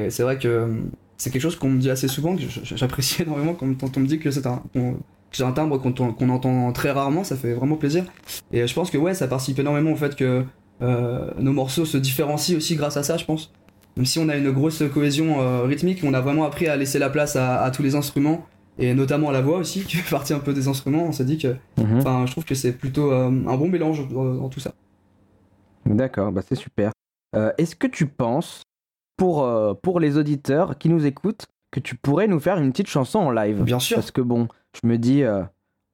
c'est 0.10 0.22
vrai 0.22 0.38
que 0.38 0.48
euh, 0.48 0.68
c'est 1.18 1.32
quelque 1.32 1.42
chose 1.42 1.56
qu'on 1.56 1.70
me 1.70 1.80
dit 1.80 1.90
assez 1.90 2.08
souvent, 2.08 2.36
que 2.36 2.44
j'apprécie 2.64 3.22
énormément 3.24 3.56
quand, 3.56 3.98
on 3.98 4.00
me 4.00 4.06
dit 4.06 4.20
que 4.20 4.30
c'est 4.30 4.46
un, 4.46 4.62
un 4.76 5.52
timbre 5.52 5.80
qu'on 5.80 6.30
entend 6.30 6.72
très 6.74 6.92
rarement, 6.92 7.24
ça 7.24 7.36
fait 7.36 7.54
vraiment 7.54 7.78
plaisir. 7.78 8.06
Et 8.52 8.68
je 8.68 8.74
pense 8.76 8.92
que 8.92 9.00
ouais, 9.00 9.16
ça 9.16 9.28
participe 9.28 9.58
énormément 9.58 9.92
au 9.92 9.96
fait 9.96 10.16
que 10.16 10.46
nos 10.82 11.54
morceaux 11.54 11.86
se 11.86 11.98
différencient 11.98 12.58
aussi 12.58 12.76
grâce 12.76 12.98
à 12.98 13.04
ça, 13.04 13.18
je 13.18 13.26
pense. 13.26 13.52
Même 13.98 14.06
si 14.06 14.20
on 14.20 14.30
a 14.30 14.36
une 14.36 14.52
grosse 14.52 14.84
cohésion 14.94 15.66
rythmique, 15.66 16.02
on 16.04 16.14
a 16.14 16.22
vraiment 16.22 16.44
appris 16.44 16.68
à 16.68 16.76
laisser 16.76 17.00
la 17.00 17.10
place 17.10 17.36
à 17.36 17.72
tous 17.74 17.82
les 17.82 17.96
instruments 17.96 18.46
et 18.80 18.94
notamment 18.94 19.30
à 19.30 19.32
la 19.32 19.42
voix 19.42 19.58
aussi, 19.58 19.84
qui 19.86 19.98
fait 19.98 20.10
partie 20.10 20.34
un 20.34 20.40
peu 20.40 20.54
des 20.54 20.68
instruments. 20.68 21.04
On 21.04 21.12
s'est 21.12 21.26
dit 21.26 21.38
que, 21.38 21.56
Mhm. 21.78 22.00
enfin, 22.00 22.26
je 22.26 22.32
trouve 22.32 22.46
que 22.46 22.56
c'est 22.56 22.72
plutôt 22.74 23.12
euh, 23.12 23.28
un 23.28 23.58
bon 23.58 23.68
mélange 23.70 24.08
dans, 24.10 24.34
dans 24.36 24.50
tout 24.50 24.60
ça. 24.60 24.74
D'accord, 25.86 26.32
bah 26.32 26.42
c'est 26.48 26.56
super. 26.56 26.92
Euh, 27.36 27.52
Est-ce 27.58 27.76
que 27.76 27.88
tu 27.88 28.08
penses, 28.08 28.64
pour, 29.18 29.44
euh, 29.44 29.74
pour 29.74 30.00
les 30.00 30.18
auditeurs 30.18 30.78
qui 30.78 30.90
nous 30.90 31.06
écoutent, 31.06 31.46
que 31.72 31.80
tu 31.80 31.96
pourrais 31.96 32.28
nous 32.28 32.40
faire 32.40 32.58
une 32.58 32.72
petite 32.72 32.88
chanson 32.88 33.20
en 33.20 33.32
live? 33.32 33.64
Bien 33.64 33.80
sûr. 33.80 33.96
Parce 33.98 34.12
que 34.12 34.22
bon, 34.22 34.48
je 34.82 34.88
me 34.88 34.98
dis, 34.98 35.24
euh, 35.24 35.42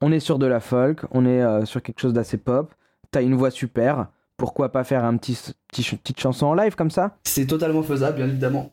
on 0.02 0.12
est 0.12 0.20
sur 0.20 0.40
de 0.40 0.46
la 0.46 0.60
folk, 0.60 1.02
on 1.12 1.26
est 1.26 1.42
euh, 1.42 1.66
sur 1.66 1.82
quelque 1.82 2.00
chose 2.00 2.14
d'assez 2.14 2.38
pop, 2.38 2.74
t'as 3.12 3.22
une 3.22 3.36
voix 3.36 3.52
super, 3.52 4.08
pourquoi 4.38 4.72
pas 4.72 4.84
faire 4.84 5.04
un 5.06 5.18
petit, 5.18 5.38
petite 5.72 6.20
chanson 6.20 6.48
en 6.48 6.54
live 6.54 6.76
comme 6.76 6.92
ça? 6.92 7.18
C'est 7.24 7.48
totalement 7.48 7.84
faisable, 7.84 8.18
bien 8.18 8.28
évidemment. 8.28 8.72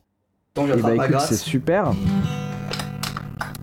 Tant 0.53 0.65
que 0.67 0.71
Eh 0.77 0.81
bah 0.81 1.19
c'est 1.19 1.35
super. 1.35 1.93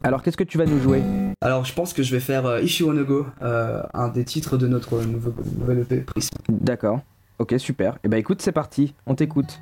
Alors 0.05 0.23
qu'est-ce 0.23 0.37
que 0.37 0.45
tu 0.45 0.59
vas 0.59 0.67
nous 0.67 0.81
jouer 0.81 1.01
Alors, 1.41 1.65
je 1.65 1.73
pense 1.73 1.93
que 1.93 2.03
je 2.03 2.13
vais 2.13 2.21
faire 2.21 2.45
euh, 2.47 2.63
Go, 3.05 3.27
euh, 3.41 3.83
un 3.95 4.09
des 4.09 4.25
titres 4.25 4.57
de 4.57 4.67
notre 4.67 5.01
nouveau, 5.05 5.33
nouvelle 5.59 5.81
EP 5.81 5.99
Prism. 5.99 6.35
D'accord. 6.49 7.01
Ok, 7.39 7.55
super. 7.59 7.99
Et 8.03 8.09
bah 8.09 8.19
écoute, 8.19 8.43
c'est 8.43 8.53
parti, 8.53 8.95
on 9.07 9.15
t'écoute. 9.15 9.61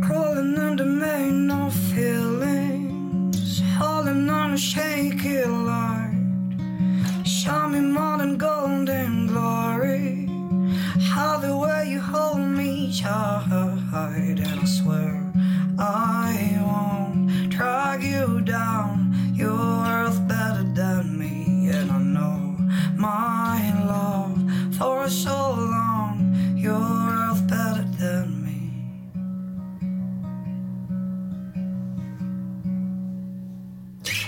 Crawling 0.00 0.56
under 0.56 0.98
Show 7.48 7.66
me 7.66 7.80
more 7.80 8.18
than 8.18 8.36
gold 8.36 8.90
and 8.90 9.26
glory. 9.26 10.28
How 11.00 11.38
the 11.38 11.56
way 11.56 11.88
you 11.88 11.98
hold 11.98 12.40
me 12.40 12.92
tight, 12.92 14.38
and 14.38 14.60
I 14.60 14.64
swear 14.66 15.32
I 15.78 16.60
won't 16.60 17.48
drag 17.48 18.02
you 18.02 18.42
down. 18.42 19.14
You're 19.32 19.56
worth 19.56 20.20
better 20.28 20.64
than 20.74 21.18
me, 21.18 21.70
and 21.72 21.90
I 21.90 21.98
know 22.16 22.58
my 22.96 23.72
love 23.86 24.38
for 24.76 25.08
so 25.08 25.54
long. 25.54 26.36
You're 26.54 26.78
worth 26.78 27.48
better 27.48 27.86
than 27.98 28.44
me. 28.44 28.60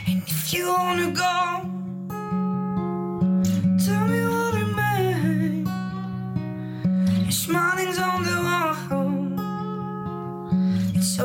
And 0.08 0.22
if 0.26 0.54
you 0.54 0.68
wanna 0.68 1.10
go, 1.10 1.59
It's 11.02 11.18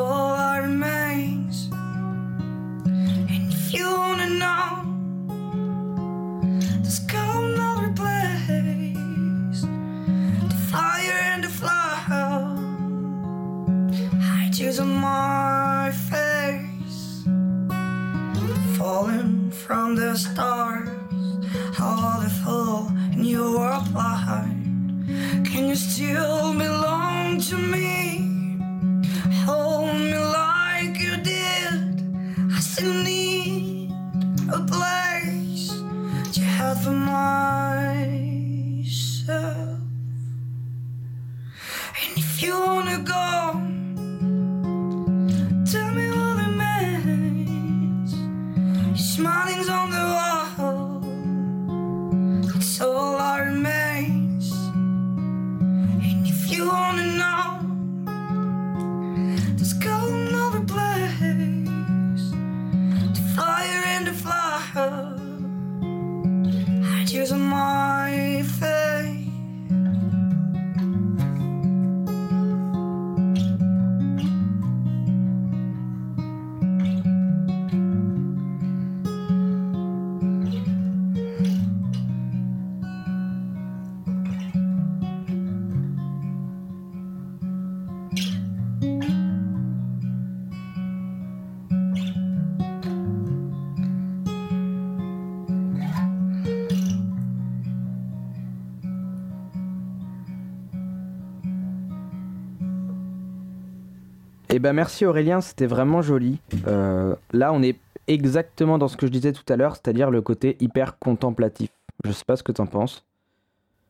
ben 104.66 104.74
merci 104.74 105.06
Aurélien, 105.06 105.42
c'était 105.42 105.68
vraiment 105.68 106.02
joli. 106.02 106.40
Euh, 106.66 107.14
là, 107.34 107.54
on 107.54 107.62
est 107.62 107.78
exactement 108.08 108.80
dans 108.80 108.88
ce 108.88 108.98
que 108.98 109.06
je 109.06 109.12
disais 109.12 109.32
tout 109.32 109.44
à 109.48 109.58
l'heure, 109.58 109.76
c'est-à-dire 109.76 110.10
le 110.10 110.24
côté 110.24 110.58
hyper 110.60 110.98
contemplatif. 110.98 111.70
Je 112.04 112.12
sais 112.12 112.24
pas 112.26 112.36
ce 112.36 112.42
que 112.42 112.52
t'en 112.52 112.66
penses. 112.66 113.06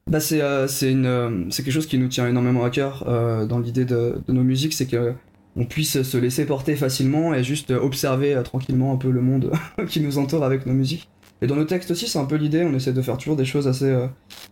Bah 0.05 0.19
c'est 0.19 0.41
euh, 0.41 0.67
c'est 0.67 0.91
une 0.91 1.05
euh, 1.05 1.45
c'est 1.49 1.63
quelque 1.63 1.73
chose 1.73 1.87
qui 1.87 1.97
nous 1.97 2.09
tient 2.09 2.27
énormément 2.27 2.65
à 2.65 2.69
cœur 2.71 3.05
euh, 3.07 3.45
dans 3.45 3.59
l'idée 3.59 3.85
de, 3.85 4.21
de 4.27 4.33
nos 4.33 4.43
musiques, 4.43 4.73
c'est 4.73 4.85
que 4.85 5.13
on 5.55 5.63
puisse 5.63 6.01
se 6.01 6.17
laisser 6.17 6.45
porter 6.45 6.75
facilement 6.75 7.33
et 7.33 7.41
juste 7.41 7.71
observer 7.71 8.37
tranquillement 8.43 8.91
un 8.91 8.97
peu 8.97 9.11
le 9.11 9.21
monde 9.21 9.53
qui 9.87 10.01
nous 10.01 10.17
entoure 10.17 10.43
avec 10.43 10.65
nos 10.65 10.73
musiques. 10.73 11.09
Et 11.41 11.47
dans 11.47 11.55
nos 11.55 11.63
textes 11.63 11.89
aussi, 11.89 12.09
c'est 12.09 12.19
un 12.19 12.25
peu 12.25 12.35
l'idée, 12.35 12.65
on 12.65 12.73
essaie 12.73 12.91
de 12.91 13.01
faire 13.01 13.17
toujours 13.17 13.37
des 13.37 13.45
choses 13.45 13.69
assez 13.69 13.95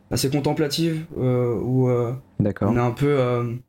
assez 0.10 0.30
contemplatives 0.30 1.04
où 1.18 1.90
on 1.90 2.16
est 2.40 2.80
un 2.80 2.92
peu 2.92 3.60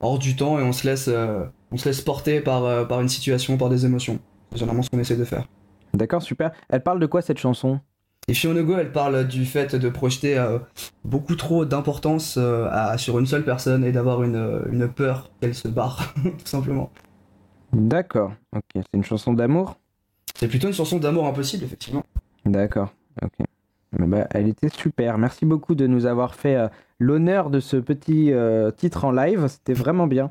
hors 0.00 0.18
du 0.18 0.36
temps 0.36 0.58
et 0.58 0.62
on 0.62 0.72
se 0.72 0.86
laisse 0.86 1.08
euh, 1.08 1.44
on 1.70 1.76
se 1.76 1.88
laisse 1.88 2.00
porter 2.00 2.40
par 2.40 2.64
euh, 2.64 2.84
par 2.84 3.00
une 3.00 3.08
situation, 3.08 3.56
par 3.56 3.68
des 3.68 3.84
émotions. 3.86 4.18
C'est 4.50 4.58
généralement 4.58 4.82
ce 4.82 4.90
qu'on 4.90 4.98
essaie 4.98 5.16
de 5.16 5.24
faire. 5.24 5.46
D'accord, 5.94 6.22
super. 6.22 6.52
Elle 6.68 6.82
parle 6.82 7.00
de 7.00 7.06
quoi 7.06 7.22
cette 7.22 7.38
chanson? 7.38 7.80
Et 8.28 8.34
Fionago, 8.34 8.76
elle 8.76 8.92
parle 8.92 9.26
du 9.26 9.44
fait 9.44 9.74
de 9.74 9.88
projeter 9.88 10.38
euh, 10.38 10.58
beaucoup 11.04 11.34
trop 11.34 11.64
d'importance 11.64 12.36
euh, 12.38 12.96
sur 12.96 13.18
une 13.18 13.26
seule 13.26 13.44
personne 13.44 13.84
et 13.84 13.92
d'avoir 13.92 14.22
une, 14.22 14.62
une 14.70 14.88
peur 14.88 15.30
qu'elle 15.40 15.54
se 15.54 15.68
barre, 15.68 16.14
tout 16.22 16.46
simplement. 16.46 16.90
D'accord. 17.72 18.32
Ok, 18.54 18.62
c'est 18.74 18.84
une 18.94 19.04
chanson 19.04 19.32
d'amour? 19.32 19.76
C'est 20.36 20.48
plutôt 20.48 20.68
une 20.68 20.74
chanson 20.74 20.98
d'amour 20.98 21.26
impossible, 21.26 21.64
effectivement. 21.64 22.04
D'accord. 22.44 22.92
Ok. 23.22 23.46
Mais 23.98 24.06
bah, 24.06 24.26
elle 24.30 24.48
était 24.48 24.68
super. 24.68 25.18
Merci 25.18 25.46
beaucoup 25.46 25.74
de 25.74 25.86
nous 25.86 26.06
avoir 26.06 26.34
fait 26.34 26.56
euh, 26.56 26.68
l'honneur 27.00 27.50
de 27.50 27.58
ce 27.58 27.76
petit 27.76 28.32
euh, 28.32 28.70
titre 28.70 29.04
en 29.04 29.10
live. 29.10 29.46
C'était 29.48 29.72
vraiment 29.72 30.06
bien. 30.06 30.30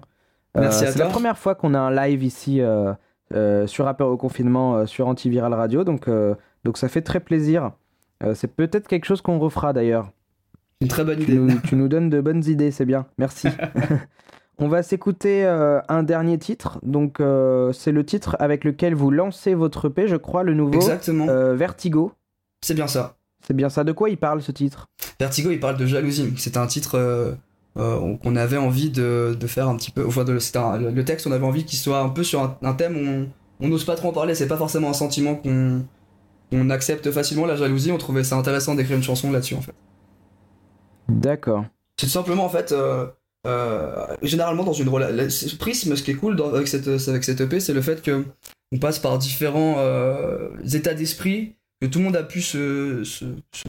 Euh, 0.56 0.62
Merci 0.62 0.86
à 0.86 0.92
C'est 0.92 1.00
la 1.00 1.08
première 1.08 1.38
fois 1.38 1.56
qu'on 1.56 1.74
a 1.74 1.80
un 1.80 1.92
live 1.92 2.24
ici 2.24 2.62
euh, 2.62 3.68
sur 3.68 3.86
Rappeur 3.86 4.08
au 4.08 4.18
confinement 4.18 4.86
sur 4.86 5.08
Antiviral 5.08 5.54
Radio. 5.54 5.84
Donc, 5.84 6.10
donc 6.64 6.78
ça 6.78 6.88
fait 6.88 7.02
très 7.02 7.20
plaisir. 7.20 7.72
C'est 8.34 8.54
peut-être 8.54 8.88
quelque 8.88 9.06
chose 9.06 9.22
qu'on 9.22 9.40
refera 9.40 9.74
d'ailleurs. 9.74 10.12
Une 10.82 10.88
très 10.88 11.04
bonne 11.04 11.18
Tu 11.20 11.24
idée. 11.24 11.36
nous, 11.36 11.60
tu 11.68 11.76
nous 11.76 11.88
donnes 11.90 12.10
de 12.10 12.22
bonnes 12.22 12.44
idées, 12.46 12.72
c'est 12.72 12.86
bien. 12.86 13.06
Merci. 13.18 13.50
On 14.58 14.68
va 14.68 14.84
s'écouter 14.84 15.46
un 15.46 16.04
dernier 16.04 16.38
titre. 16.38 16.80
Donc, 16.84 17.22
c'est 17.74 17.92
le 17.92 18.04
titre 18.04 18.36
avec 18.40 18.64
lequel 18.64 18.96
vous 18.96 19.12
lancez 19.12 19.54
votre 19.54 19.88
EP, 19.90 20.08
je 20.08 20.16
crois, 20.18 20.44
le 20.44 20.54
nouveau 20.54 20.74
Exactement. 20.74 21.28
Vertigo. 21.54 22.12
C'est 22.62 22.74
bien 22.74 22.88
ça. 22.88 23.19
C'est 23.50 23.56
bien 23.56 23.70
ça. 23.70 23.84
De 23.84 23.92
quoi 23.92 24.10
il 24.10 24.18
parle 24.18 24.42
ce 24.42 24.52
titre? 24.52 24.88
Vertigo, 25.20 25.50
il 25.52 25.60
parle 25.60 25.78
de 25.78 25.86
jalousie. 25.86 26.32
C'est 26.38 26.56
un 26.58 26.68
titre 26.68 26.96
euh, 26.98 27.32
euh, 27.78 28.16
qu'on 28.18 28.36
avait 28.36 28.58
envie 28.58 28.90
de, 28.92 29.36
de 29.40 29.48
faire 29.48 29.68
un 29.68 29.76
petit 29.76 29.92
peu. 29.92 30.06
Enfin, 30.06 30.24
de, 30.24 30.38
un- 30.58 30.78
le 30.92 31.04
texte, 31.06 31.26
on 31.28 31.32
avait 31.32 31.46
envie 31.46 31.66
qu'il 31.66 31.80
soit 31.80 32.00
un 32.00 32.10
peu 32.10 32.24
sur 32.24 32.42
un, 32.42 32.58
un 32.62 32.74
thème 32.74 32.96
où 32.96 33.64
on- 33.66 33.68
n'ose 33.68 33.86
pas 33.86 33.96
trop 33.96 34.10
en 34.10 34.14
parler. 34.14 34.36
C'est 34.36 34.48
pas 34.48 34.58
forcément 34.58 34.90
un 34.90 34.94
sentiment 34.94 35.36
qu'on 35.36 36.70
accepte 36.70 37.10
facilement, 37.12 37.46
la 37.46 37.56
jalousie. 37.56 37.92
On 37.92 37.98
trouvait 37.98 38.24
ça 38.24 38.36
intéressant 38.36 38.76
d'écrire 38.76 38.98
une 38.98 39.04
chanson 39.04 39.32
là-dessus, 39.32 39.56
en 39.56 39.62
fait. 39.62 39.74
D'accord. 41.08 41.66
C'est 41.98 42.06
tout 42.06 42.12
simplement 42.12 42.46
en 42.46 42.50
fait, 42.50 42.72
euh, 42.72 43.08
euh, 43.48 44.06
généralement 44.22 44.64
dans 44.64 44.74
une 44.74 44.90
relation, 44.90 45.58
prisme, 45.58 45.96
ce 45.96 46.04
qui 46.04 46.12
est 46.12 46.16
cool 46.16 46.36
dans- 46.36 46.54
avec 46.54 46.68
cette 46.68 46.88
avec 46.88 47.24
cette 47.24 47.42
EP, 47.42 47.60
c'est 47.60 47.74
le 47.74 47.82
fait 47.82 48.02
que 48.02 48.24
on 48.72 48.78
passe 48.78 49.00
par 49.00 49.18
différents 49.18 49.76
euh, 49.80 50.50
états 50.74 50.94
d'esprit 50.94 51.56
que 51.82 51.88
tout 51.88 52.00
le 52.00 52.06
monde 52.06 52.16
a 52.16 52.24
pu 52.24 52.42
se, 52.42 53.04
se- 53.04 53.26
se- 53.54 53.68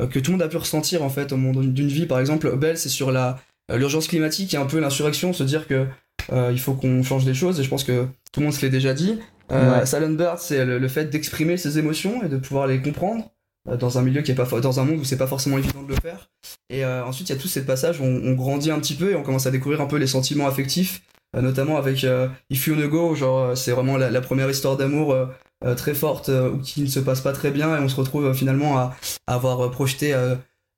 euh, 0.00 0.06
que 0.06 0.18
tout 0.18 0.30
le 0.30 0.38
monde 0.38 0.42
a 0.42 0.48
pu 0.48 0.56
ressentir 0.56 1.02
en 1.02 1.10
fait 1.10 1.32
au 1.32 1.36
moment 1.36 1.60
d'une 1.60 1.88
vie. 1.88 2.06
Par 2.06 2.20
exemple, 2.20 2.54
Belle, 2.56 2.78
c'est 2.78 2.88
sur 2.88 3.10
la 3.12 3.38
euh, 3.70 3.76
l'urgence 3.78 4.08
climatique 4.08 4.54
et 4.54 4.56
un 4.56 4.66
peu 4.66 4.80
l'insurrection, 4.80 5.32
se 5.32 5.44
dire 5.44 5.66
que 5.66 5.86
euh, 6.32 6.50
il 6.52 6.60
faut 6.60 6.74
qu'on 6.74 7.02
change 7.02 7.24
des 7.24 7.34
choses. 7.34 7.60
Et 7.60 7.64
je 7.64 7.68
pense 7.68 7.84
que 7.84 8.06
tout 8.32 8.40
le 8.40 8.46
monde 8.46 8.54
se 8.54 8.62
l'est 8.62 8.70
déjà 8.70 8.94
dit. 8.94 9.18
Euh, 9.50 9.78
Ouais. 9.80 9.86
Silent 9.86 10.10
Bird, 10.10 10.38
c'est 10.38 10.64
le, 10.64 10.78
le 10.78 10.88
fait 10.88 11.06
d'exprimer 11.06 11.56
ses 11.56 11.78
émotions 11.78 12.22
et 12.24 12.28
de 12.28 12.36
pouvoir 12.38 12.66
les 12.66 12.80
comprendre 12.80 13.30
euh, 13.68 13.76
dans 13.76 13.98
un 13.98 14.02
milieu 14.02 14.22
qui 14.22 14.30
est 14.30 14.34
pas 14.34 14.46
dans 14.60 14.80
un 14.80 14.84
monde 14.84 15.00
où 15.00 15.04
c'est 15.04 15.16
pas 15.18 15.26
forcément 15.26 15.58
évident 15.58 15.82
de 15.82 15.88
le 15.88 16.00
faire. 16.00 16.30
Et 16.70 16.84
ensuite, 16.84 17.28
il 17.28 17.32
y 17.32 17.36
a 17.36 17.38
tout 17.40 17.48
ces 17.48 17.64
passages 17.64 18.00
où 18.00 18.04
on, 18.04 18.22
on 18.24 18.32
grandit 18.32 18.70
un 18.70 18.78
petit 18.80 18.94
peu 18.94 19.10
et 19.10 19.14
on 19.14 19.22
commence 19.22 19.46
à 19.46 19.50
découvrir 19.50 19.80
un 19.82 19.86
peu 19.86 19.96
les 19.96 20.06
sentiments 20.06 20.46
affectifs, 20.46 21.02
notamment 21.34 21.76
avec 21.76 22.06
If 22.50 22.66
You 22.66 22.74
Wanna 22.74 22.86
Go, 22.86 23.14
genre 23.14 23.56
c'est 23.56 23.72
vraiment 23.72 23.96
la, 23.98 24.10
la 24.10 24.20
première 24.22 24.48
histoire 24.50 24.76
d'amour 24.78 25.14
très 25.74 25.94
forte 25.94 26.28
euh, 26.28 26.56
qui 26.62 26.82
ne 26.82 26.86
se 26.86 27.00
passe 27.00 27.20
pas 27.20 27.32
très 27.32 27.50
bien 27.50 27.76
et 27.76 27.80
on 27.80 27.88
se 27.88 27.96
retrouve 27.96 28.26
euh, 28.26 28.34
finalement 28.34 28.78
à, 28.78 28.96
avoir 29.26 29.60
euh, 29.60 29.70
projeté 29.70 30.14
euh, 30.14 30.34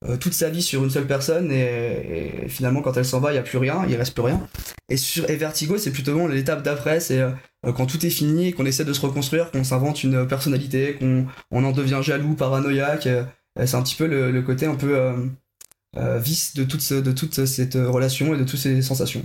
euh, 0.07 0.17
toute 0.19 0.35
sa 0.35 0.51
vie 0.51 0.61
sur 0.63 0.85
une 0.85 0.91
seule 0.91 1.07
personne 1.07 1.51
et, 1.51 2.47
finalement 2.49 2.83
quand 2.83 2.97
elle 2.97 3.07
s'en 3.07 3.21
va, 3.21 3.31
il 3.31 3.35
n'y 3.35 3.39
a 3.39 3.43
plus 3.43 3.59
rien, 3.59 3.85
il 3.89 3.97
reste 3.97 4.13
plus 4.13 4.23
rien. 4.23 4.47
Et 4.91 4.97
sur 4.97 5.29
et 5.31 5.37
Vertigo, 5.37 5.79
c'est 5.79 5.93
plutôt 5.93 6.29
l'étape 6.29 6.63
d'après, 6.63 7.01
c'est 7.01 7.21
euh, 7.21 7.31
quand 7.75 7.87
tout 7.87 8.05
est 8.05 8.11
fini, 8.11 8.53
qu'on 8.53 8.67
essaie 8.67 8.85
de 8.85 8.93
se 8.93 9.01
reconstruire, 9.01 9.51
qu'on 9.51 9.65
s'invente 9.65 10.05
une 10.05 10.27
personnalité, 10.27 10.97
qu'on 10.99 11.27
on 11.51 11.65
en 11.65 11.73
devient 11.73 12.01
jaloux, 12.03 12.35
paranoïaque. 12.35 13.07
euh, 13.07 13.25
c'est 13.65 13.77
un 13.77 13.83
petit 13.83 13.97
peu 13.97 14.07
le, 14.07 14.43
côté 14.43 14.67
un 14.67 14.75
peu 14.75 14.97
euh, 14.97 15.17
euh, 15.97 16.19
vice 16.19 16.55
de 16.55 16.65
toute, 16.65 16.93
de 16.93 17.13
toute 17.13 17.47
cette 17.47 17.75
relation 17.75 18.35
et 18.35 18.39
de 18.39 18.45
toutes 18.45 18.59
ces 18.59 18.83
sensations. 18.83 19.23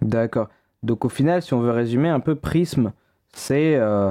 D'accord. 0.00 0.48
Donc 0.82 1.04
au 1.04 1.08
final, 1.08 1.42
si 1.42 1.52
on 1.52 1.60
veut 1.60 1.72
résumer 1.72 2.08
un 2.08 2.20
peu, 2.20 2.34
Prisme, 2.34 2.92
c'est 3.34 3.74
euh, 3.76 4.10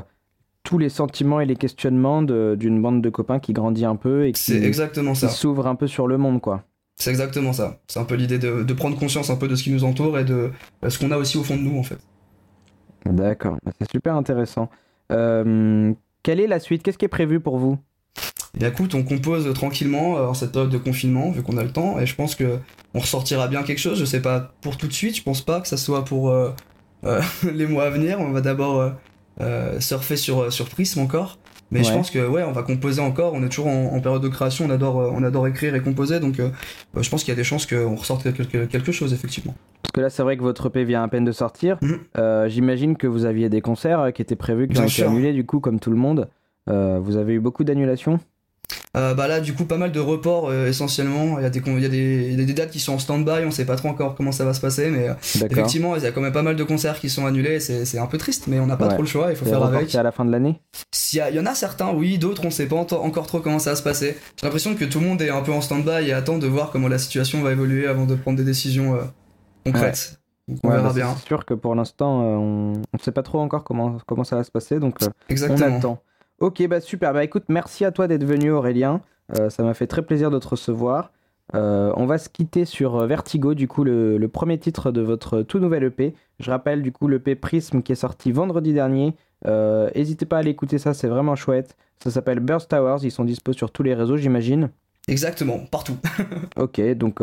tous 0.66 0.78
les 0.78 0.90
sentiments 0.90 1.40
et 1.40 1.46
les 1.46 1.56
questionnements 1.56 2.22
d'une 2.22 2.82
bande 2.82 3.02
de 3.02 3.10
copains 3.10 3.40
qui 3.40 3.54
grandit 3.54 3.86
un 3.86 3.96
peu 3.96 4.28
et 4.28 4.34
qui, 4.34 4.54
exactement 4.54 5.16
s'ouvre 5.16 5.68
un 5.68 5.76
peu 5.76 5.88
sur 5.88 6.08
le 6.08 6.18
monde, 6.18 6.42
quoi. 6.42 6.64
C'est 6.98 7.10
exactement 7.10 7.54
ça. 7.54 7.80
C'est 7.88 8.00
un 8.00 8.06
peu 8.06 8.16
l'idée 8.16 8.40
de, 8.40 8.64
de 8.64 8.74
prendre 8.74 8.98
conscience 8.98 9.30
un 9.30 9.36
peu 9.36 9.48
de 9.48 9.56
ce 9.56 9.64
qui 9.64 9.72
nous 9.72 9.84
entoure 9.84 10.18
et 10.18 10.24
de 10.24 10.52
euh, 10.84 10.90
ce 10.90 10.98
qu'on 10.98 11.12
a 11.12 11.18
aussi 11.18 11.38
au 11.38 11.44
fond 11.44 11.58
de 11.58 11.62
nous 11.62 11.78
en 11.78 11.84
fait. 11.84 12.00
D'accord. 13.06 13.58
Bah, 13.66 13.72
C'est 13.80 13.92
super 13.92 14.16
intéressant. 14.16 14.70
Euh, 15.12 15.94
quelle 16.24 16.40
est 16.40 16.48
la 16.48 16.60
suite? 16.60 16.84
Qu'est-ce 16.84 16.98
qui 16.98 17.06
est 17.06 17.10
prévu 17.10 17.40
pour 17.40 17.58
vous? 17.58 17.78
Et 18.56 18.60
bien 18.60 18.70
écoute, 18.70 18.96
on 18.96 19.04
compose 19.04 19.54
tranquillement 19.54 20.18
euh, 20.18 20.28
en 20.28 20.34
cette 20.34 20.54
période 20.54 20.72
de 20.72 20.78
confinement, 20.78 21.30
vu 21.32 21.44
qu'on 21.44 21.58
a 21.58 21.64
le 21.64 21.72
temps, 21.72 22.00
et 22.00 22.06
je 22.06 22.16
pense 22.16 22.36
que 22.36 22.60
on 22.94 23.00
ressortira 23.00 23.48
bien 23.48 23.64
quelque 23.64 23.80
chose. 23.80 24.00
Je 24.00 24.06
sais 24.06 24.22
pas 24.22 24.54
pour 24.62 24.78
tout 24.78 24.88
de 24.88 24.94
suite, 24.94 25.18
je 25.18 25.24
pense 25.24 25.42
pas 25.42 25.60
que 25.60 25.68
ça 25.68 25.78
soit 25.78 26.06
pour 26.06 26.30
euh, 26.30 26.52
euh, 27.04 27.22
les 27.54 27.68
mois 27.68 27.86
à 27.86 27.90
venir. 27.90 28.20
On 28.20 28.32
va 28.32 28.42
d'abord 28.42 28.94
euh, 29.42 29.76
euh, 29.76 29.80
surfer 29.80 30.16
sur, 30.18 30.52
sur 30.52 30.70
Prism 30.70 31.00
encore. 31.00 31.38
Mais 31.72 31.84
je 31.84 31.92
pense 31.92 32.12
que 32.12 32.26
ouais, 32.26 32.44
on 32.44 32.52
va 32.52 32.62
composer 32.62 33.02
encore. 33.02 33.34
On 33.34 33.44
est 33.44 33.50
toujours 33.50 33.68
en, 33.68 33.96
en 33.96 34.00
période 34.00 34.22
de 34.22 34.28
création. 34.30 34.66
On 34.66 34.70
adore, 34.70 35.02
euh, 35.02 35.10
on 35.14 35.24
adore 35.24 35.48
écrire 35.48 35.74
et 35.76 35.82
composer. 35.82 36.20
Donc 36.20 36.40
euh, 36.40 36.50
euh, 36.96 37.02
je 37.02 37.10
pense 37.10 37.24
qu'il 37.24 37.32
y 37.32 37.34
a 37.34 37.36
des 37.36 37.44
chances 37.44 37.66
qu'on 37.66 37.96
ressorte 37.96 38.32
quelque, 38.34 38.66
quelque 38.66 38.92
chose 38.92 39.14
effectivement. 39.14 39.56
Parce 39.82 39.92
que 39.94 40.02
là, 40.02 40.10
c'est 40.10 40.22
vrai 40.24 40.38
que 40.38 40.44
votre 40.44 40.68
EP 40.68 40.84
vient 40.84 41.04
à 41.04 41.08
peine 41.08 41.26
de 41.26 41.32
sortir. 41.32 41.78
Mhm. 41.82 42.00
Euh, 42.18 42.48
J'imagine 42.48 42.96
que 42.98 43.08
vous 43.08 43.26
aviez 43.26 43.50
des 43.50 43.62
concerts 43.62 44.00
euh, 44.00 44.12
qui 44.12 44.22
étaient 44.22 44.36
prévus, 44.36 44.68
qui 44.68 44.74
Bien 44.74 44.84
ont 44.84 44.86
été 44.86 44.94
sûr. 44.94 45.10
annulés, 45.10 45.34
du 45.34 45.46
coup, 45.46 45.60
comme 45.60 45.80
tout 45.80 45.90
le 45.92 45.98
monde. 45.98 46.30
Euh, 46.70 47.00
vous 47.02 47.18
avez 47.18 47.34
eu 47.34 47.40
beaucoup 47.40 47.64
d'annulations? 47.64 48.20
Euh, 48.98 49.14
bah 49.14 49.28
là, 49.28 49.42
du 49.42 49.54
coup, 49.54 49.66
pas 49.66 49.78
mal 49.78 49.92
de 49.92 50.00
reports 50.00 50.50
euh, 50.50 50.68
essentiellement. 50.68 51.38
Il 51.40 51.44
y 51.44 51.46
a, 51.46 51.50
des, 51.50 51.60
con- 51.60 51.76
il 51.76 51.84
y 51.84 51.86
a 51.86 51.90
des, 51.90 52.30
il 52.32 52.40
y 52.40 52.44
a 52.44 52.46
des 52.46 52.54
dates 52.54 52.72
qui 52.72 52.80
sont 52.80 52.94
en 52.94 53.00
stand-by. 53.00 53.44
On 53.46 53.52
sait 53.52 53.66
pas 53.66 53.76
trop 53.76 53.90
encore 53.90 54.16
comment 54.16 54.32
ça 54.32 54.46
va 54.46 54.54
se 54.54 54.62
passer, 54.62 54.90
mais 54.90 55.10
euh, 55.10 55.14
effectivement, 55.52 55.96
il 55.98 56.04
y 56.04 56.06
a 56.06 56.12
quand 56.12 56.22
même 56.22 56.32
pas 56.32 56.44
mal 56.44 56.56
de 56.56 56.64
concerts 56.64 57.00
qui 57.00 57.10
sont 57.10 57.26
annulés. 57.26 57.60
C'est 57.60 57.98
un 58.00 58.06
peu 58.08 58.18
triste, 58.18 58.48
mais 58.48 58.60
on 58.60 58.68
n'a 58.68 58.78
pas 58.78 58.86
Ouais. 58.88 58.94
trop 58.94 59.02
le 59.02 59.08
choix. 59.08 59.28
Il 59.32 59.36
faut 59.36 59.46
faire 59.46 59.64
avec. 59.64 59.94
à 59.96 60.04
la 60.04 60.12
fin 60.14 60.24
de 60.24 60.32
l'année? 60.32 60.62
Y, 61.14 61.22
il 61.30 61.36
y 61.36 61.40
en 61.40 61.46
a 61.46 61.54
certains, 61.56 61.92
oui, 61.94 62.18
d'autres, 62.18 62.46
on 62.46 62.52
sait 62.52 62.68
pas 62.68 62.76
encore 62.78 63.28
trop 63.28 63.40
comment 63.42 63.60
ça 63.60 63.72
va 63.72 63.76
se 63.76 63.84
passer. 63.84 64.16
J'ai 64.40 64.46
l'impression 64.46 64.76
que 64.76 64.86
tout 64.86 65.00
le 65.02 65.08
monde 65.08 65.22
est 65.22 65.30
un 65.30 65.42
peu 65.42 65.52
en 65.52 65.62
stand-by 65.62 66.08
et 66.08 66.14
attend 66.14 66.38
de 66.38 66.48
voir 66.48 66.72
comment 66.72 66.88
la 66.88 66.98
situation 66.98 67.42
va 67.42 67.52
évoluer 67.52 67.88
avant 67.88 68.06
de 68.06 68.16
prendre 68.16 68.38
des 68.38 68.44
décisions 68.46 68.98
concrètes. 69.66 70.20
Donc, 70.48 70.60
on 70.64 70.68
Ouais, 70.70 70.76
verra 70.76 70.90
bah, 70.90 70.94
bien. 70.94 71.16
C'est 71.20 71.26
sûr 71.28 71.44
que 71.46 71.54
pour 71.56 71.74
l'instant, 71.76 72.22
on 72.22 72.74
ne 72.74 73.00
sait 73.04 73.12
pas 73.12 73.24
trop 73.24 73.40
encore 73.40 73.64
comment, 73.64 73.98
comment 74.06 74.24
ça 74.24 74.36
va 74.36 74.44
se 74.44 74.52
passer, 74.52 74.80
donc 74.80 75.00
on 75.02 75.62
attend. 75.62 76.00
Ok, 76.40 76.66
bah 76.68 76.82
super. 76.82 77.14
Bah 77.14 77.24
écoute, 77.24 77.46
merci 77.48 77.86
à 77.86 77.92
toi 77.92 78.08
d'être 78.08 78.24
venu, 78.26 78.52
Aurélien. 78.52 79.02
Euh, 79.38 79.50
ça 79.50 79.64
m'a 79.64 79.74
fait 79.74 79.88
très 79.88 80.02
plaisir 80.02 80.30
de 80.32 80.40
te 80.40 80.48
recevoir. 80.48 81.12
Euh, 81.54 81.94
on 81.96 82.06
va 82.06 82.18
se 82.18 82.28
quitter 82.30 82.66
sur 82.66 82.96
euh, 82.96 83.08
Vertigo, 83.08 83.54
du 83.54 83.68
coup, 83.68 83.84
le, 83.84 84.18
le 84.18 84.28
premier 84.28 84.58
titre 84.58 84.92
de 84.92 85.02
votre 85.02 85.42
tout 85.44 85.60
nouvel 85.60 85.84
EP. 85.84 86.14
Je 86.40 86.52
rappelle, 86.52 86.82
du 86.82 86.92
coup, 86.92 87.08
l'EP 87.08 87.36
Prism 87.36 87.82
qui 87.82 87.92
est 87.92 87.96
sorti 87.96 88.32
vendredi 88.32 88.74
dernier. 88.74 89.16
Euh, 89.48 89.90
N'hésitez 89.96 90.26
pas 90.26 90.40
à 90.40 90.42
l'écouter, 90.42 90.78
ça, 90.78 90.94
c'est 90.94 91.08
vraiment 91.08 91.36
chouette. 91.36 91.76
Ça 92.04 92.12
s'appelle 92.12 92.40
Burst 92.40 92.70
Towers. 92.70 92.98
Ils 93.04 93.12
sont 93.12 93.24
dispo 93.26 93.54
sur 93.54 93.72
tous 93.72 93.84
les 93.84 93.94
réseaux, 93.94 94.18
j'imagine. 94.18 94.70
Exactement, 95.08 95.60
partout. 95.72 95.98
Ok, 96.58 96.82
donc 96.96 97.20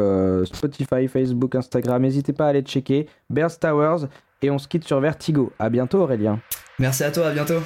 Spotify, 0.47 1.09
Facebook, 1.09 1.55
Instagram, 1.57 2.03
n'hésitez 2.03 2.33
pas 2.33 2.47
à 2.47 2.49
aller 2.51 2.63
checker. 2.63 3.09
Burst 3.29 3.61
Towers. 3.61 4.07
Et 4.41 4.51
on 4.51 4.59
se 4.59 4.67
quitte 4.69 4.85
sur 4.85 4.99
Vertigo. 5.01 5.53
À 5.59 5.69
bientôt, 5.69 5.99
Aurélien. 6.01 6.41
Merci 6.79 7.05
à 7.05 7.11
toi, 7.11 7.29
à 7.29 7.33
bientôt. 7.33 7.61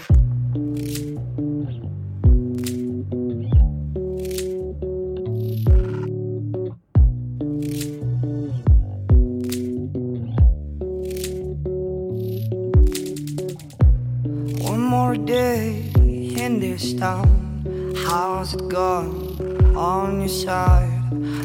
Day 15.27 15.83
in 15.97 16.61
this 16.61 16.95
town. 16.95 17.65
How's 18.07 18.55
it 18.55 18.69
going 18.69 19.77
on 19.77 20.21
your 20.21 20.29
side? 20.29 21.03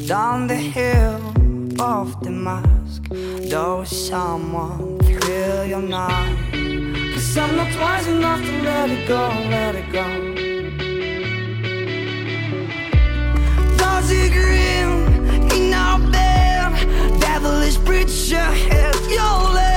Down 0.07 0.45
the 0.45 0.55
hill 0.55 1.19
of 1.81 2.21
the 2.23 2.29
mask, 2.29 3.07
though 3.49 3.83
someone 3.83 4.99
thrill 4.99 5.81
night. 5.81 6.37
Cause 7.13 7.37
I'm 7.37 7.55
not 7.55 7.73
wise 7.81 8.07
enough 8.07 8.41
to 8.41 8.61
let 8.61 8.89
it 8.91 9.07
go, 9.07 9.23
let 9.49 9.73
it 9.73 9.91
go. 9.91 10.05
Dusty 13.77 14.29
grin 14.29 15.49
in 15.57 15.73
our 15.73 15.99
bed, 16.11 17.19
devilish 17.19 17.77
preacher 17.79 18.35
head, 18.37 18.95
your 19.09 19.53
legs 19.55 19.70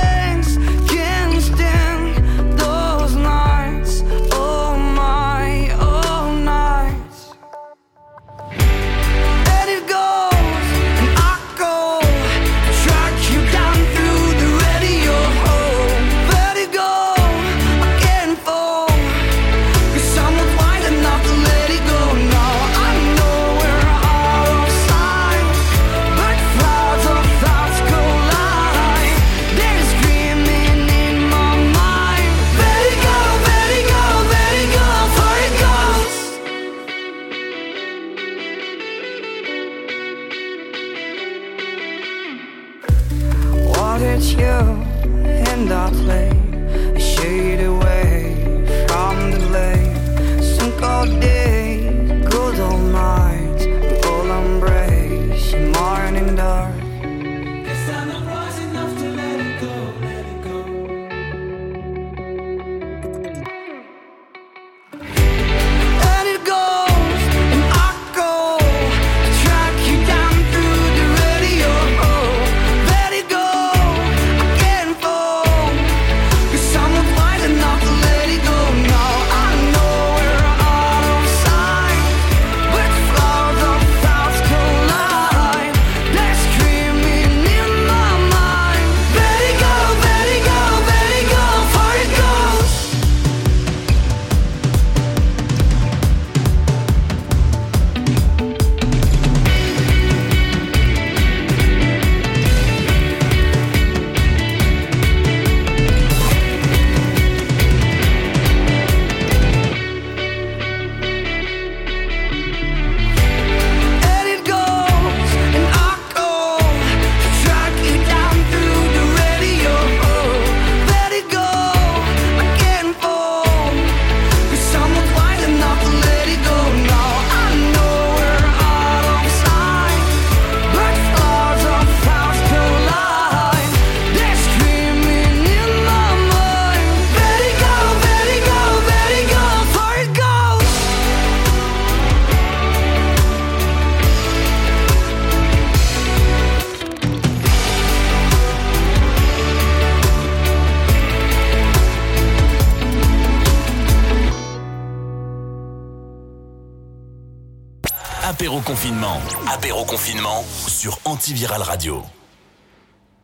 Apéro 158.55 159.83
confinement. 159.83 160.41
Sur 160.45 160.97
Antiviral 161.03 161.61
Radio. 161.61 161.97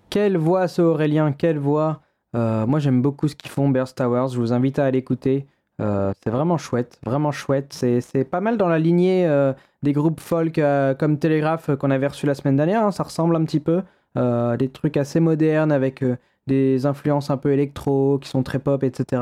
Quelle 0.09 0.35
voix 0.35 0.67
ce 0.67 0.81
Aurélien, 0.81 1.31
quelle 1.31 1.57
voix 1.57 2.01
Euh, 2.35 2.65
Moi 2.65 2.79
j'aime 2.79 3.01
beaucoup 3.01 3.29
ce 3.29 3.35
qu'ils 3.37 3.49
font, 3.49 3.69
Burst 3.69 3.97
Towers, 3.97 4.33
je 4.33 4.39
vous 4.39 4.51
invite 4.51 4.77
à 4.77 4.91
l'écouter. 4.91 5.47
Euh, 5.79 6.11
c'est 6.21 6.31
vraiment 6.31 6.57
chouette, 6.57 6.99
vraiment 7.05 7.31
chouette. 7.31 7.71
C'est 7.71 8.29
pas 8.29 8.41
mal 8.41 8.57
dans 8.57 8.67
la 8.67 8.77
lignée 8.77 9.25
euh, 9.25 9.53
des 9.83 9.93
groupes 9.93 10.19
folk 10.19 10.57
euh, 10.57 10.95
comme 10.95 11.17
Telegraph 11.17 11.77
qu'on 11.77 11.91
avait 11.91 12.07
reçu 12.07 12.25
la 12.25 12.35
semaine 12.35 12.57
dernière, 12.57 12.83
hein, 12.83 12.91
ça 12.91 13.03
ressemble 13.03 13.37
un 13.37 13.45
petit 13.45 13.61
peu. 13.61 13.83
Des 14.15 14.69
trucs 14.69 14.97
assez 14.97 15.21
modernes 15.21 15.71
avec 15.71 16.03
des 16.45 16.85
influences 16.85 17.29
un 17.29 17.37
peu 17.37 17.53
électro 17.53 18.19
qui 18.19 18.27
sont 18.27 18.43
très 18.43 18.59
pop, 18.59 18.83
etc. 18.83 19.21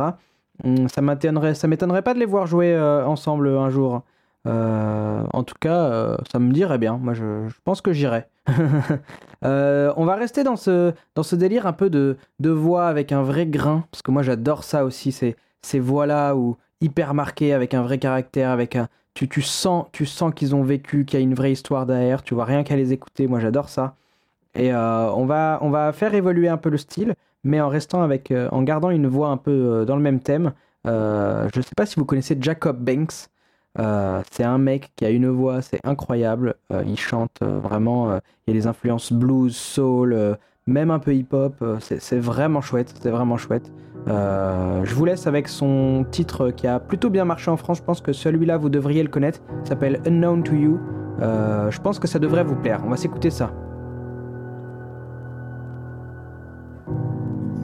Hum, 0.63 0.89
ça 0.89 1.01
m'étonnerait 1.03 2.01
pas 2.01 2.15
de 2.15 2.19
les 2.19 2.25
voir 2.25 2.47
jouer 2.47 2.75
ensemble 3.05 3.49
un 3.49 3.69
jour. 3.69 4.01
Euh, 4.49 5.21
en 5.31 5.43
tout 5.43 5.55
cas, 5.59 5.91
euh, 5.91 6.17
ça 6.31 6.39
me 6.39 6.51
dirait 6.51 6.79
bien. 6.79 6.97
Moi, 6.97 7.13
je, 7.13 7.23
pense 7.63 7.81
que 7.81 7.93
j'irai. 7.93 8.25
Euh, 9.45 9.93
on 9.95 10.03
va 10.03 10.15
rester 10.15 10.43
dans 10.43 10.57
ce, 10.57 10.91
dans 11.15 11.23
ce 11.23 11.33
délire 11.33 11.65
un 11.65 11.71
peu 11.71 11.89
de, 11.89 12.17
de 12.41 12.49
voix 12.49 12.87
avec 12.87 13.13
un 13.13 13.23
vrai 13.23 13.45
grain, 13.45 13.85
parce 13.89 14.01
que 14.01 14.11
moi 14.11 14.21
j'adore 14.21 14.65
ça 14.65 14.83
aussi, 14.83 15.13
ces, 15.13 15.37
ces 15.61 15.79
voix-là 15.79 16.35
où 16.35 16.57
hyper 16.81 17.13
marquées 17.13 17.53
avec 17.53 17.73
un 17.73 17.81
vrai 17.81 17.99
caractère, 17.99 18.49
avec 18.49 18.75
un, 18.75 18.89
tu, 19.13 19.29
tu 19.29 19.41
sens, 19.41 19.85
tu 19.93 20.05
sens 20.05 20.33
qu'ils 20.35 20.55
ont 20.55 20.63
vécu, 20.63 21.05
qu'il 21.05 21.17
y 21.17 21.21
a 21.21 21.23
une 21.23 21.35
vraie 21.35 21.53
histoire 21.53 21.85
derrière, 21.85 22.21
tu 22.21 22.33
vois 22.33 22.43
rien 22.43 22.65
qu'à 22.65 22.75
les 22.75 22.91
écouter, 22.91 23.27
moi 23.27 23.39
j'adore 23.39 23.69
ça. 23.69 23.95
Et 24.55 24.75
on, 24.75 25.25
va, 25.25 25.59
on 25.61 25.69
va 25.69 25.93
faire 25.93 26.13
évoluer 26.15 26.49
un 26.49 26.57
peu 26.57 26.69
le 26.69 26.77
style, 26.77 27.15
mais 27.45 27.61
en 27.61 27.69
restant 27.69 28.01
avec, 28.03 28.33
en 28.51 28.61
gardant 28.63 28.89
une 28.89 29.07
voix 29.07 29.29
un 29.29 29.37
peu 29.37 29.85
dans 29.87 29.95
le 29.95 30.01
même 30.01 30.19
thème. 30.19 30.51
Je 30.83 31.61
sais 31.61 31.75
pas 31.77 31.85
si 31.85 31.95
vous 31.95 32.03
connaissez 32.03 32.35
Jacob 32.41 32.77
Banks. 32.77 33.29
Euh, 33.77 34.21
c'est 34.31 34.43
un 34.43 34.57
mec 34.57 34.91
qui 34.95 35.05
a 35.05 35.09
une 35.09 35.29
voix, 35.29 35.61
c'est 35.61 35.79
incroyable. 35.83 36.55
Euh, 36.73 36.83
il 36.87 36.97
chante 36.97 37.39
euh, 37.43 37.59
vraiment. 37.59 38.19
il 38.47 38.53
y 38.53 38.57
a 38.57 38.59
des 38.59 38.67
influences 38.67 39.13
blues, 39.13 39.55
soul, 39.55 40.37
même 40.65 40.91
un 40.91 40.99
peu 40.99 41.13
hip-hop. 41.13 41.63
c'est 41.79 42.19
vraiment 42.19 42.61
chouette. 42.61 42.93
C'est 43.01 43.11
vraiment 43.11 43.37
chouette. 43.37 43.71
Je 44.07 44.93
vous 44.93 45.05
laisse 45.05 45.27
avec 45.27 45.47
son 45.47 46.05
titre 46.09 46.49
qui 46.51 46.67
a 46.67 46.79
plutôt 46.79 47.09
bien 47.09 47.25
marché 47.25 47.51
en 47.51 47.57
France. 47.57 47.77
Je 47.77 47.83
pense 47.83 48.01
que 48.01 48.13
celui-là, 48.13 48.57
vous 48.57 48.69
devriez 48.69 49.03
le 49.03 49.09
connaître. 49.09 49.39
Il 49.63 49.67
s'appelle 49.67 50.01
Unknown 50.05 50.43
to 50.43 50.53
You. 50.53 50.79
Je 51.19 51.79
pense 51.79 51.99
que 51.99 52.07
ça 52.07 52.19
devrait 52.19 52.43
vous 52.43 52.55
plaire. 52.55 52.81
On 52.85 52.89
va 52.89 52.97
s'écouter 52.97 53.29
ça. 53.29 53.51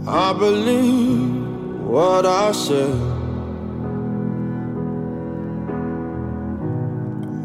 I 0.07 0.33
believe 0.37 1.89
what 1.89 2.25
I 2.27 2.51
said. 2.51 3.24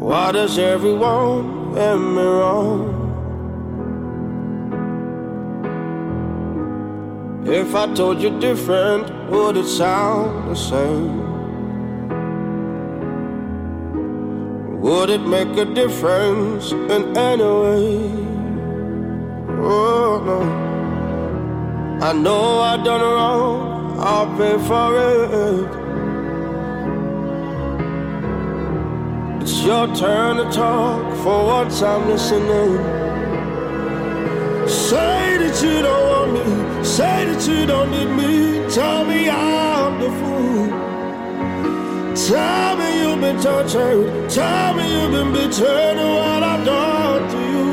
Why 0.01 0.31
does 0.31 0.57
everyone 0.57 1.75
get 1.75 1.95
me 1.95 2.23
wrong? 2.23 2.97
If 7.45 7.75
I 7.75 7.93
told 7.93 8.19
you 8.19 8.39
different, 8.39 9.29
would 9.29 9.57
it 9.57 9.67
sound 9.67 10.49
the 10.49 10.55
same? 10.55 11.21
Would 14.81 15.11
it 15.11 15.21
make 15.21 15.55
a 15.57 15.65
difference 15.65 16.71
in 16.71 17.15
any 17.15 17.43
way? 17.43 18.11
Oh 19.61 20.19
no. 20.25 20.41
I 22.01 22.11
know 22.13 22.59
I've 22.59 22.83
done 22.83 23.01
wrong, 23.01 23.99
I'll 23.99 24.35
pay 24.35 24.57
for 24.67 24.97
it. 24.97 25.80
It's 29.61 29.67
your 29.67 29.85
turn 29.95 30.37
to 30.37 30.45
talk 30.51 31.15
for 31.17 31.45
once 31.45 31.83
I'm 31.83 32.09
listening. 32.09 32.77
Say 34.67 35.37
that 35.37 35.61
you 35.61 35.83
don't 35.83 36.07
want 36.09 36.33
me, 36.33 36.43
say 36.83 37.25
that 37.25 37.47
you 37.47 37.67
don't 37.67 37.91
need 37.91 38.09
me. 38.09 38.67
Tell 38.73 39.05
me 39.05 39.29
I'm 39.29 39.99
the 40.01 40.09
fool. 40.19 40.67
Tell 42.15 42.75
me 42.75 43.01
you've 43.01 43.21
been 43.21 43.39
tortured. 43.39 44.31
Tell 44.31 44.73
me 44.73 44.93
you've 44.93 45.11
been 45.11 45.31
betrayed 45.31 45.97
and 45.99 46.09
what 46.09 46.41
I've 46.41 46.65
done 46.65 47.29
to 47.29 47.37
you. 47.53 47.71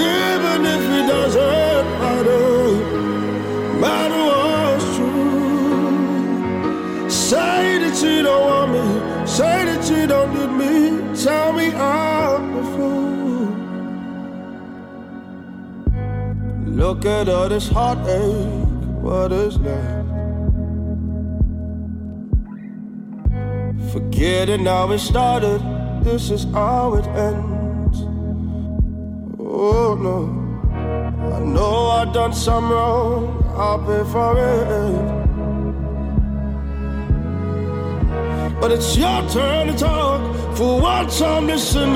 Even 0.00 0.64
if 0.64 0.82
it 0.98 1.06
doesn't 1.12 1.86
matter, 2.00 2.48
matter 3.84 4.22
what's 4.30 4.86
true. 4.96 7.10
Say 7.10 7.78
that 7.82 7.96
you 8.02 8.22
don't 8.22 8.44
want. 8.46 8.63
Say 9.34 9.64
that 9.64 9.90
you 9.90 10.06
don't 10.06 10.32
need 10.32 10.52
me. 10.62 11.14
Tell 11.20 11.52
me 11.52 11.66
I'm 11.74 12.56
a 12.56 12.62
fool. 12.72 13.46
Look 16.66 17.04
at 17.04 17.28
all 17.28 17.48
this 17.48 17.68
heartache. 17.68 18.68
What 19.02 19.32
is 19.32 19.58
left? 19.58 20.08
Forgetting 23.92 24.66
how 24.66 24.92
it 24.92 25.00
started. 25.00 25.60
This 26.04 26.30
is 26.30 26.44
how 26.52 26.94
it 26.94 27.06
ends. 27.08 28.02
Oh 29.40 29.98
no. 30.08 30.30
I 31.34 31.40
know 31.40 31.88
I've 31.88 32.12
done 32.12 32.32
some 32.32 32.70
wrong. 32.70 33.44
I'll 33.56 33.80
pay 33.80 34.04
for 34.12 34.38
it. 34.38 35.23
But 38.60 38.72
it's 38.72 38.96
your 38.96 39.28
turn 39.28 39.66
to 39.68 39.74
talk. 39.76 40.20
For 40.56 40.80
once 40.80 41.20
I'm 41.20 41.46
listening. 41.46 41.94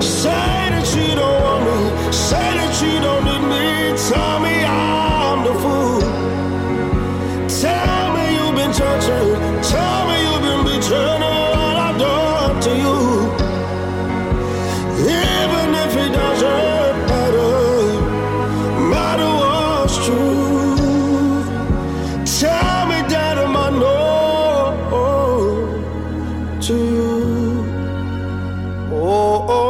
Say 0.00 0.30
that 0.72 0.86
you 0.96 1.14
don't 1.14 1.42
want 1.42 1.64
me. 1.66 2.12
Say 2.12 2.48
that 2.58 2.82
you 2.82 3.00
don't 3.00 3.24
need 3.24 3.44
me. 3.52 3.96
Tell 4.08 4.40
me 4.40 4.64
I'm 4.64 4.81
Oh, 27.24 28.94
oh, 29.48 29.61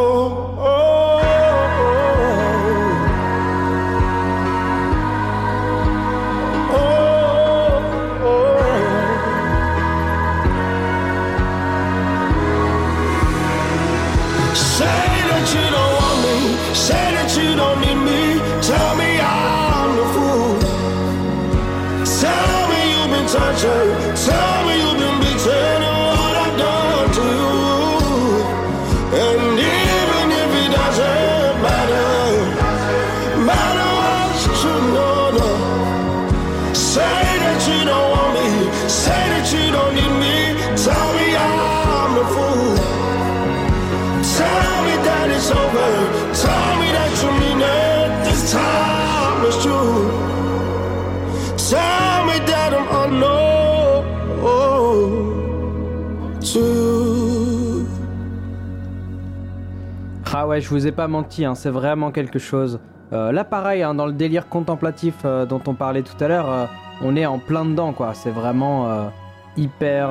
je 60.62 60.68
vous 60.68 60.86
ai 60.86 60.92
pas 60.92 61.08
menti, 61.08 61.44
hein, 61.44 61.54
c'est 61.54 61.70
vraiment 61.70 62.10
quelque 62.10 62.38
chose. 62.38 62.80
Euh, 63.12 63.32
là, 63.32 63.44
pareil, 63.44 63.82
hein, 63.82 63.94
dans 63.94 64.06
le 64.06 64.12
délire 64.12 64.48
contemplatif 64.48 65.14
euh, 65.24 65.44
dont 65.44 65.60
on 65.66 65.74
parlait 65.74 66.02
tout 66.02 66.22
à 66.24 66.28
l'heure, 66.28 66.50
euh, 66.50 66.66
on 67.02 67.14
est 67.16 67.26
en 67.26 67.38
plein 67.38 67.64
dedans, 67.64 67.92
quoi. 67.92 68.14
C'est 68.14 68.30
vraiment 68.30 68.88
euh, 68.90 69.08
hyper. 69.56 70.10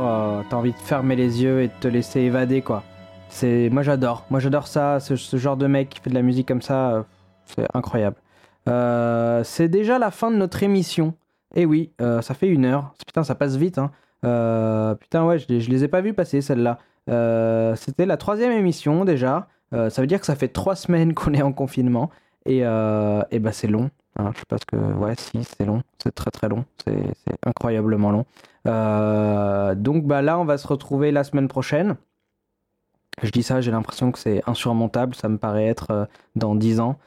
T'as 0.50 0.56
envie 0.56 0.74
de 0.74 0.78
fermer 0.78 1.16
les 1.16 1.42
yeux 1.42 1.62
et 1.62 1.68
de 1.68 1.74
te 1.80 1.88
laisser 1.88 2.20
évader, 2.22 2.62
quoi. 2.62 2.84
C'est, 3.30 3.70
moi, 3.72 3.82
j'adore. 3.82 4.26
Moi, 4.30 4.40
j'adore 4.40 4.68
ça, 4.68 5.00
ce, 5.00 5.16
ce 5.16 5.38
genre 5.38 5.58
de 5.58 5.68
mec 5.68 5.90
qui 5.90 6.00
fait 6.02 6.10
de 6.10 6.16
la 6.16 6.22
musique 6.22 6.48
comme 6.48 6.62
ça, 6.62 7.06
c'est 7.46 7.66
incroyable. 7.74 8.18
C'est 8.66 9.70
déjà 9.70 9.98
la 9.98 10.12
fin 10.12 10.30
de 10.30 10.36
notre 10.36 10.62
émission. 10.64 11.16
Et 11.56 11.66
oui, 11.66 11.92
euh, 12.02 12.22
ça 12.22 12.34
fait 12.34 12.48
une 12.48 12.66
heure. 12.66 12.94
Putain, 13.06 13.24
ça 13.24 13.36
passe 13.36 13.56
vite. 13.56 13.80
Hein. 13.80 13.92
Putain, 15.00 15.26
ouais, 15.26 15.40
je, 15.40 15.60
je 15.60 15.70
les 15.70 15.84
ai 15.84 15.88
pas 15.88 16.02
vus 16.02 16.14
passer 16.14 16.42
celle-là. 16.42 16.78
C'était 17.78 18.06
la 18.06 18.18
troisième 18.18 18.52
émission 18.52 19.06
déjà. 19.06 19.48
Euh, 19.74 19.90
ça 19.90 20.02
veut 20.02 20.08
dire 20.08 20.20
que 20.20 20.26
ça 20.26 20.36
fait 20.36 20.48
trois 20.50 20.76
semaines 20.76 21.14
qu'on 21.14 21.34
est 21.34 21.42
en 21.42 21.54
confinement. 21.54 22.10
Et, 22.46 22.62
euh, 22.64 23.22
et 23.32 23.40
bah 23.40 23.52
c'est 23.52 23.68
long. 23.68 23.90
hein. 24.18 24.32
je 24.36 24.58
ce 24.58 24.66
que. 24.66 24.76
Ouais, 24.76 25.14
si, 25.18 25.44
c'est 25.44 25.66
long. 25.66 25.84
C'est 26.02 26.14
très 26.14 26.32
très 26.32 26.50
long. 26.50 26.66
C'est 26.86 27.14
incroyablement 27.46 28.12
long. 28.12 28.26
Euh, 28.68 29.76
donc 29.76 30.06
bah 30.06 30.22
là, 30.22 30.40
on 30.40 30.46
va 30.46 30.58
se 30.58 30.68
retrouver 30.68 31.12
la 31.12 31.24
semaine 31.24 31.48
prochaine. 31.48 31.96
Je 33.22 33.30
dis 33.30 33.44
ça, 33.44 33.62
j'ai 33.62 33.72
l'impression 33.72 34.12
que 34.12 34.18
c'est 34.18 34.42
insurmontable. 34.48 35.14
Ça 35.16 35.30
me 35.30 35.38
paraît 35.38 35.68
être 35.68 36.08
dans 36.36 36.56
10 36.56 36.80
ans. 36.80 36.98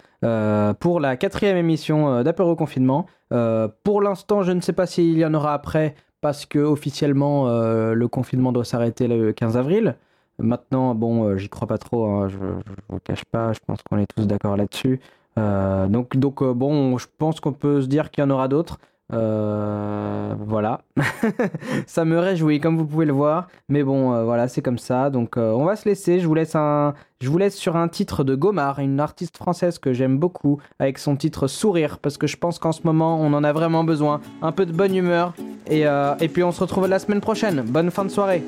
Pour 0.81 1.01
la 1.01 1.17
quatrième 1.17 1.57
émission 1.57 2.23
d'Apéro 2.23 2.57
Confinement. 2.57 3.07
Pour 3.31 4.01
l'instant, 4.01 4.43
je 4.43 4.53
ne 4.53 4.61
sais 4.61 4.73
pas 4.75 4.87
s'il 4.87 5.19
y 5.19 5.25
en 5.25 5.35
aura 5.35 5.55
après 5.55 5.95
parce 6.21 6.47
que 6.47 6.59
officiellement 6.59 7.47
le 7.49 8.07
confinement 8.09 8.53
doit 8.53 8.65
s'arrêter 8.65 9.09
le 9.09 9.33
15 9.33 9.57
avril. 9.57 9.97
Maintenant, 10.39 10.95
bon, 10.95 11.25
euh, 11.25 11.37
j'y 11.37 11.49
crois 11.49 11.69
pas 11.69 11.79
trop, 11.79 12.07
hein, 12.07 12.29
je, 12.29 12.37
vous 12.89 12.99
cache 13.05 13.25
pas, 13.25 13.53
je 13.53 13.61
pense 13.65 13.81
qu'on 13.83 13.99
est 13.99 14.07
tous 14.15 14.27
d'accord 14.27 14.57
là-dessus. 14.57 15.01
Euh, 15.39 15.87
donc, 15.87 16.17
donc 16.17 16.43
euh, 16.43 16.55
bon, 16.55 16.99
je 16.99 17.07
pense 17.19 17.41
qu'on 17.41 17.53
peut 17.53 17.83
se 17.83 17.87
dire 17.87 18.11
qu'il 18.11 18.23
y 18.23 18.27
en 18.27 18.31
aura 18.31 18.49
d'autres. 18.49 18.79
Voilà, 19.11 20.81
ça 21.87 22.05
me 22.05 22.19
réjouit 22.19 22.59
comme 22.59 22.77
vous 22.77 22.85
pouvez 22.85 23.07
le 23.07 23.13
voir, 23.13 23.47
mais 23.69 23.85
bon, 23.85 24.25
voilà, 24.25 24.49
c'est 24.49 24.61
comme 24.61 24.79
ça. 24.79 25.09
Donc, 25.09 25.37
on 25.37 25.65
va 25.65 25.77
se 25.77 25.89
laisser. 25.89 26.19
Je 26.19 26.27
vous 26.27 26.35
laisse 26.35 26.57
un, 26.57 26.95
je 27.21 27.31
vous 27.31 27.39
laisse 27.39 27.55
sur 27.55 27.77
un 27.77 27.87
titre 27.87 28.25
de 28.25 28.35
Gomard, 28.35 28.81
une 28.81 28.99
artiste 28.99 29.37
française 29.37 29.79
que 29.79 29.93
j'aime 29.93 30.19
beaucoup, 30.19 30.59
avec 30.81 30.99
son 30.99 31.15
titre 31.15 31.47
Sourire, 31.47 32.01
parce 32.01 32.19
que 32.19 32.27
je 32.27 32.37
pense 32.37 32.59
qu'en 32.59 32.73
ce 32.73 32.81
moment, 32.83 33.21
on 33.21 33.33
en 33.35 33.45
a 33.45 33.53
vraiment 33.53 33.85
besoin. 33.85 34.21
Un 34.43 34.51
peu 34.51 34.67
de 34.67 34.73
bonne 34.73 34.97
humeur, 34.97 35.33
et 35.71 36.29
puis 36.33 36.43
on 36.43 36.51
se 36.51 36.61
retrouve 36.61 36.89
la 36.89 36.99
semaine 36.99 37.21
prochaine. 37.21 37.63
Bonne 37.63 37.93
fin 37.93 38.05
de 38.05 38.11
soirée. 38.11 38.43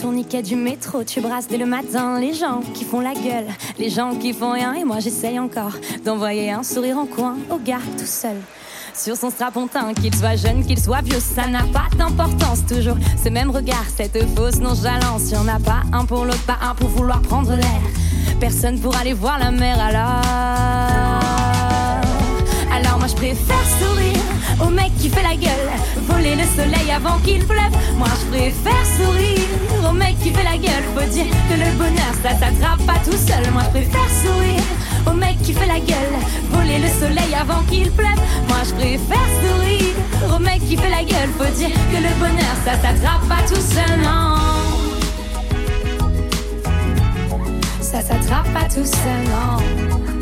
Tourniquet 0.00 0.42
du 0.42 0.56
métro, 0.56 1.04
tu 1.04 1.20
brasses 1.20 1.46
dès 1.46 1.58
le 1.58 1.66
matin 1.66 2.18
les 2.18 2.32
gens 2.32 2.62
qui 2.72 2.84
font 2.84 3.00
la 3.00 3.12
gueule, 3.12 3.46
les 3.78 3.90
gens 3.90 4.14
qui 4.14 4.32
font 4.32 4.52
rien 4.52 4.72
et 4.72 4.82
moi 4.82 4.98
j'essaye 4.98 5.38
encore 5.38 5.72
d'envoyer 6.04 6.52
un 6.52 6.62
sourire 6.62 6.96
en 6.96 7.04
coin 7.04 7.36
au 7.50 7.58
gars 7.58 7.82
tout 7.98 8.06
seul. 8.06 8.36
Sur 8.94 9.14
son 9.16 9.28
strapontin, 9.28 9.92
qu'il 9.92 10.14
soit 10.14 10.36
jeune, 10.36 10.64
qu'il 10.64 10.80
soit 10.80 11.02
vieux, 11.02 11.20
ça 11.20 11.46
n'a 11.46 11.64
pas 11.64 11.88
d'importance. 11.98 12.64
Toujours 12.66 12.96
ce 13.22 13.28
même 13.28 13.50
regard, 13.50 13.84
cette 13.94 14.18
fausse 14.34 14.58
nonchalance. 14.58 15.30
Y'en 15.32 15.46
a 15.48 15.58
pas 15.58 15.82
un 15.92 16.06
pour 16.06 16.24
l'autre, 16.24 16.44
pas 16.44 16.58
un 16.62 16.74
pour 16.74 16.88
vouloir 16.88 17.20
prendre 17.20 17.54
l'air. 17.54 17.82
Personne 18.40 18.80
pour 18.80 18.96
aller 18.96 19.12
voir 19.12 19.38
la 19.38 19.50
mer 19.50 19.78
alors. 19.78 21.20
Alors 22.72 22.98
moi 22.98 23.06
je 23.06 23.14
préfère 23.14 23.64
sourire 23.78 24.19
au 24.64 24.70
mec 24.70 24.90
qui 24.98 25.08
fait 25.08 25.22
la 25.22 25.36
gueule, 25.36 25.70
voler 26.08 26.34
le 26.36 26.44
soleil 26.44 26.90
avant 26.94 27.18
qu'il 27.18 27.44
pleuve. 27.44 27.74
Moi 27.96 28.08
je 28.20 28.26
préfère 28.30 28.84
sourire 28.96 29.48
au 29.88 29.92
mec 29.92 30.18
qui 30.22 30.30
fait 30.30 30.44
la 30.44 30.56
gueule. 30.56 30.84
Faut 30.94 31.08
dire 31.10 31.26
que 31.48 31.54
le 31.54 31.70
bonheur 31.76 32.12
ça 32.22 32.30
s'attrape 32.30 32.84
pas 32.86 33.00
tout 33.04 33.16
seul. 33.16 33.50
Moi 33.52 33.62
je 33.66 33.70
préfère 33.70 34.10
sourire 34.22 34.64
au 35.06 35.12
mec 35.12 35.40
qui 35.42 35.52
fait 35.52 35.66
la 35.66 35.80
gueule, 35.80 36.16
voler 36.50 36.78
le 36.78 36.88
soleil 36.88 37.34
avant 37.34 37.62
qu'il 37.64 37.90
pleuve. 37.90 38.20
Moi 38.48 38.58
je 38.68 38.74
préfère 38.74 39.28
sourire 39.40 40.34
au 40.34 40.38
mec 40.38 40.60
qui 40.68 40.76
fait 40.76 40.90
la 40.90 41.04
gueule. 41.04 41.30
Faut 41.38 41.52
dire 41.56 41.74
que 41.90 41.96
le 41.96 42.12
bonheur 42.18 42.56
ça 42.64 42.72
s'attrape 42.72 43.26
pas 43.28 43.42
tout 43.48 43.60
seul. 43.74 43.98
Non. 44.02 44.36
Ça 47.80 48.00
s'attrape 48.02 48.52
pas 48.52 48.68
tout 48.68 48.86
seul, 48.86 49.24
non. 49.24 50.19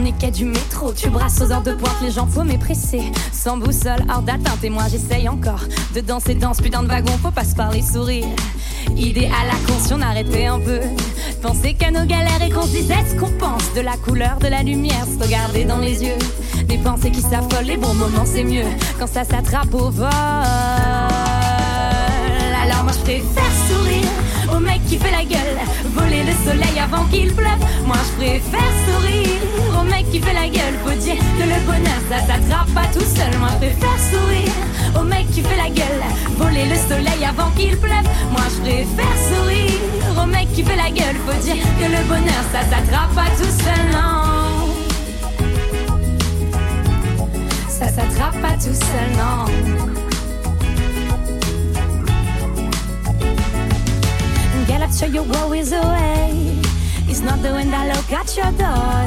Tourniquet 0.00 0.28
quai 0.28 0.30
du 0.30 0.46
métro. 0.46 0.94
Tu 0.94 1.10
brasses 1.10 1.42
aux 1.42 1.52
heures 1.52 1.60
de 1.60 1.72
pointe, 1.72 2.00
les 2.00 2.10
gens 2.10 2.26
faut 2.26 2.42
pressés. 2.58 3.12
Sans 3.32 3.58
boussole, 3.58 4.02
hors 4.08 4.22
d'atteinte, 4.22 4.64
et 4.64 4.70
moi 4.70 4.84
j'essaye 4.90 5.28
encore 5.28 5.60
de 5.94 6.00
danser 6.00 6.34
dans 6.34 6.54
ce 6.54 6.62
putain 6.62 6.82
de 6.82 6.88
wagon. 6.88 7.12
Faut 7.22 7.30
pas 7.30 7.44
se 7.44 7.54
parler 7.54 7.82
sourire. 7.82 8.24
Idée 8.96 9.26
à 9.26 9.44
la 9.44 9.52
con 9.66 9.74
si 9.78 9.92
on 9.92 10.00
arrêtait 10.00 10.46
un 10.46 10.58
peu. 10.58 10.80
Penser 11.42 11.74
qu'à 11.74 11.90
nos 11.90 12.06
galères 12.06 12.40
et 12.42 12.48
qu'on 12.48 12.62
se 12.62 12.68
disait 12.68 12.94
ce 13.10 13.14
qu'on 13.20 13.30
pense 13.32 13.74
de 13.74 13.82
la 13.82 13.98
couleur 13.98 14.38
de 14.38 14.48
la 14.48 14.62
lumière, 14.62 15.04
se 15.04 15.22
regarder 15.22 15.64
dans 15.64 15.80
les 15.80 16.02
yeux. 16.02 16.16
Des 16.64 16.78
pensées 16.78 17.10
qui 17.10 17.20
s'affolent, 17.20 17.66
les 17.66 17.76
bons 17.76 17.92
moments 17.92 18.24
c'est 18.24 18.44
mieux 18.44 18.64
quand 18.98 19.06
ça 19.06 19.24
s'attrape 19.24 19.74
au 19.74 19.90
vol. 19.90 20.08
Alors 22.62 22.84
moi 22.84 22.92
je 22.92 23.02
préfère 23.02 23.52
sourire 23.68 24.19
au 24.60 24.62
mec 24.62 24.84
qui 24.86 24.98
fait 24.98 25.10
la 25.10 25.24
gueule, 25.24 25.58
voler 25.94 26.22
le 26.22 26.32
soleil 26.44 26.78
avant 26.78 27.04
qu'il 27.06 27.32
pleuve. 27.32 27.62
Moi 27.86 27.96
je 28.06 28.12
préfère 28.16 28.72
sourire 28.86 29.40
au 29.78 29.84
mec 29.84 30.10
qui 30.10 30.20
fait 30.20 30.34
la 30.34 30.48
gueule. 30.48 30.74
Faut 30.84 30.98
dire 30.98 31.16
que 31.16 31.44
le 31.52 31.58
bonheur 31.66 32.00
ça 32.10 32.18
s'attrape 32.20 32.70
pas 32.74 32.88
tout 32.92 33.00
seul. 33.16 33.32
Moi 33.38 33.48
je 33.52 33.66
préfère 33.66 33.98
sourire 34.10 34.52
au 34.98 35.04
mec 35.04 35.30
qui 35.30 35.40
fait 35.42 35.56
la 35.56 35.70
gueule, 35.70 36.02
voler 36.36 36.66
le 36.66 36.76
soleil 36.76 37.24
avant 37.24 37.50
qu'il 37.56 37.76
pleuve. 37.76 38.08
Moi 38.30 38.46
je 38.54 38.60
préfère 38.60 39.16
sourire 39.28 39.80
au 40.22 40.26
mec 40.26 40.52
qui 40.52 40.62
fait 40.62 40.76
la 40.76 40.90
gueule. 40.90 41.16
Faut 41.26 41.40
dire 41.42 41.62
que 41.78 41.84
le 41.84 42.02
bonheur 42.08 42.44
ça 42.52 42.60
s'attrape 42.70 43.14
pas 43.14 43.30
tout 43.38 43.54
seul. 43.64 43.84
Non. 43.92 44.08
Ça 47.68 47.88
s'attrape 47.88 48.38
pas 48.42 48.54
tout 48.62 48.74
seul, 48.74 49.10
non. 49.16 50.09
Up, 54.90 54.96
show 54.96 55.06
your 55.06 55.22
worries 55.22 55.72
away. 55.72 56.58
It's 57.06 57.20
not 57.20 57.42
the 57.42 57.52
wind 57.52 57.72
that 57.72 57.86
look 57.94 58.10
at 58.12 58.36
your 58.36 58.50
door. 58.58 59.06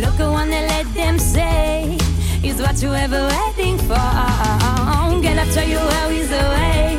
Look 0.00 0.18
at 0.18 0.30
one 0.30 0.50
and 0.50 0.66
let 0.68 0.86
them 0.94 1.18
say 1.18 1.98
is 2.42 2.60
what 2.60 2.80
you 2.82 2.94
ever 2.94 3.28
waiting 3.28 3.76
for. 3.78 3.94
Up, 3.94 5.48
show 5.52 5.62
your 5.62 5.84
worries 5.84 6.30
away. 6.30 6.96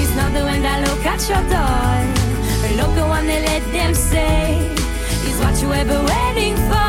It's 0.00 0.14
not 0.16 0.32
the 0.32 0.42
wind 0.44 0.64
that 0.64 0.80
look 0.88 1.06
at 1.06 1.28
your 1.28 1.42
door. 1.54 2.06
Look 2.76 2.96
at 2.96 3.08
one 3.08 3.28
and 3.28 3.44
let 3.44 3.64
them 3.72 3.94
say 3.94 4.58
is 5.28 5.38
what 5.40 5.62
you 5.62 5.72
ever 5.72 6.04
waiting 6.04 6.56
for. 6.68 6.87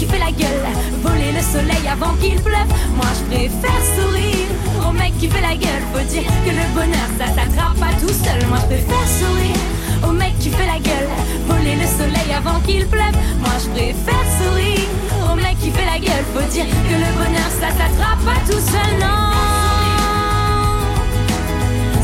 Qui 0.00 0.06
fait 0.06 0.18
la 0.18 0.32
gueule, 0.32 0.64
voler 1.02 1.30
le 1.30 1.42
soleil 1.42 1.86
avant 1.86 2.14
qu'il 2.22 2.40
pleuve. 2.40 2.72
Moi 2.96 3.04
je 3.16 3.22
préfère 3.28 3.82
sourire 3.94 4.48
au 4.88 4.92
mec 4.92 5.12
qui 5.18 5.28
fait 5.28 5.42
la 5.42 5.54
gueule. 5.54 5.84
Faut 5.92 6.06
dire 6.08 6.24
que 6.44 6.50
le 6.60 6.66
bonheur 6.72 7.08
ça 7.18 7.26
s'attrape 7.26 7.76
pas 7.78 7.92
tout 8.00 8.08
seul. 8.08 8.40
Moi 8.48 8.56
je 8.62 8.66
préfère 8.76 9.08
sourire 9.20 9.60
au 10.08 10.12
mec 10.12 10.38
qui 10.38 10.48
fait 10.48 10.64
la 10.64 10.78
gueule, 10.78 11.08
voler 11.46 11.76
le 11.76 11.86
soleil 11.98 12.32
avant 12.34 12.60
qu'il 12.60 12.86
pleuve. 12.86 13.16
Moi 13.40 13.52
je 13.62 13.68
préfère 13.76 14.24
sourire 14.40 14.88
au 15.30 15.34
mec 15.36 15.58
qui 15.60 15.70
fait 15.70 15.84
la 15.84 15.98
gueule. 15.98 16.24
Faut 16.32 16.48
dire 16.50 16.64
que 16.88 16.96
le 17.04 17.10
bonheur 17.20 17.50
ça 17.60 17.68
s'attrape 17.68 18.24
pas 18.24 18.40
tout 18.48 18.62
seul. 18.72 18.92
Non. 19.04 19.20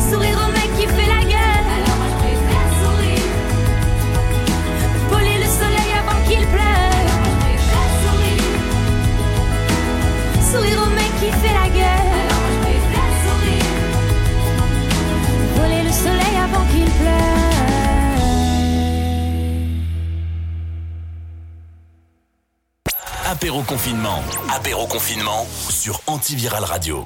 Sourire 0.07 0.37
au 0.45 0.51
mec 0.51 0.69
qui 0.77 0.85
fait 0.85 1.09
la 1.15 1.23
gueule. 1.25 1.46
La 11.75 13.07
sourire. 13.23 13.65
Voler 15.55 15.83
le 15.83 15.91
soleil 15.91 16.35
avant 16.37 16.65
qu'il 16.65 16.85
pleuve. 16.85 17.37
Apéro 23.25 23.61
confinement. 23.63 24.23
Apéro 24.55 24.87
confinement 24.87 25.45
sur 25.69 26.01
Antiviral 26.07 26.63
Radio. 26.63 27.05